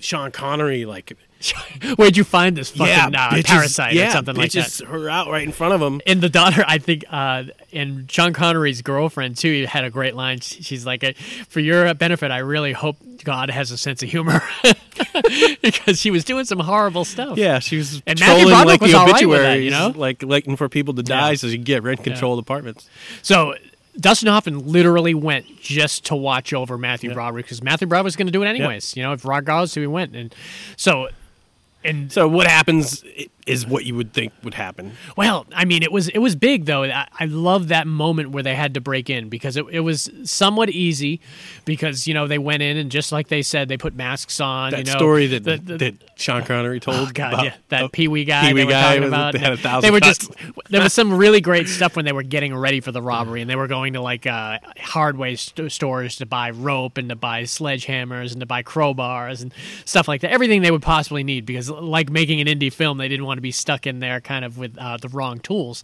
[0.00, 1.16] Sean Connery like
[1.96, 4.66] Where'd you find this fucking yeah, uh, bitches- parasite yeah, or something like that?
[4.66, 6.00] bitches her out right in front of him.
[6.06, 10.40] and the daughter, I think, uh, and Sean Connery's girlfriend too had a great line.
[10.40, 11.12] She's like, "Uh,
[11.48, 14.42] "For your benefit, I really hope God has a sense of humor,"
[15.62, 17.38] because she was doing some horrible stuff.
[17.38, 19.92] Yeah, she was And trolling like was the all right with that, you know?
[19.96, 21.36] like waiting for people to die Yeah.
[21.36, 22.88] so you can get rent control apartments.
[23.22, 23.54] So
[23.98, 28.28] Dustin Hoffman literally went just to watch over Matthew Broderick because Matthew Broderick was going
[28.28, 28.96] to do it anyways.
[28.96, 30.34] You know, if regardless who he went, and
[30.76, 31.08] so.
[31.84, 33.04] And So what happens
[33.50, 34.92] is what you would think would happen.
[35.16, 36.84] Well, I mean, it was it was big though.
[36.84, 40.08] I, I love that moment where they had to break in because it, it was
[40.24, 41.20] somewhat easy
[41.64, 44.70] because you know they went in and just like they said they put masks on.
[44.70, 46.96] That you know, story that the- the- that Sean Connery told.
[47.08, 48.52] Oh God, about- yeah, that oh, Pee Wee guy.
[48.52, 49.32] They were guy talking was- about.
[49.32, 50.28] they had a thousand They were cuts.
[50.28, 50.32] just.
[50.70, 53.50] There was some really great stuff when they were getting ready for the robbery, and
[53.50, 57.42] they were going to like uh, hardware st- stores to buy rope and to buy
[57.42, 59.52] sledgehammers and to buy crowbars and
[59.84, 60.30] stuff like that.
[60.30, 63.42] Everything they would possibly need because, like making an indie film, they didn't want to
[63.42, 65.82] be stuck in there kind of with uh, the wrong tools.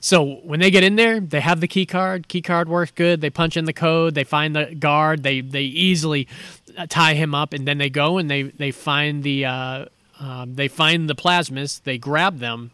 [0.00, 2.28] So when they get in there, they have the key card.
[2.28, 3.20] Key card works good.
[3.20, 4.14] They punch in the code.
[4.14, 5.22] They find the guard.
[5.22, 6.28] They they easily
[6.76, 9.46] uh, tie him up, and then they go and they they find the.
[9.46, 9.84] Uh,
[10.20, 12.70] um, they find the plasmas, they grab them,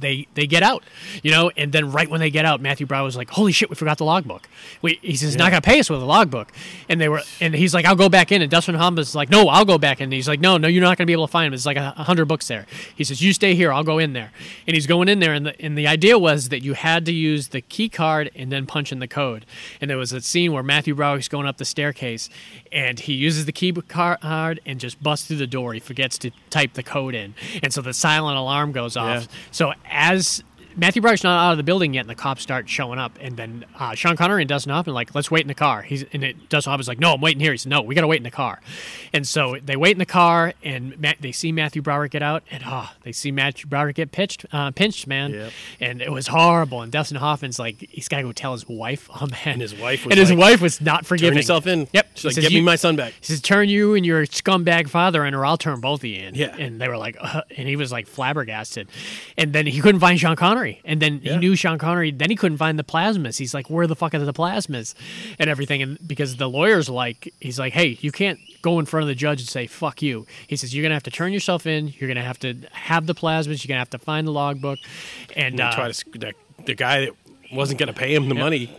[0.00, 0.84] they they get out,
[1.22, 3.70] you know, and then right when they get out, Matthew Brown was like, "Holy shit,
[3.70, 4.48] we forgot the logbook."
[4.82, 6.52] We, he says, "Not gonna pay us with a logbook,"
[6.88, 9.48] and they were, and he's like, "I'll go back in," and Dustin Hoffman's like, "No,
[9.48, 11.30] I'll go back in." And he's like, "No, no, you're not gonna be able to
[11.30, 11.54] find him.
[11.54, 14.12] It's like a, a hundred books there." He says, "You stay here, I'll go in
[14.12, 14.32] there,"
[14.66, 17.12] and he's going in there, and the and the idea was that you had to
[17.12, 19.46] use the key card and then punch in the code,
[19.80, 22.28] and there was a scene where Matthew Broderick's going up the staircase,
[22.72, 25.74] and he uses the key card and just busts through the door.
[25.74, 29.22] He forgets to type the code in, and so the silent alarm goes off.
[29.22, 29.36] Yeah.
[29.50, 30.42] So as
[30.76, 33.36] Matthew Broderick's not out of the building yet, and the cops start showing up, and
[33.36, 36.04] then uh, Sean Connery and Dustin Hoffman are like, "Let's wait in the car." He's
[36.12, 38.06] and it, Dustin Hoffman's like, "No, I'm waiting here." He said, "No, we got to
[38.06, 38.60] wait in the car,"
[39.12, 42.42] and so they wait in the car, and Matt, they see Matthew Broderick get out,
[42.50, 45.52] and oh, they see Matthew Broderick get pitched, uh, pinched, man, Yep.
[45.80, 46.82] and it was horrible.
[46.82, 49.74] And Dustin Hoffman's like, he's got to go tell his wife, oh man, And his
[49.74, 51.30] wife was and his like, wife was not forgiving.
[51.32, 51.88] Turn yourself in.
[51.92, 52.06] Yep.
[52.14, 53.12] She's He like, says, get me my son back.
[53.20, 56.20] he says, "Turn you and your scumbag father in, or I'll turn both of you
[56.22, 56.54] in." Yeah.
[56.56, 58.88] And they were like, uh, and he was like flabbergasted.
[59.38, 60.59] And then he couldn't find Sean Connery.
[60.84, 62.10] And then he knew Sean Connery.
[62.10, 63.38] Then he couldn't find the plasmas.
[63.38, 64.94] He's like, "Where the fuck are the plasmas?"
[65.38, 65.82] And everything.
[65.82, 69.14] And because the lawyer's like, he's like, "Hey, you can't go in front of the
[69.14, 71.92] judge and say fuck you." He says, "You're gonna have to turn yourself in.
[71.98, 73.62] You're gonna have to have the plasmas.
[73.64, 74.78] You're gonna have to find the logbook."
[75.36, 76.32] And, uh, try to the,
[76.66, 77.14] the guy that
[77.52, 78.76] wasn't going to pay him the money.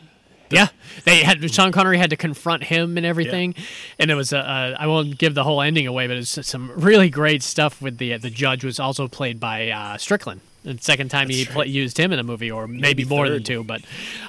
[0.49, 0.67] yeah,
[1.05, 3.55] they had Sean Connery had to confront him and everything,
[3.99, 4.39] and it was a.
[4.39, 7.97] Uh, I won't give the whole ending away, but it's some really great stuff with
[7.97, 10.41] the the judge was also played by uh, Strickland.
[10.63, 11.69] The second time he That's pla right.
[11.69, 13.81] used him in a movie, or maybe, Maybe more than two, but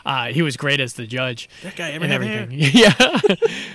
[0.07, 1.49] uh, he was great as the judge.
[1.63, 2.49] That guy ever and everything.
[2.53, 2.95] yeah.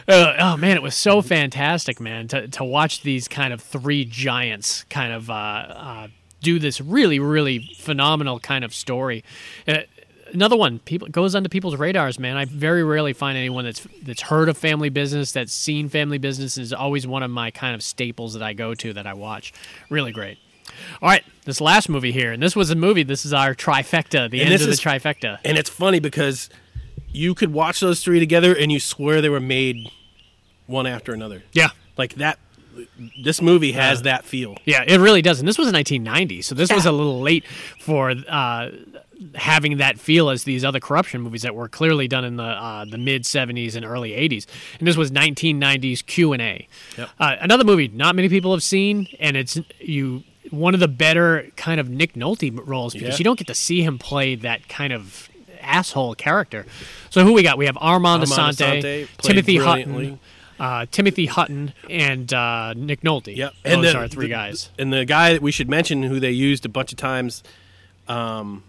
[0.07, 4.05] Uh, oh man, it was so fantastic, man, to to watch these kind of three
[4.05, 6.07] giants kind of uh, uh,
[6.41, 9.23] do this really, really phenomenal kind of story.
[9.67, 9.79] Uh,
[10.34, 14.21] another one people goes onto people's radars man i very rarely find anyone that's that's
[14.21, 17.81] heard of family business that's seen family business is always one of my kind of
[17.81, 19.53] staples that i go to that i watch
[19.89, 20.38] really great
[21.01, 24.29] all right this last movie here and this was a movie this is our trifecta
[24.29, 26.49] the And end this of the is- trifecta And it's funny because
[27.09, 29.89] you could watch those three together and you swear they were made
[30.67, 31.43] one after another.
[31.53, 32.37] yeah Like that.
[33.23, 34.55] This movie has Uh, that feel.
[34.65, 35.39] Yeah, it really does.
[35.39, 37.43] And this was 1990, so this was a little late
[37.79, 38.69] for uh,
[39.33, 42.85] having that feel as these other corruption movies that were clearly done in the uh,
[42.85, 44.45] the mid 70s and early 80s.
[44.77, 46.67] And this was 1990s Q and A.
[46.99, 47.09] Yep.
[47.19, 51.47] Uh, another movie not many people have seen, and it's you one of the better
[51.55, 53.17] kind of Nick Nolte roles because Yeah.
[53.17, 55.29] you don't get to see him play that kind of
[55.61, 56.65] asshole character.
[57.09, 57.57] So who we got?
[57.57, 60.19] We have Armand, Armand Assante, Assante Timothy Hutton.
[60.59, 63.35] Uh, Timothy Hutton and uh, Nick Nolte.
[63.35, 63.53] Yep.
[63.63, 64.69] Those the- are three the- guys.
[64.79, 67.43] And the guy that we should mention, who they used a bunch of times,
[68.07, 68.63] um,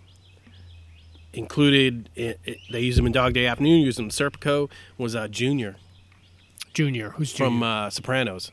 [1.32, 2.08] included.
[2.14, 3.80] It, it- they used him in Dog Day Afternoon.
[3.80, 4.70] Used him in Serpico.
[4.96, 5.76] Was uh, Junior
[6.74, 7.50] Junior, who's Junior?
[7.50, 8.52] from uh, Sopranos.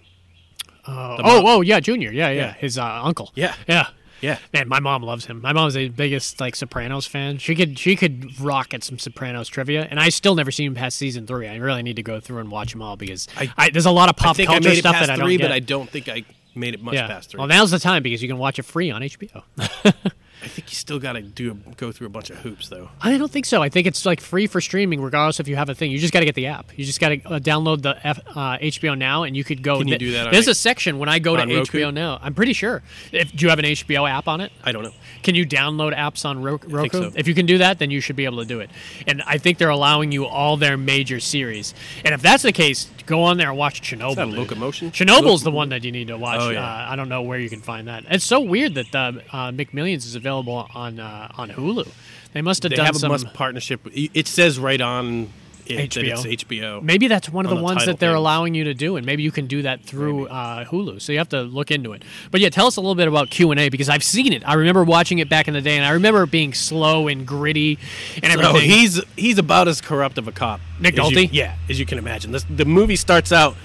[0.88, 2.12] Oh, oh, oh, yeah, Junior.
[2.12, 2.54] Yeah, yeah, Yeah.
[2.54, 3.32] his uh, uncle.
[3.36, 3.56] Yeah.
[3.68, 3.88] yeah.
[4.22, 4.38] Yeah.
[4.54, 5.42] Man, my mom loves him.
[5.42, 7.38] My mom's the biggest like Sopranos fan.
[7.38, 10.76] She could she could rock at some Sopranos trivia, and I still never seen him
[10.76, 11.48] past season three.
[11.48, 13.92] I really need to go through and watch them all because I, I- there's a
[13.92, 15.44] lot of pop culture stuff that I don't three, get.
[15.44, 16.24] but I don't think I
[16.56, 17.08] made it much yeah.
[17.08, 17.40] past three.
[17.40, 19.44] Well, now's the time because you can watch it free on HBO.
[20.46, 22.90] I think you still got to do go through a bunch of hoops though.
[23.02, 23.64] I don't think so.
[23.64, 25.92] I think it's like free for streaming, regardless if you have a thing.
[25.92, 26.78] You just got to get the app.
[26.78, 29.80] You just got to uh, download the F, uh, HBO Now, and you could go.
[29.80, 31.80] Can you th- do that There's a- section when I go to Roku?
[31.80, 32.20] HBO Now.
[32.22, 32.84] I'm pretty sure.
[33.12, 34.52] If, do you have an HBO app on it?
[34.64, 34.94] I don't know.
[35.24, 37.10] Can you download apps on Ro- Roku?
[37.10, 37.12] so.
[37.16, 38.70] If you can do that, then you should be able to do it.
[39.08, 41.74] And I think they're allowing you all their major series.
[42.04, 44.36] And if that's the case, go on there and watch Chernobyl.
[44.36, 44.92] Locomotion?
[44.92, 46.40] Chernobyl the one that you need to watch.
[46.42, 46.64] Oh, yeah.
[46.64, 48.04] uh, I don't know where you can find that.
[48.10, 51.88] It's so weird that the uh, McMillions is available on uh, on Hulu.
[52.34, 53.12] They must have They done have a some.
[53.12, 53.82] must partnership.
[53.94, 55.30] It says right on
[55.68, 56.26] it that HBO.
[56.26, 56.82] it's HBO.
[56.84, 58.18] Maybe that's one of on the the ones that they're things.
[58.18, 61.02] allowing you to do, and maybe you can do that through uh, Hulu.
[61.02, 62.04] So you have to look into it.
[62.30, 64.48] But yeah, tell us a little bit about Q and A because I've seen it.
[64.48, 67.26] I remember watching it back in the day, and I remember it being slow and
[67.26, 67.80] gritty
[68.22, 68.70] and everything.
[68.70, 70.60] He's he's about as corrupt of a cop.
[70.80, 72.32] Nick you- yeah, as you can imagine.
[72.32, 73.56] This, the movie starts out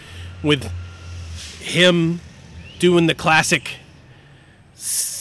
[0.42, 0.70] with
[1.60, 2.20] him
[2.78, 3.72] doing the classic.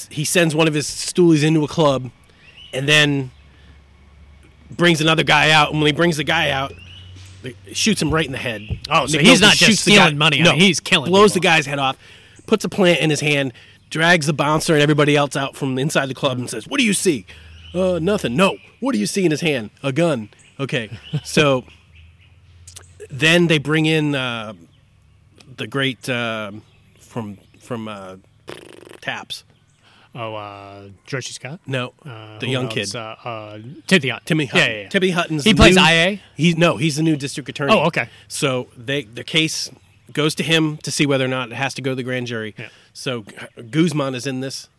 [0.09, 2.09] He sends one of his stoolies into a club,
[2.73, 3.31] and then
[4.71, 5.71] brings another guy out.
[5.71, 6.73] And when he brings the guy out,
[7.71, 8.61] shoots him right in the head.
[8.89, 10.39] Oh, so Nick he's Nolte not just stealing money.
[10.41, 11.41] I No, mean, he's killing Blows people.
[11.41, 11.97] the guy's head off.
[12.47, 13.53] Puts a plant in his hand.
[13.89, 16.85] Drags the bouncer and everybody else out from inside the club and says, "What do
[16.85, 17.25] you see?"
[17.73, 18.35] Uh, nothing.
[18.35, 18.57] No.
[18.79, 19.69] What do you see in his hand?
[19.83, 20.29] A gun.
[20.59, 20.89] Okay.
[21.23, 21.63] So
[23.09, 24.53] then they bring in uh,
[25.57, 26.51] the great uh,
[26.99, 28.17] from from uh,
[29.01, 29.43] Taps.
[30.15, 31.59] Oh, uh, George Scott.
[31.67, 32.73] No, Uh, the young else?
[32.73, 32.95] kid.
[32.95, 34.25] Uh, uh, Timothy Hunt.
[34.25, 34.67] Timmy Hutton.
[34.67, 34.89] Yeah, yeah, yeah.
[34.89, 36.19] Timmy Hutton's He plays new- IA?
[36.35, 37.73] He's no, he's the new district attorney.
[37.73, 38.09] Oh, okay.
[38.27, 39.69] So they the case
[40.13, 42.27] goes to him to see whether or not it has to go to the grand
[42.27, 42.55] jury.
[42.57, 42.69] Yeah.
[42.93, 43.23] So
[43.69, 44.69] Guzman is in this.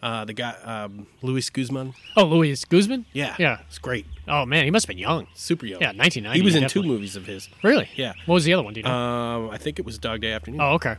[0.00, 1.92] Uh, the guy um, Luis Guzman.
[2.16, 3.04] Oh, Luis Guzman.
[3.12, 3.58] Yeah, Yeah.
[3.66, 4.06] it's great.
[4.28, 5.26] Oh man, he must have been young.
[5.34, 5.80] Super young.
[5.80, 6.82] Yeah, 1990, He was in definitely.
[6.88, 7.48] two movies of his.
[7.64, 7.88] Really?
[7.96, 8.12] Yeah.
[8.26, 8.74] What was the other one?
[8.74, 8.92] Do you know?
[8.94, 10.60] Um, I think it was Dog Day Afternoon.
[10.60, 10.94] oh, okay.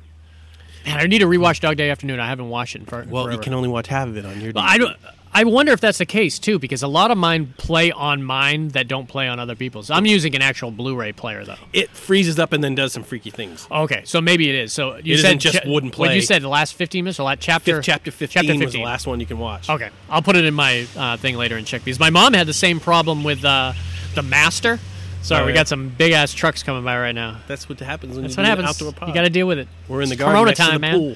[0.86, 2.20] Man, I need to rewatch Dog Day Afternoon.
[2.20, 3.32] I haven't watched it in for, well, forever.
[3.38, 4.54] you can only watch half of it on your.
[4.54, 4.98] But I don't.
[5.32, 8.70] I wonder if that's the case too, because a lot of mine play on mine
[8.70, 9.92] that don't play on other people's.
[9.92, 11.56] I'm using an actual Blu-ray player though.
[11.72, 13.68] It freezes up and then does some freaky things.
[13.70, 14.74] Okay, so maybe it is.
[14.74, 17.24] So you It said isn't just wouldn't What you said the last 15 minutes or
[17.24, 17.80] last chapter?
[17.82, 19.70] Chapter fifteen Chapter was the last one you can watch.
[19.70, 22.48] Okay, I'll put it in my uh, thing later and check because my mom had
[22.48, 23.74] the same problem with uh,
[24.16, 24.80] the Master.
[25.22, 25.58] Sorry, Oh, we yeah.
[25.58, 27.38] got some big ass trucks coming by right now.
[27.48, 28.70] That's what happens when That's you what happens.
[28.70, 29.10] Outdoor pod.
[29.10, 29.68] You got to deal with it.
[29.88, 30.98] We're in the garden Corona time, the man.
[30.98, 31.16] pool.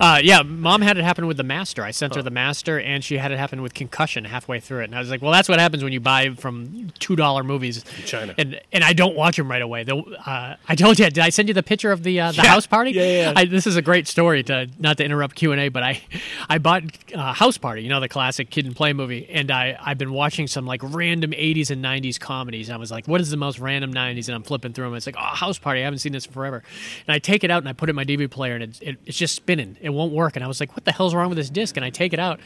[0.00, 1.82] Uh, yeah, mom had it happen with the Master.
[1.84, 4.84] I sent her the Master, and she had it happen with concussion halfway through it.
[4.86, 7.84] And I was like, "Well, that's what happens when you buy from two dollar movies
[7.98, 8.34] in China.
[8.36, 11.28] and and I don't watch them right away." The, uh, I told you, did I
[11.30, 12.48] send you the picture of the uh, the Yeah.
[12.48, 12.90] house party?
[12.90, 13.32] Yeah, yeah, yeah.
[13.36, 16.02] I, this is a great story to not to interrupt Q and A, but I
[16.48, 16.82] I bought
[17.14, 20.12] uh, House Party, you know, the classic Kid 'n Play movie, and I I've been
[20.12, 22.68] watching some like random '80s and '90s comedies.
[22.68, 24.94] And I was like, "What is the most random '90s?" And I'm flipping through them.
[24.94, 25.80] It's like, "Oh, House Party!
[25.80, 26.62] I haven't seen this in forever."
[27.06, 28.82] And I take it out and I put it in my DVD player, and it,
[28.82, 29.76] it, it's just spinning.
[29.80, 30.36] It won't work.
[30.36, 32.18] And I was like, "What the hell's wrong with this disc?" And I take it
[32.18, 32.40] out,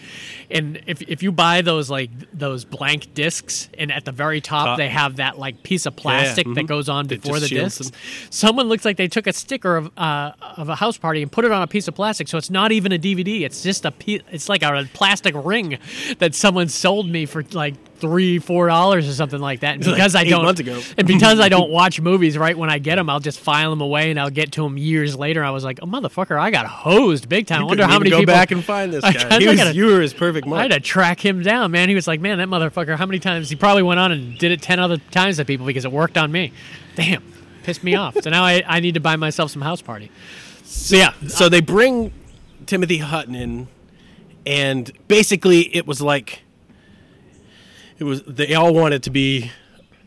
[0.50, 4.66] and if if you buy those like those blank discs, and at the very top
[4.66, 4.78] Top.
[4.78, 6.66] they have that like piece of plastic that mhm.
[6.66, 7.92] goes on before the disc, them.
[8.30, 11.44] Someone looks like they took a sticker of uh, of a house party and put
[11.44, 13.42] it on a piece of plastic, so it's not even a DVD.
[13.42, 14.22] It's just a piece.
[14.30, 15.78] It's like a plastic ring
[16.18, 19.74] that someone sold me for like three, four dollars or something like that.
[19.74, 20.80] And Like because I don't, months ago.
[20.96, 23.80] and because I don't watch movies right when I get them, I'll just file them
[23.80, 25.42] away and I'll get to them years later.
[25.44, 27.62] I was like, oh motherfucker, I got hosed big time.
[27.62, 29.38] I wonder how many go people back and find this guy.
[29.38, 31.88] He I was, gotta- you were his perfect I had to track him down, man.
[31.88, 33.50] He was like, man, that motherfucker, how many times?
[33.50, 36.16] He probably went on and did it 10 other times to people because it worked
[36.18, 36.52] on me.
[36.96, 37.22] Damn,
[37.62, 38.16] pissed me off.
[38.22, 40.10] So now I, I need to buy myself some house party.
[40.64, 42.12] So yeah, So they bring
[42.66, 43.68] Timothy Hutton in,
[44.46, 46.40] and basically it was like
[47.98, 49.50] it was they all wanted to be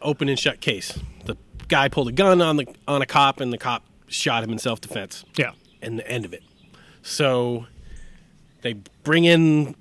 [0.01, 0.97] open and shut case.
[1.25, 1.37] The
[1.67, 4.59] guy pulled a gun on the on a cop, and the cop shot him in
[4.59, 5.25] self defense.
[5.37, 5.51] yeah.
[5.81, 6.43] and the end of it.
[7.01, 7.67] So
[8.61, 8.73] they
[9.03, 9.75] bring in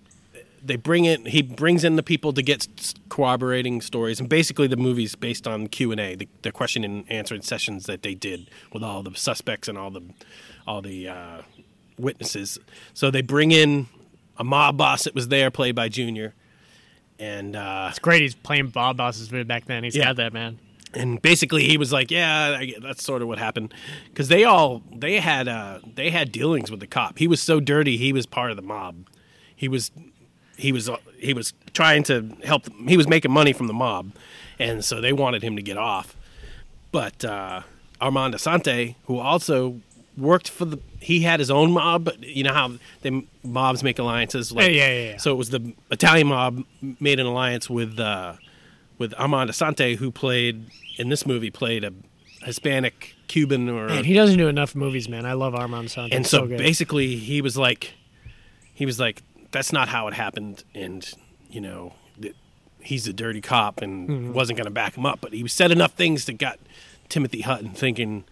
[0.62, 4.77] they bring in he brings in the people to get corroborating stories and basically the
[4.77, 9.03] movie's based on q&a the, the question and answering sessions that they did with all
[9.03, 10.03] the suspects and all the
[10.66, 11.41] all the uh,
[11.99, 12.59] witnesses
[12.93, 13.87] so they bring in
[14.37, 16.35] a mob boss that was there played by junior
[17.20, 19.84] and uh, It's great he's playing Bob Boss's video back then.
[19.84, 20.06] He's Yeah.
[20.06, 20.59] got that, man.
[20.94, 23.72] and basically he was like yeah I, that's sort of what happened
[24.09, 27.60] because they all they had uh they had dealings with the cop he was so
[27.60, 29.06] dirty he was part of the mob
[29.55, 29.92] he was
[30.56, 32.88] he was uh, he was trying to help Them.
[32.88, 34.10] he was making money from the mob
[34.59, 36.16] and so they wanted him to get off
[36.90, 37.60] but uh
[38.01, 39.80] armand assante who also
[40.16, 42.70] worked for the he had his own mob but you know how
[43.03, 46.62] they mobs make alliances like Yeah, yeah, yeah, so it was the italian mob
[47.01, 48.35] made an alliance with uh
[48.99, 50.66] with Armand Assante, who played
[50.99, 51.93] in this movie, played a
[52.45, 55.24] Hispanic Cuban or Man, he doesn't do enough movies, man.
[55.24, 56.15] I love Armand Santos.
[56.15, 56.59] and so, good.
[56.59, 57.95] basically he was like
[58.74, 59.23] he was like
[59.53, 61.11] that's not how it happened and
[61.49, 61.95] you know,
[62.81, 64.32] he's a dirty cop and Mm-hmm.
[64.35, 65.20] wasn't going to back him up.
[65.20, 66.59] But he said enough things that got
[67.09, 68.24] Timothy Hutton thinking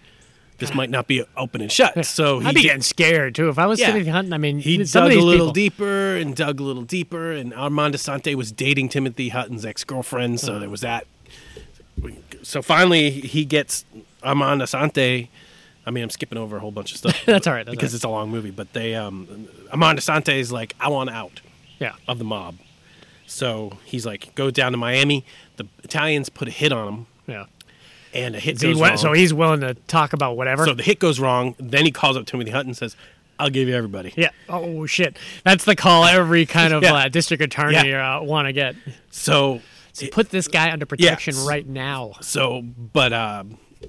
[0.59, 2.05] this might not be open and shut.
[2.05, 3.93] So I'd be did- getting scared too if I was Yeah.
[3.93, 4.33] Timothy Hutton.
[4.33, 7.95] I mean, he dug a little people- deeper and dug a little deeper, and Armand
[7.95, 11.07] Assante was dating Timothy Hutton's ex girlfriend, so there was that.
[12.43, 13.85] So finally, he gets
[14.23, 15.29] Armand Assante.
[15.87, 17.23] I mean, I'm skipping over a whole bunch of stuff.
[17.27, 17.95] That's all right, that's because all right.
[17.97, 18.51] it's a long movie.
[18.51, 21.41] But they, um, Armand Assante is like, I want out
[21.79, 21.95] Yeah.
[22.07, 22.57] of the mob.
[23.27, 25.25] So he's like, go down to Miami.
[25.57, 27.07] The Italians put a hit on him.
[28.15, 28.99] And a hit So, goes went- wrong.
[28.99, 30.65] so he's willing to talk about whatever.
[30.65, 31.55] so the hit goes wrong.
[31.59, 32.97] Then he calls up Timothy Hutton and says,
[33.39, 34.31] "I'll give you everybody." yeah.
[34.49, 35.17] Oh shit.
[35.45, 36.95] That's the call every kind of Yeah.
[36.95, 38.19] uh, district attorney Yeah.
[38.19, 38.75] uh, want to get.
[39.11, 39.61] So
[39.93, 42.13] So put this guy under protection right now.
[42.21, 42.63] So,
[42.93, 43.45] but uh,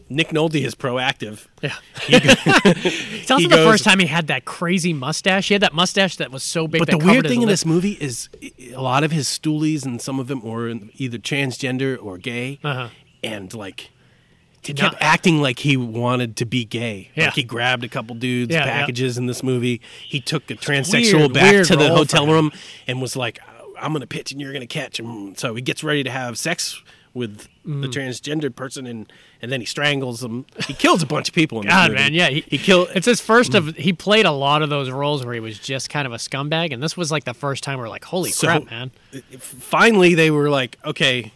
[0.08, 1.48] Nick Nolte is proactive.
[1.62, 1.74] Yeah.
[2.04, 5.48] He go- It's also He the goes- first time he had that crazy mustache.
[5.48, 6.80] He had that mustache that was so big.
[6.80, 7.54] but the weird thing in lip.
[7.54, 8.30] this movie is
[8.74, 12.90] a lot of his stoolies and some of them were either transgender or gay, Uh-huh.
[13.24, 13.90] and like
[14.64, 17.11] he kept not- acting like he wanted to be gay.
[17.15, 17.26] Yeah.
[17.26, 18.80] Like he grabbed a couple dudes' Yeah, yeah.
[18.81, 19.81] packages in this movie.
[20.06, 22.52] He took a transsexual weird, back weird to the hotel room
[22.88, 23.40] and was like,
[23.80, 26.81] "I'm gonna pitch and you're gonna catch him." So he gets ready to have sex
[27.15, 27.91] with the Mm.
[27.91, 29.11] transgendered person and
[29.41, 30.45] and then he strangles them.
[30.68, 32.02] He kills a bunch of people in God, movie.
[32.03, 32.90] man, yeah, he, killed.
[32.94, 33.76] It's his first of.
[33.77, 36.73] He played a lot of those roles where he was just kind of a scumbag,
[36.73, 38.91] and this was like the first time we're like, holy So- crap, man.
[39.40, 41.31] finally they were like, okay,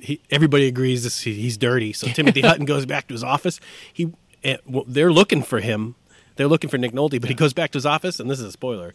[0.00, 1.92] he, everybody agrees this, he, he's dirty.
[1.92, 3.60] So Timothy Hutton goes back to his office.
[3.92, 4.12] He,
[4.42, 5.94] eh, well, they're looking for him.
[6.36, 8.46] They're looking for Nick Nolte, but he goes back to his office, and this is
[8.46, 8.92] a spoiler.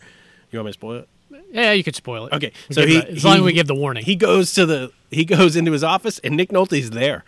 [0.51, 1.09] You want me to spoil it?
[1.51, 2.33] Yeah, you could spoil it.
[2.33, 4.03] Okay, We so he, the- as long as we give the warning.
[4.03, 7.23] He goes to the he goes into his office, and Nick Nolte's there,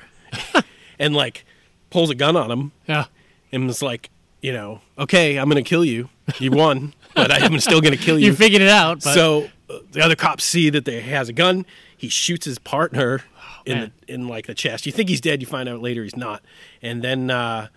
[0.99, 1.45] and like
[1.89, 3.05] pulls a gun on him, yeah,
[3.51, 4.09] and was like,
[4.41, 6.09] you know, okay, I'm gonna kill you.
[6.39, 8.27] You won, but I'm still gonna kill you.
[8.27, 9.03] you figured it out.
[9.03, 11.65] But So uh, the other cops see that they has a gun.
[11.95, 13.21] He shoots his partner
[13.65, 13.91] in man.
[14.07, 14.85] the in like the chest.
[14.85, 15.41] You think he's dead.
[15.41, 16.43] You find out later he's not.
[16.81, 17.67] And then uh,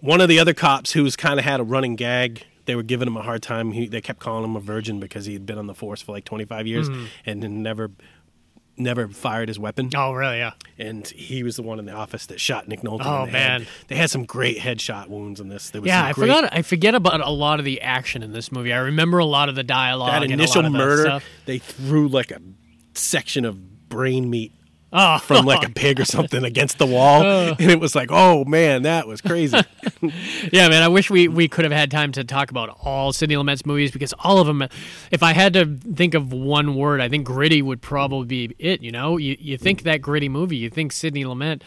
[0.00, 3.08] one of the other cops, who's kind of had a running gag, they were giving
[3.08, 3.72] him a hard time.
[3.72, 6.12] He, they kept calling him a virgin because he had been on the force for
[6.12, 7.04] like 25 years Mm-hmm.
[7.26, 7.90] and never
[8.78, 9.90] never fired his weapon.
[9.94, 10.38] oh, really?
[10.38, 10.52] Yeah.
[10.78, 13.02] And he was the one in the office that shot Nick Nolte.
[13.04, 13.60] Oh, in the head.
[13.60, 13.66] man.
[13.88, 15.68] they had some great headshot wounds in this.
[15.70, 16.48] There was Yeah, I great, forgot.
[16.52, 18.72] I forget about a lot of the action in this movie.
[18.72, 20.22] I remember a lot of the dialogue.
[20.22, 21.02] that initial lot of the murder.
[21.02, 21.24] stuff.
[21.44, 22.40] They threw like a
[22.94, 24.52] section of brain meat
[24.92, 27.54] Oh, from like a pig or something against the wall, uh.
[27.58, 29.58] and it was like, oh man, that was crazy.
[30.52, 30.82] yeah, man.
[30.82, 33.90] I wish we, we could have had time to talk about all Sidney Lumet's movies
[33.90, 34.62] because all of them.
[35.10, 38.82] If I had to think of one word, I think gritty would probably be it.
[38.82, 39.84] You know, you you think mm.
[39.84, 41.62] that gritty movie, you think Sidney Lumet,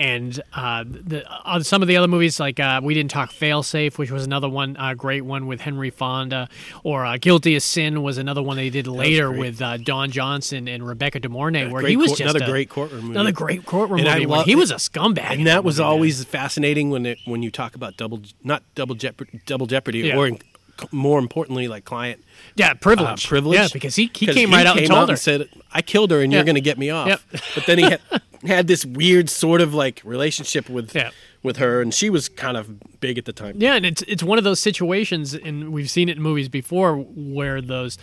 [0.00, 3.98] and uh, the uh, some of the other movies like uh, we didn't talk Failsafe,
[3.98, 6.48] which was another one, uh, great one with Henry Fonda,
[6.82, 10.66] or uh, Guilty as Sin was another one they did later with uh, Don Johnson
[10.68, 13.14] and Rebecca De Mornay, where he was court- just another a- great courtroom movie.
[13.14, 14.26] another great courtroom And movie.
[14.26, 17.74] love- he was a scumbag, and that was always fascinating when it when you talk
[17.74, 20.16] about double not double jeopardy, double jeopardy, Yeah.
[20.16, 20.38] or in,
[20.90, 22.24] more importantly, like client
[22.56, 23.58] yeah privilege, privilege.
[23.58, 25.16] yeah, because he he came right out and came told her.
[25.16, 26.38] said, "I killed her, and Yeah.
[26.38, 27.20] you're going to get me off." Yep.
[27.54, 28.00] But then he had,
[28.46, 31.10] had this weird sort of like relationship with Yeah.
[31.42, 33.56] with her, and she was kind of big at the time.
[33.58, 36.96] Yeah, and it's it's one of those situations, and we've seen it in movies before,
[36.96, 37.98] where those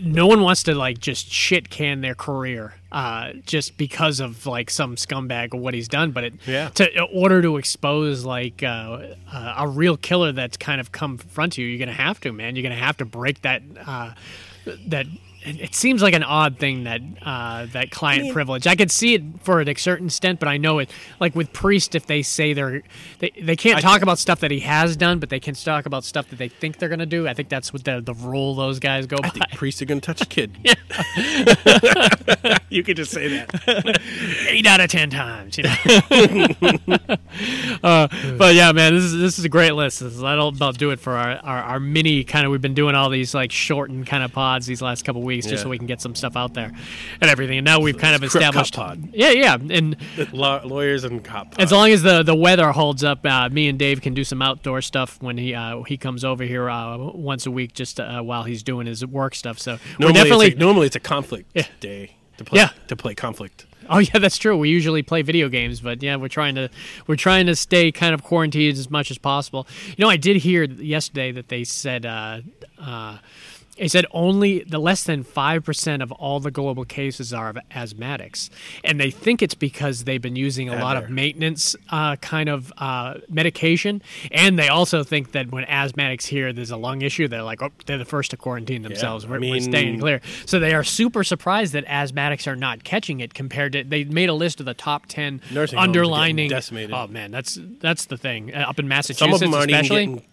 [0.00, 4.70] no one wants to like just shit can their career uh, just because of like
[4.70, 6.68] some scumbag or what he's done, but it Yeah.
[6.74, 8.98] to in order to expose like uh,
[9.32, 12.32] uh, a real killer that's kind of come front to you, you're gonna have to,
[12.32, 12.54] man.
[12.54, 14.12] You're gonna have to break that uh,
[14.86, 15.06] that.
[15.44, 18.66] It it seems like an odd thing that uh, that client mean- privilege.
[18.66, 20.90] I could see it for a certain extent, but I know it.
[21.20, 22.82] Like with Priest, if they say they're
[23.20, 25.86] they, they can't I- talk about stuff that he has done, but they can talk
[25.86, 27.28] about stuff that they think they're going to do.
[27.28, 29.28] I think that's what the the rule those guys go by.
[29.28, 30.56] I think priests are going to touch a kid.
[32.68, 33.48] you could just say that.
[34.48, 35.74] Eight out of ten times, you know.
[37.82, 40.00] uh, but yeah, man, this is this is a great list.
[40.00, 42.52] This is, that'll about do it for our, our, our mini kind of.
[42.52, 45.60] We've been doing all these like shortened kind of pods these last couple weeks just
[45.60, 45.62] Yeah.
[45.62, 46.72] so we can get some stuff out there
[47.20, 47.58] and everything.
[47.58, 48.74] And now we've kind of established.
[48.74, 49.10] pod.
[49.12, 49.96] Yeah, yeah, and
[50.32, 51.54] Law- lawyers and cop.
[51.58, 54.42] As long as the, the weather holds up, uh, me and Dave can do some
[54.42, 58.20] outdoor stuff when he uh, he comes over here uh, once a week, just uh,
[58.22, 59.58] while he's doing his work stuff.
[59.58, 60.46] So we're normally, definitely.
[60.48, 61.66] it's a, normally it's a conflict Yeah.
[61.80, 62.70] day to play Yeah.
[62.88, 63.66] to play conflict.
[63.90, 64.56] oh yeah, that's true.
[64.56, 66.68] We usually play video games, but yeah, we're trying to
[67.06, 69.66] we're trying to stay kind of quarantined as much as possible.
[69.96, 72.04] You know, I did hear yesterday that they said.
[72.06, 72.40] Uh,
[72.80, 73.18] uh,
[73.78, 78.50] he said only the less than 5% of all the global cases are of asthmatics.
[78.84, 82.72] And they think it's because they've been using a lot of maintenance uh, kind of
[82.78, 84.02] uh, medication.
[84.32, 87.70] And they also think that when asthmatics hear there's a lung issue, they're like, oh,
[87.86, 89.24] they're the first to quarantine themselves.
[89.24, 90.20] I we're, we're staying clear.
[90.46, 94.28] So they are super surprised that asthmatics are not catching it compared to, they made
[94.28, 96.48] a list of the top 10 Nursing homes underlining.
[96.48, 96.92] decimated.
[96.92, 98.54] Oh, man, that's that's the thing.
[98.54, 100.24] Uh, up in Some Massachusetts, of them aren't even especially.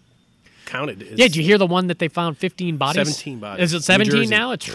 [0.66, 1.02] Counted.
[1.02, 3.08] as- Yeah, did you hear the one that they found 15 bodies?
[3.08, 3.72] 17 bodies.
[3.72, 4.50] Is it 17 now?
[4.52, 4.68] It's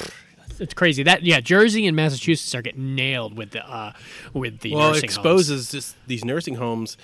[0.59, 1.03] it's crazy.
[1.03, 3.93] That yeah, Jersey and Massachusetts are getting nailed with the uh,
[4.33, 5.17] with the well, it nursing homes.
[5.17, 6.97] exposes just these nursing homes.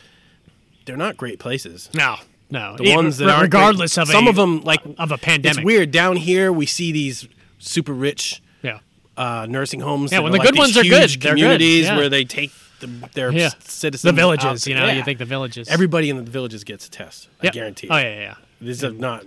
[0.86, 1.90] They're not great places.
[1.94, 2.18] No,
[2.52, 2.76] no.
[2.78, 5.12] The Yeah, ones that re- aren't regardless great- of some a, of them like of
[5.12, 5.58] a pandemic.
[5.58, 6.52] It's weird down here.
[6.52, 7.28] We see these
[7.60, 8.80] super rich Yeah,
[9.18, 10.12] uh, nursing homes.
[10.12, 11.98] Yeah, when are the like good ones are good, they're good, communities yeah.
[11.98, 13.50] where they take the, their yeah.
[13.64, 14.04] citizens.
[14.04, 14.94] The villages, you know, Yeah.
[14.94, 15.68] you think the villages.
[15.68, 17.28] everybody in the villages gets a test.
[17.42, 17.88] I guarantee.
[17.90, 18.36] Oh yeah, yeah, yeah.
[18.62, 19.26] These are not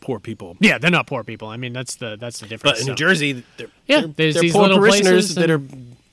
[0.00, 0.56] poor people.
[0.60, 1.48] Yeah, they're not poor people.
[1.48, 2.78] I mean, that's the that's the difference.
[2.78, 2.92] But in so.
[2.92, 5.60] New Jersey, they're, Yeah, they're, there's they're these poor little parishioners places that are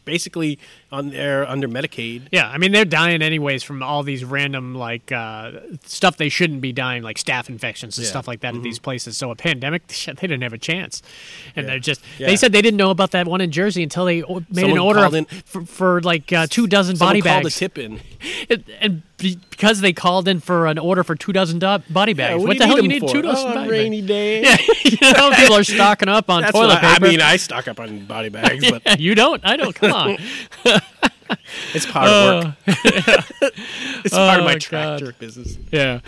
[0.05, 0.59] basically
[0.91, 2.27] on there under Medicaid.
[2.31, 5.51] Yeah, I mean they're dying anyways from all these random like uh,
[5.85, 8.09] stuff they shouldn't be dying, like staph infections and Yeah.
[8.11, 9.17] stuff like that at these places.
[9.17, 11.01] So a pandemic, they didn't have a chance,
[11.55, 11.71] and Yeah.
[11.71, 12.01] they're just.
[12.17, 12.27] Yeah.
[12.27, 14.77] They said they didn't know about that one in Jersey until they made Someone an
[14.79, 17.99] order of, in- for, for like uh, two dozen body called bags, a tip in.
[18.49, 22.41] and, and because they called in for an order for two dozen do- body bags.
[22.41, 23.09] what do the hell you need for?
[23.09, 24.41] two dozen oh, rainy day.
[24.43, 24.67] bags?
[24.85, 27.67] you know, people are stocking up on That's toilet what I, I mean, I stock
[27.67, 29.45] up on body bags, but you don't.
[29.45, 29.75] I don't.
[29.75, 30.17] Come on.
[31.73, 32.55] It's part of work.
[32.67, 34.61] it's part of Oh, my God.
[34.61, 35.57] tractor business.
[35.71, 35.99] Yeah.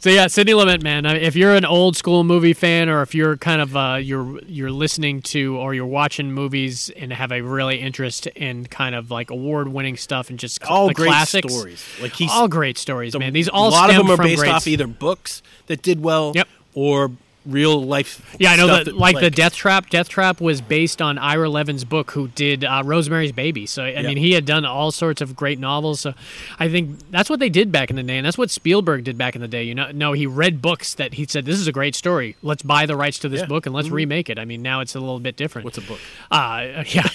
[0.00, 1.06] So yeah, Sidney Lumet, man.
[1.06, 4.70] If you're an old school movie fan, or if you're kind of uh, you're you're
[4.72, 9.30] listening to or you're watching movies and have a really interest in kind of like
[9.30, 11.84] award winning stuff and just All the great classics, stories.
[12.00, 13.32] Like he's all great stories, man.
[13.32, 16.48] These all a lot of them are based off either books that did well, Yep.
[16.74, 17.12] or
[17.44, 18.34] real life.
[18.38, 19.90] Yeah, I know that, like, the Death Trap.
[19.90, 23.66] Deathtrap was based on Ira Levin's book, who did uh, Rosemary's Baby.
[23.66, 26.00] So I mean, he had done all sorts of great novels.
[26.00, 26.14] So
[26.58, 29.18] I think that's what they did back in the day, and that's what Spielberg did
[29.18, 29.62] back in the day.
[29.64, 32.36] You know, no, he read books that he said, "This is a great story.
[32.42, 33.46] Let's buy the rights to this Yeah.
[33.46, 35.64] book and let's remake it." I mean, now it's a little bit different.
[35.64, 36.00] What's a book?
[36.30, 37.08] Uh, yeah,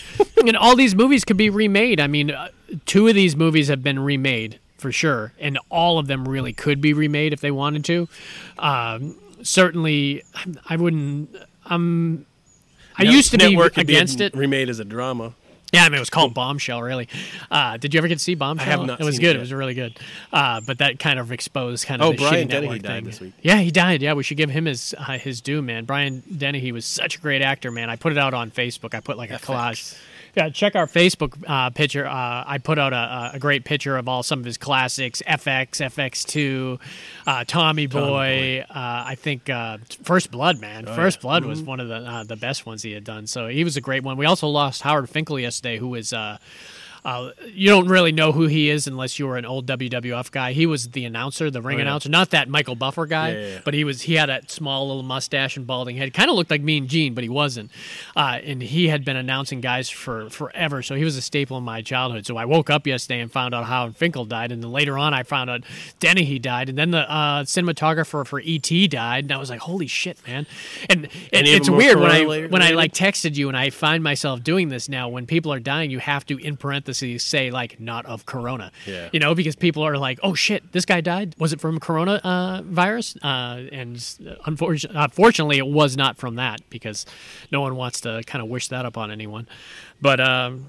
[0.46, 2.00] and all these movies could be remade.
[2.00, 2.50] I mean, uh,
[2.86, 6.82] two of these movies have been remade for sure, and all of them really could
[6.82, 8.08] be remade if they wanted to.
[8.60, 10.24] Um, certainly,
[10.68, 11.36] I wouldn't.
[11.66, 12.26] Um,
[12.98, 14.36] I Net- used to be against be it.
[14.36, 15.34] remade as a drama.
[15.74, 17.10] Yeah, I mean, it was called Bombshell, really.
[17.52, 18.66] Uh, did you ever get to see Bombshell?
[18.68, 19.36] I have not It was good.
[19.36, 20.00] it It was really good.
[20.32, 22.96] Uh, but that kind of exposed kind of Oh, the Brian shitty Dennehy network died
[22.96, 23.04] thing.
[23.04, 23.34] this week.
[23.42, 24.02] Yeah, he died.
[24.02, 25.84] Yeah, we should give him his uh, his due, man.
[25.84, 27.90] Brian Dennehy was such a great actor, man.
[27.90, 28.94] I put it out on Facebook.
[28.96, 29.98] I put like a collage.
[30.38, 32.06] Yeah, check our Facebook uh, picture.
[32.06, 35.82] Uh, I put out a, a great picture of all some of his classics: FX,
[35.82, 36.80] FX2,
[37.26, 38.64] uh, Tommy Boy.
[38.70, 40.86] Uh, I think uh, First Blood, man.
[40.86, 43.26] First Blood was one of the uh, the best ones he had done.
[43.26, 44.16] So he was a great one.
[44.16, 46.14] We also lost Howard Finkel yesterday, who was.
[47.08, 50.52] Uh, you don't really know who he is unless you were an old WWF guy.
[50.52, 51.84] He was the announcer, the ring yeah.
[51.84, 54.02] announcer, not that Michael Buffer guy, Yeah, yeah, but he was.
[54.02, 56.14] He had a small little mustache and balding head.
[56.14, 57.72] Kind of looked like me and Gene, but he wasn't.
[58.14, 61.64] Uh, and he had been announcing guys for forever, so he was a staple in
[61.64, 62.26] my childhood.
[62.26, 65.14] So I woke up yesterday and found out how Finkel died, and then later on
[65.14, 65.64] I found out
[66.02, 69.88] Dennehy died, and then the uh, cinematographer for ET died, and I was like, holy
[69.88, 70.46] shit, man!
[70.90, 74.44] And, and it's weird when I when I like texted you and I find myself
[74.44, 78.06] doing this now when people are dying you have to in parentheses say like not
[78.06, 79.10] of corona Yeah.
[79.12, 82.14] you know because people are like oh shit this guy died was it from corona
[82.24, 83.96] uh, virus uh, and
[84.46, 87.06] unfortunately unfortunately it was not from that because
[87.52, 89.48] no one wants to kind of wish that upon anyone
[90.02, 90.66] but um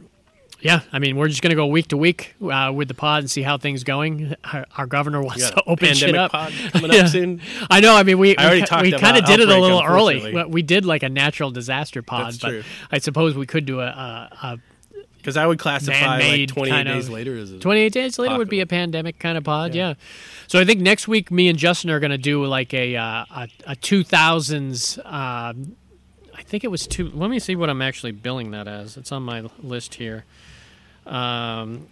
[0.61, 3.21] yeah, I mean, we're just going to go week to week uh, with the pod
[3.21, 4.35] and see how things going.
[4.53, 6.33] Our, our governor wants to open shit up.
[6.33, 7.41] pod coming up soon.
[7.71, 7.95] I know.
[7.95, 8.61] I mean, we I we,
[8.91, 10.35] we kind of did it a little early.
[10.35, 12.63] We- We did like a natural disaster pod, That's but true.
[12.91, 14.59] I suppose we could do a, a, a
[15.19, 18.49] Because I would classify like 28 kind days later as a 28 days later would
[18.49, 19.75] be a pandemic kind of pod.
[19.75, 19.95] Yeah.
[20.47, 23.25] So I think next week, me and Justin are going to do like a uh,
[23.31, 24.99] a, a 2000s.
[25.05, 25.77] Um,
[26.35, 27.11] I think it was two.
[27.11, 28.97] Let me see what I'm actually billing that as.
[28.97, 30.25] It's on my list here.
[31.05, 31.89] Um,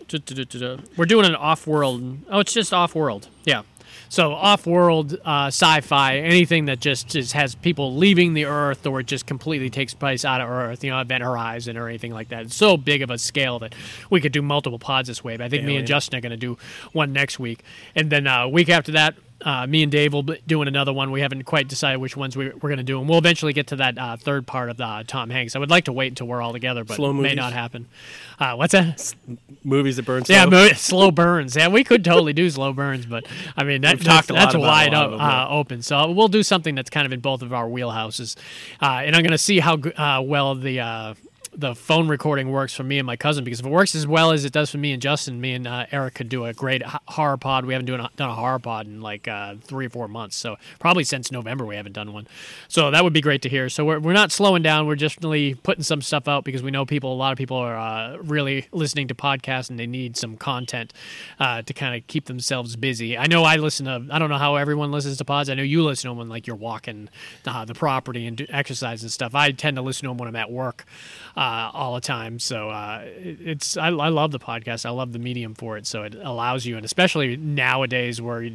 [0.97, 2.19] we're doing an off-world.
[2.31, 3.28] Oh, it's just off-world.
[3.44, 3.62] Yeah.
[4.08, 9.06] So off-world uh, sci-fi, anything that just, just has people leaving the Earth or it
[9.06, 12.42] just completely takes place out of Earth, you know, Event Horizon or anything like that.
[12.42, 13.74] It's so big of a scale that
[14.10, 15.36] we could do multiple pods this way.
[15.36, 16.56] But I think me and Justin are going to do
[16.92, 17.62] one next week,
[17.94, 21.10] and then uh, week after that, uh, me and Dave will be doing another one.
[21.10, 23.66] We haven't quite decided which ones we, we're going to do, and we'll eventually get
[23.68, 25.54] to that uh, third part of uh, Tom Hanks.
[25.54, 27.86] I would like to wait until we're all together, but Slow may not happen.
[28.38, 29.14] Uh, what's that?
[29.62, 30.24] Movies that burn.
[30.26, 30.50] Yeah, slow.
[30.50, 31.56] mo- slow burns.
[31.56, 33.26] Yeah, we could totally do slow burns, but
[33.56, 35.44] I mean that, that's, talked a that's wide up, them, yeah.
[35.44, 35.82] uh, open.
[35.82, 38.36] So we'll do something that's kind of in both of our wheelhouses,
[38.80, 41.16] uh, and I'm going to see how uh, well the.
[41.58, 44.30] The phone recording works for me and my cousin because if it works as well
[44.30, 46.82] as it does for me and Justin, me and uh, Eric could do a great
[46.82, 47.64] horror pod.
[47.64, 51.02] We haven't done a horror pod in like uh, three or four months, so probably
[51.02, 52.28] since November we haven't done one.
[52.68, 53.70] So that would be great to hear.
[53.70, 54.86] So we're, we're not slowing down.
[54.86, 57.10] We're just putting some stuff out because we know people.
[57.10, 60.92] A lot of people are uh, really listening to podcasts and they need some content
[61.40, 63.16] uh, to kind of keep themselves busy.
[63.16, 64.06] I know I listen to.
[64.14, 65.48] I don't know how everyone listens to pods.
[65.48, 67.08] I know you listen to them when like you're walking
[67.46, 69.34] uh, the property and exercise and stuff.
[69.34, 70.84] I tend to listen to them when I'm at work
[71.36, 72.38] uh, all the time.
[72.38, 74.86] So uh, it's I, I love the podcast.
[74.86, 75.86] I love the medium for it.
[75.86, 78.48] So it allows you, and especially nowadays where.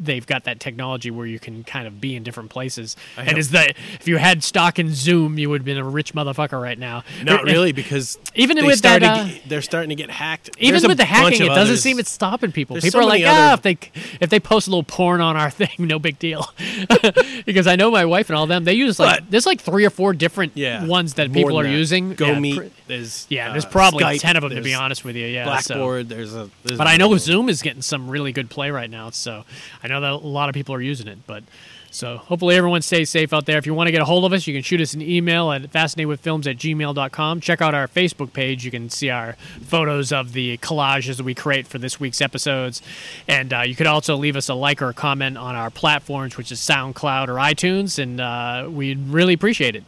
[0.00, 2.96] They've got that technology where you can kind of be in different places.
[3.16, 3.70] And is that
[4.00, 7.02] if you had stock in Zoom, you would have been a rich motherfucker right now.
[7.24, 10.50] Not really, because Even with that, uh, they're starting to get hacked.
[10.58, 11.82] Even There's with the hacking, it doesn't others.
[11.82, 12.74] seem it's stopping people.
[12.74, 15.20] There's people so are like, ah, other- if they if they post a little porn
[15.20, 16.46] on our thing, no big deal.
[17.46, 19.84] because I know my wife and all them, they use like But- there's like three
[19.84, 21.70] or four different yeah, ones that people are that.
[21.72, 22.14] using.
[22.14, 22.72] Go yeah, Meet.
[22.86, 25.26] there's yeah, uh, there's probably Skype, ten of them to be honest with you.
[25.26, 26.08] Yeah, so- Blackboard.
[26.08, 26.50] There's a.
[26.64, 29.44] There's but I know Zoom is getting some really good play right now, so
[29.82, 31.18] I know that a lot of people are using it.
[31.26, 31.44] But
[31.90, 33.58] so hopefully everyone stays safe out there.
[33.58, 35.50] If you want to get a hold of us, you can shoot us an email
[35.52, 37.40] at fascinatedwithfilms at gmail.com.
[37.40, 38.64] Check out our Facebook page.
[38.64, 42.82] You can see our photos of the collages that we create for this week's episodes.
[43.26, 46.36] And uh, you could also leave us a like or a comment on our platforms,
[46.36, 49.84] which is SoundCloud or iTunes, and uh, we'd really appreciate it.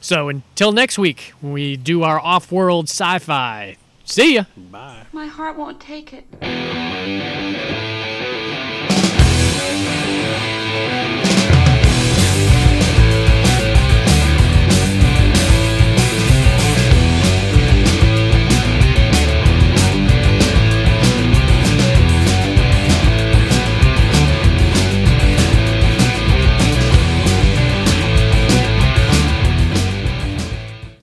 [0.00, 3.76] So until next week, when we do our off world sci fi.
[4.04, 4.44] See ya!
[4.56, 5.06] Bye.
[5.12, 6.24] My heart won't take it.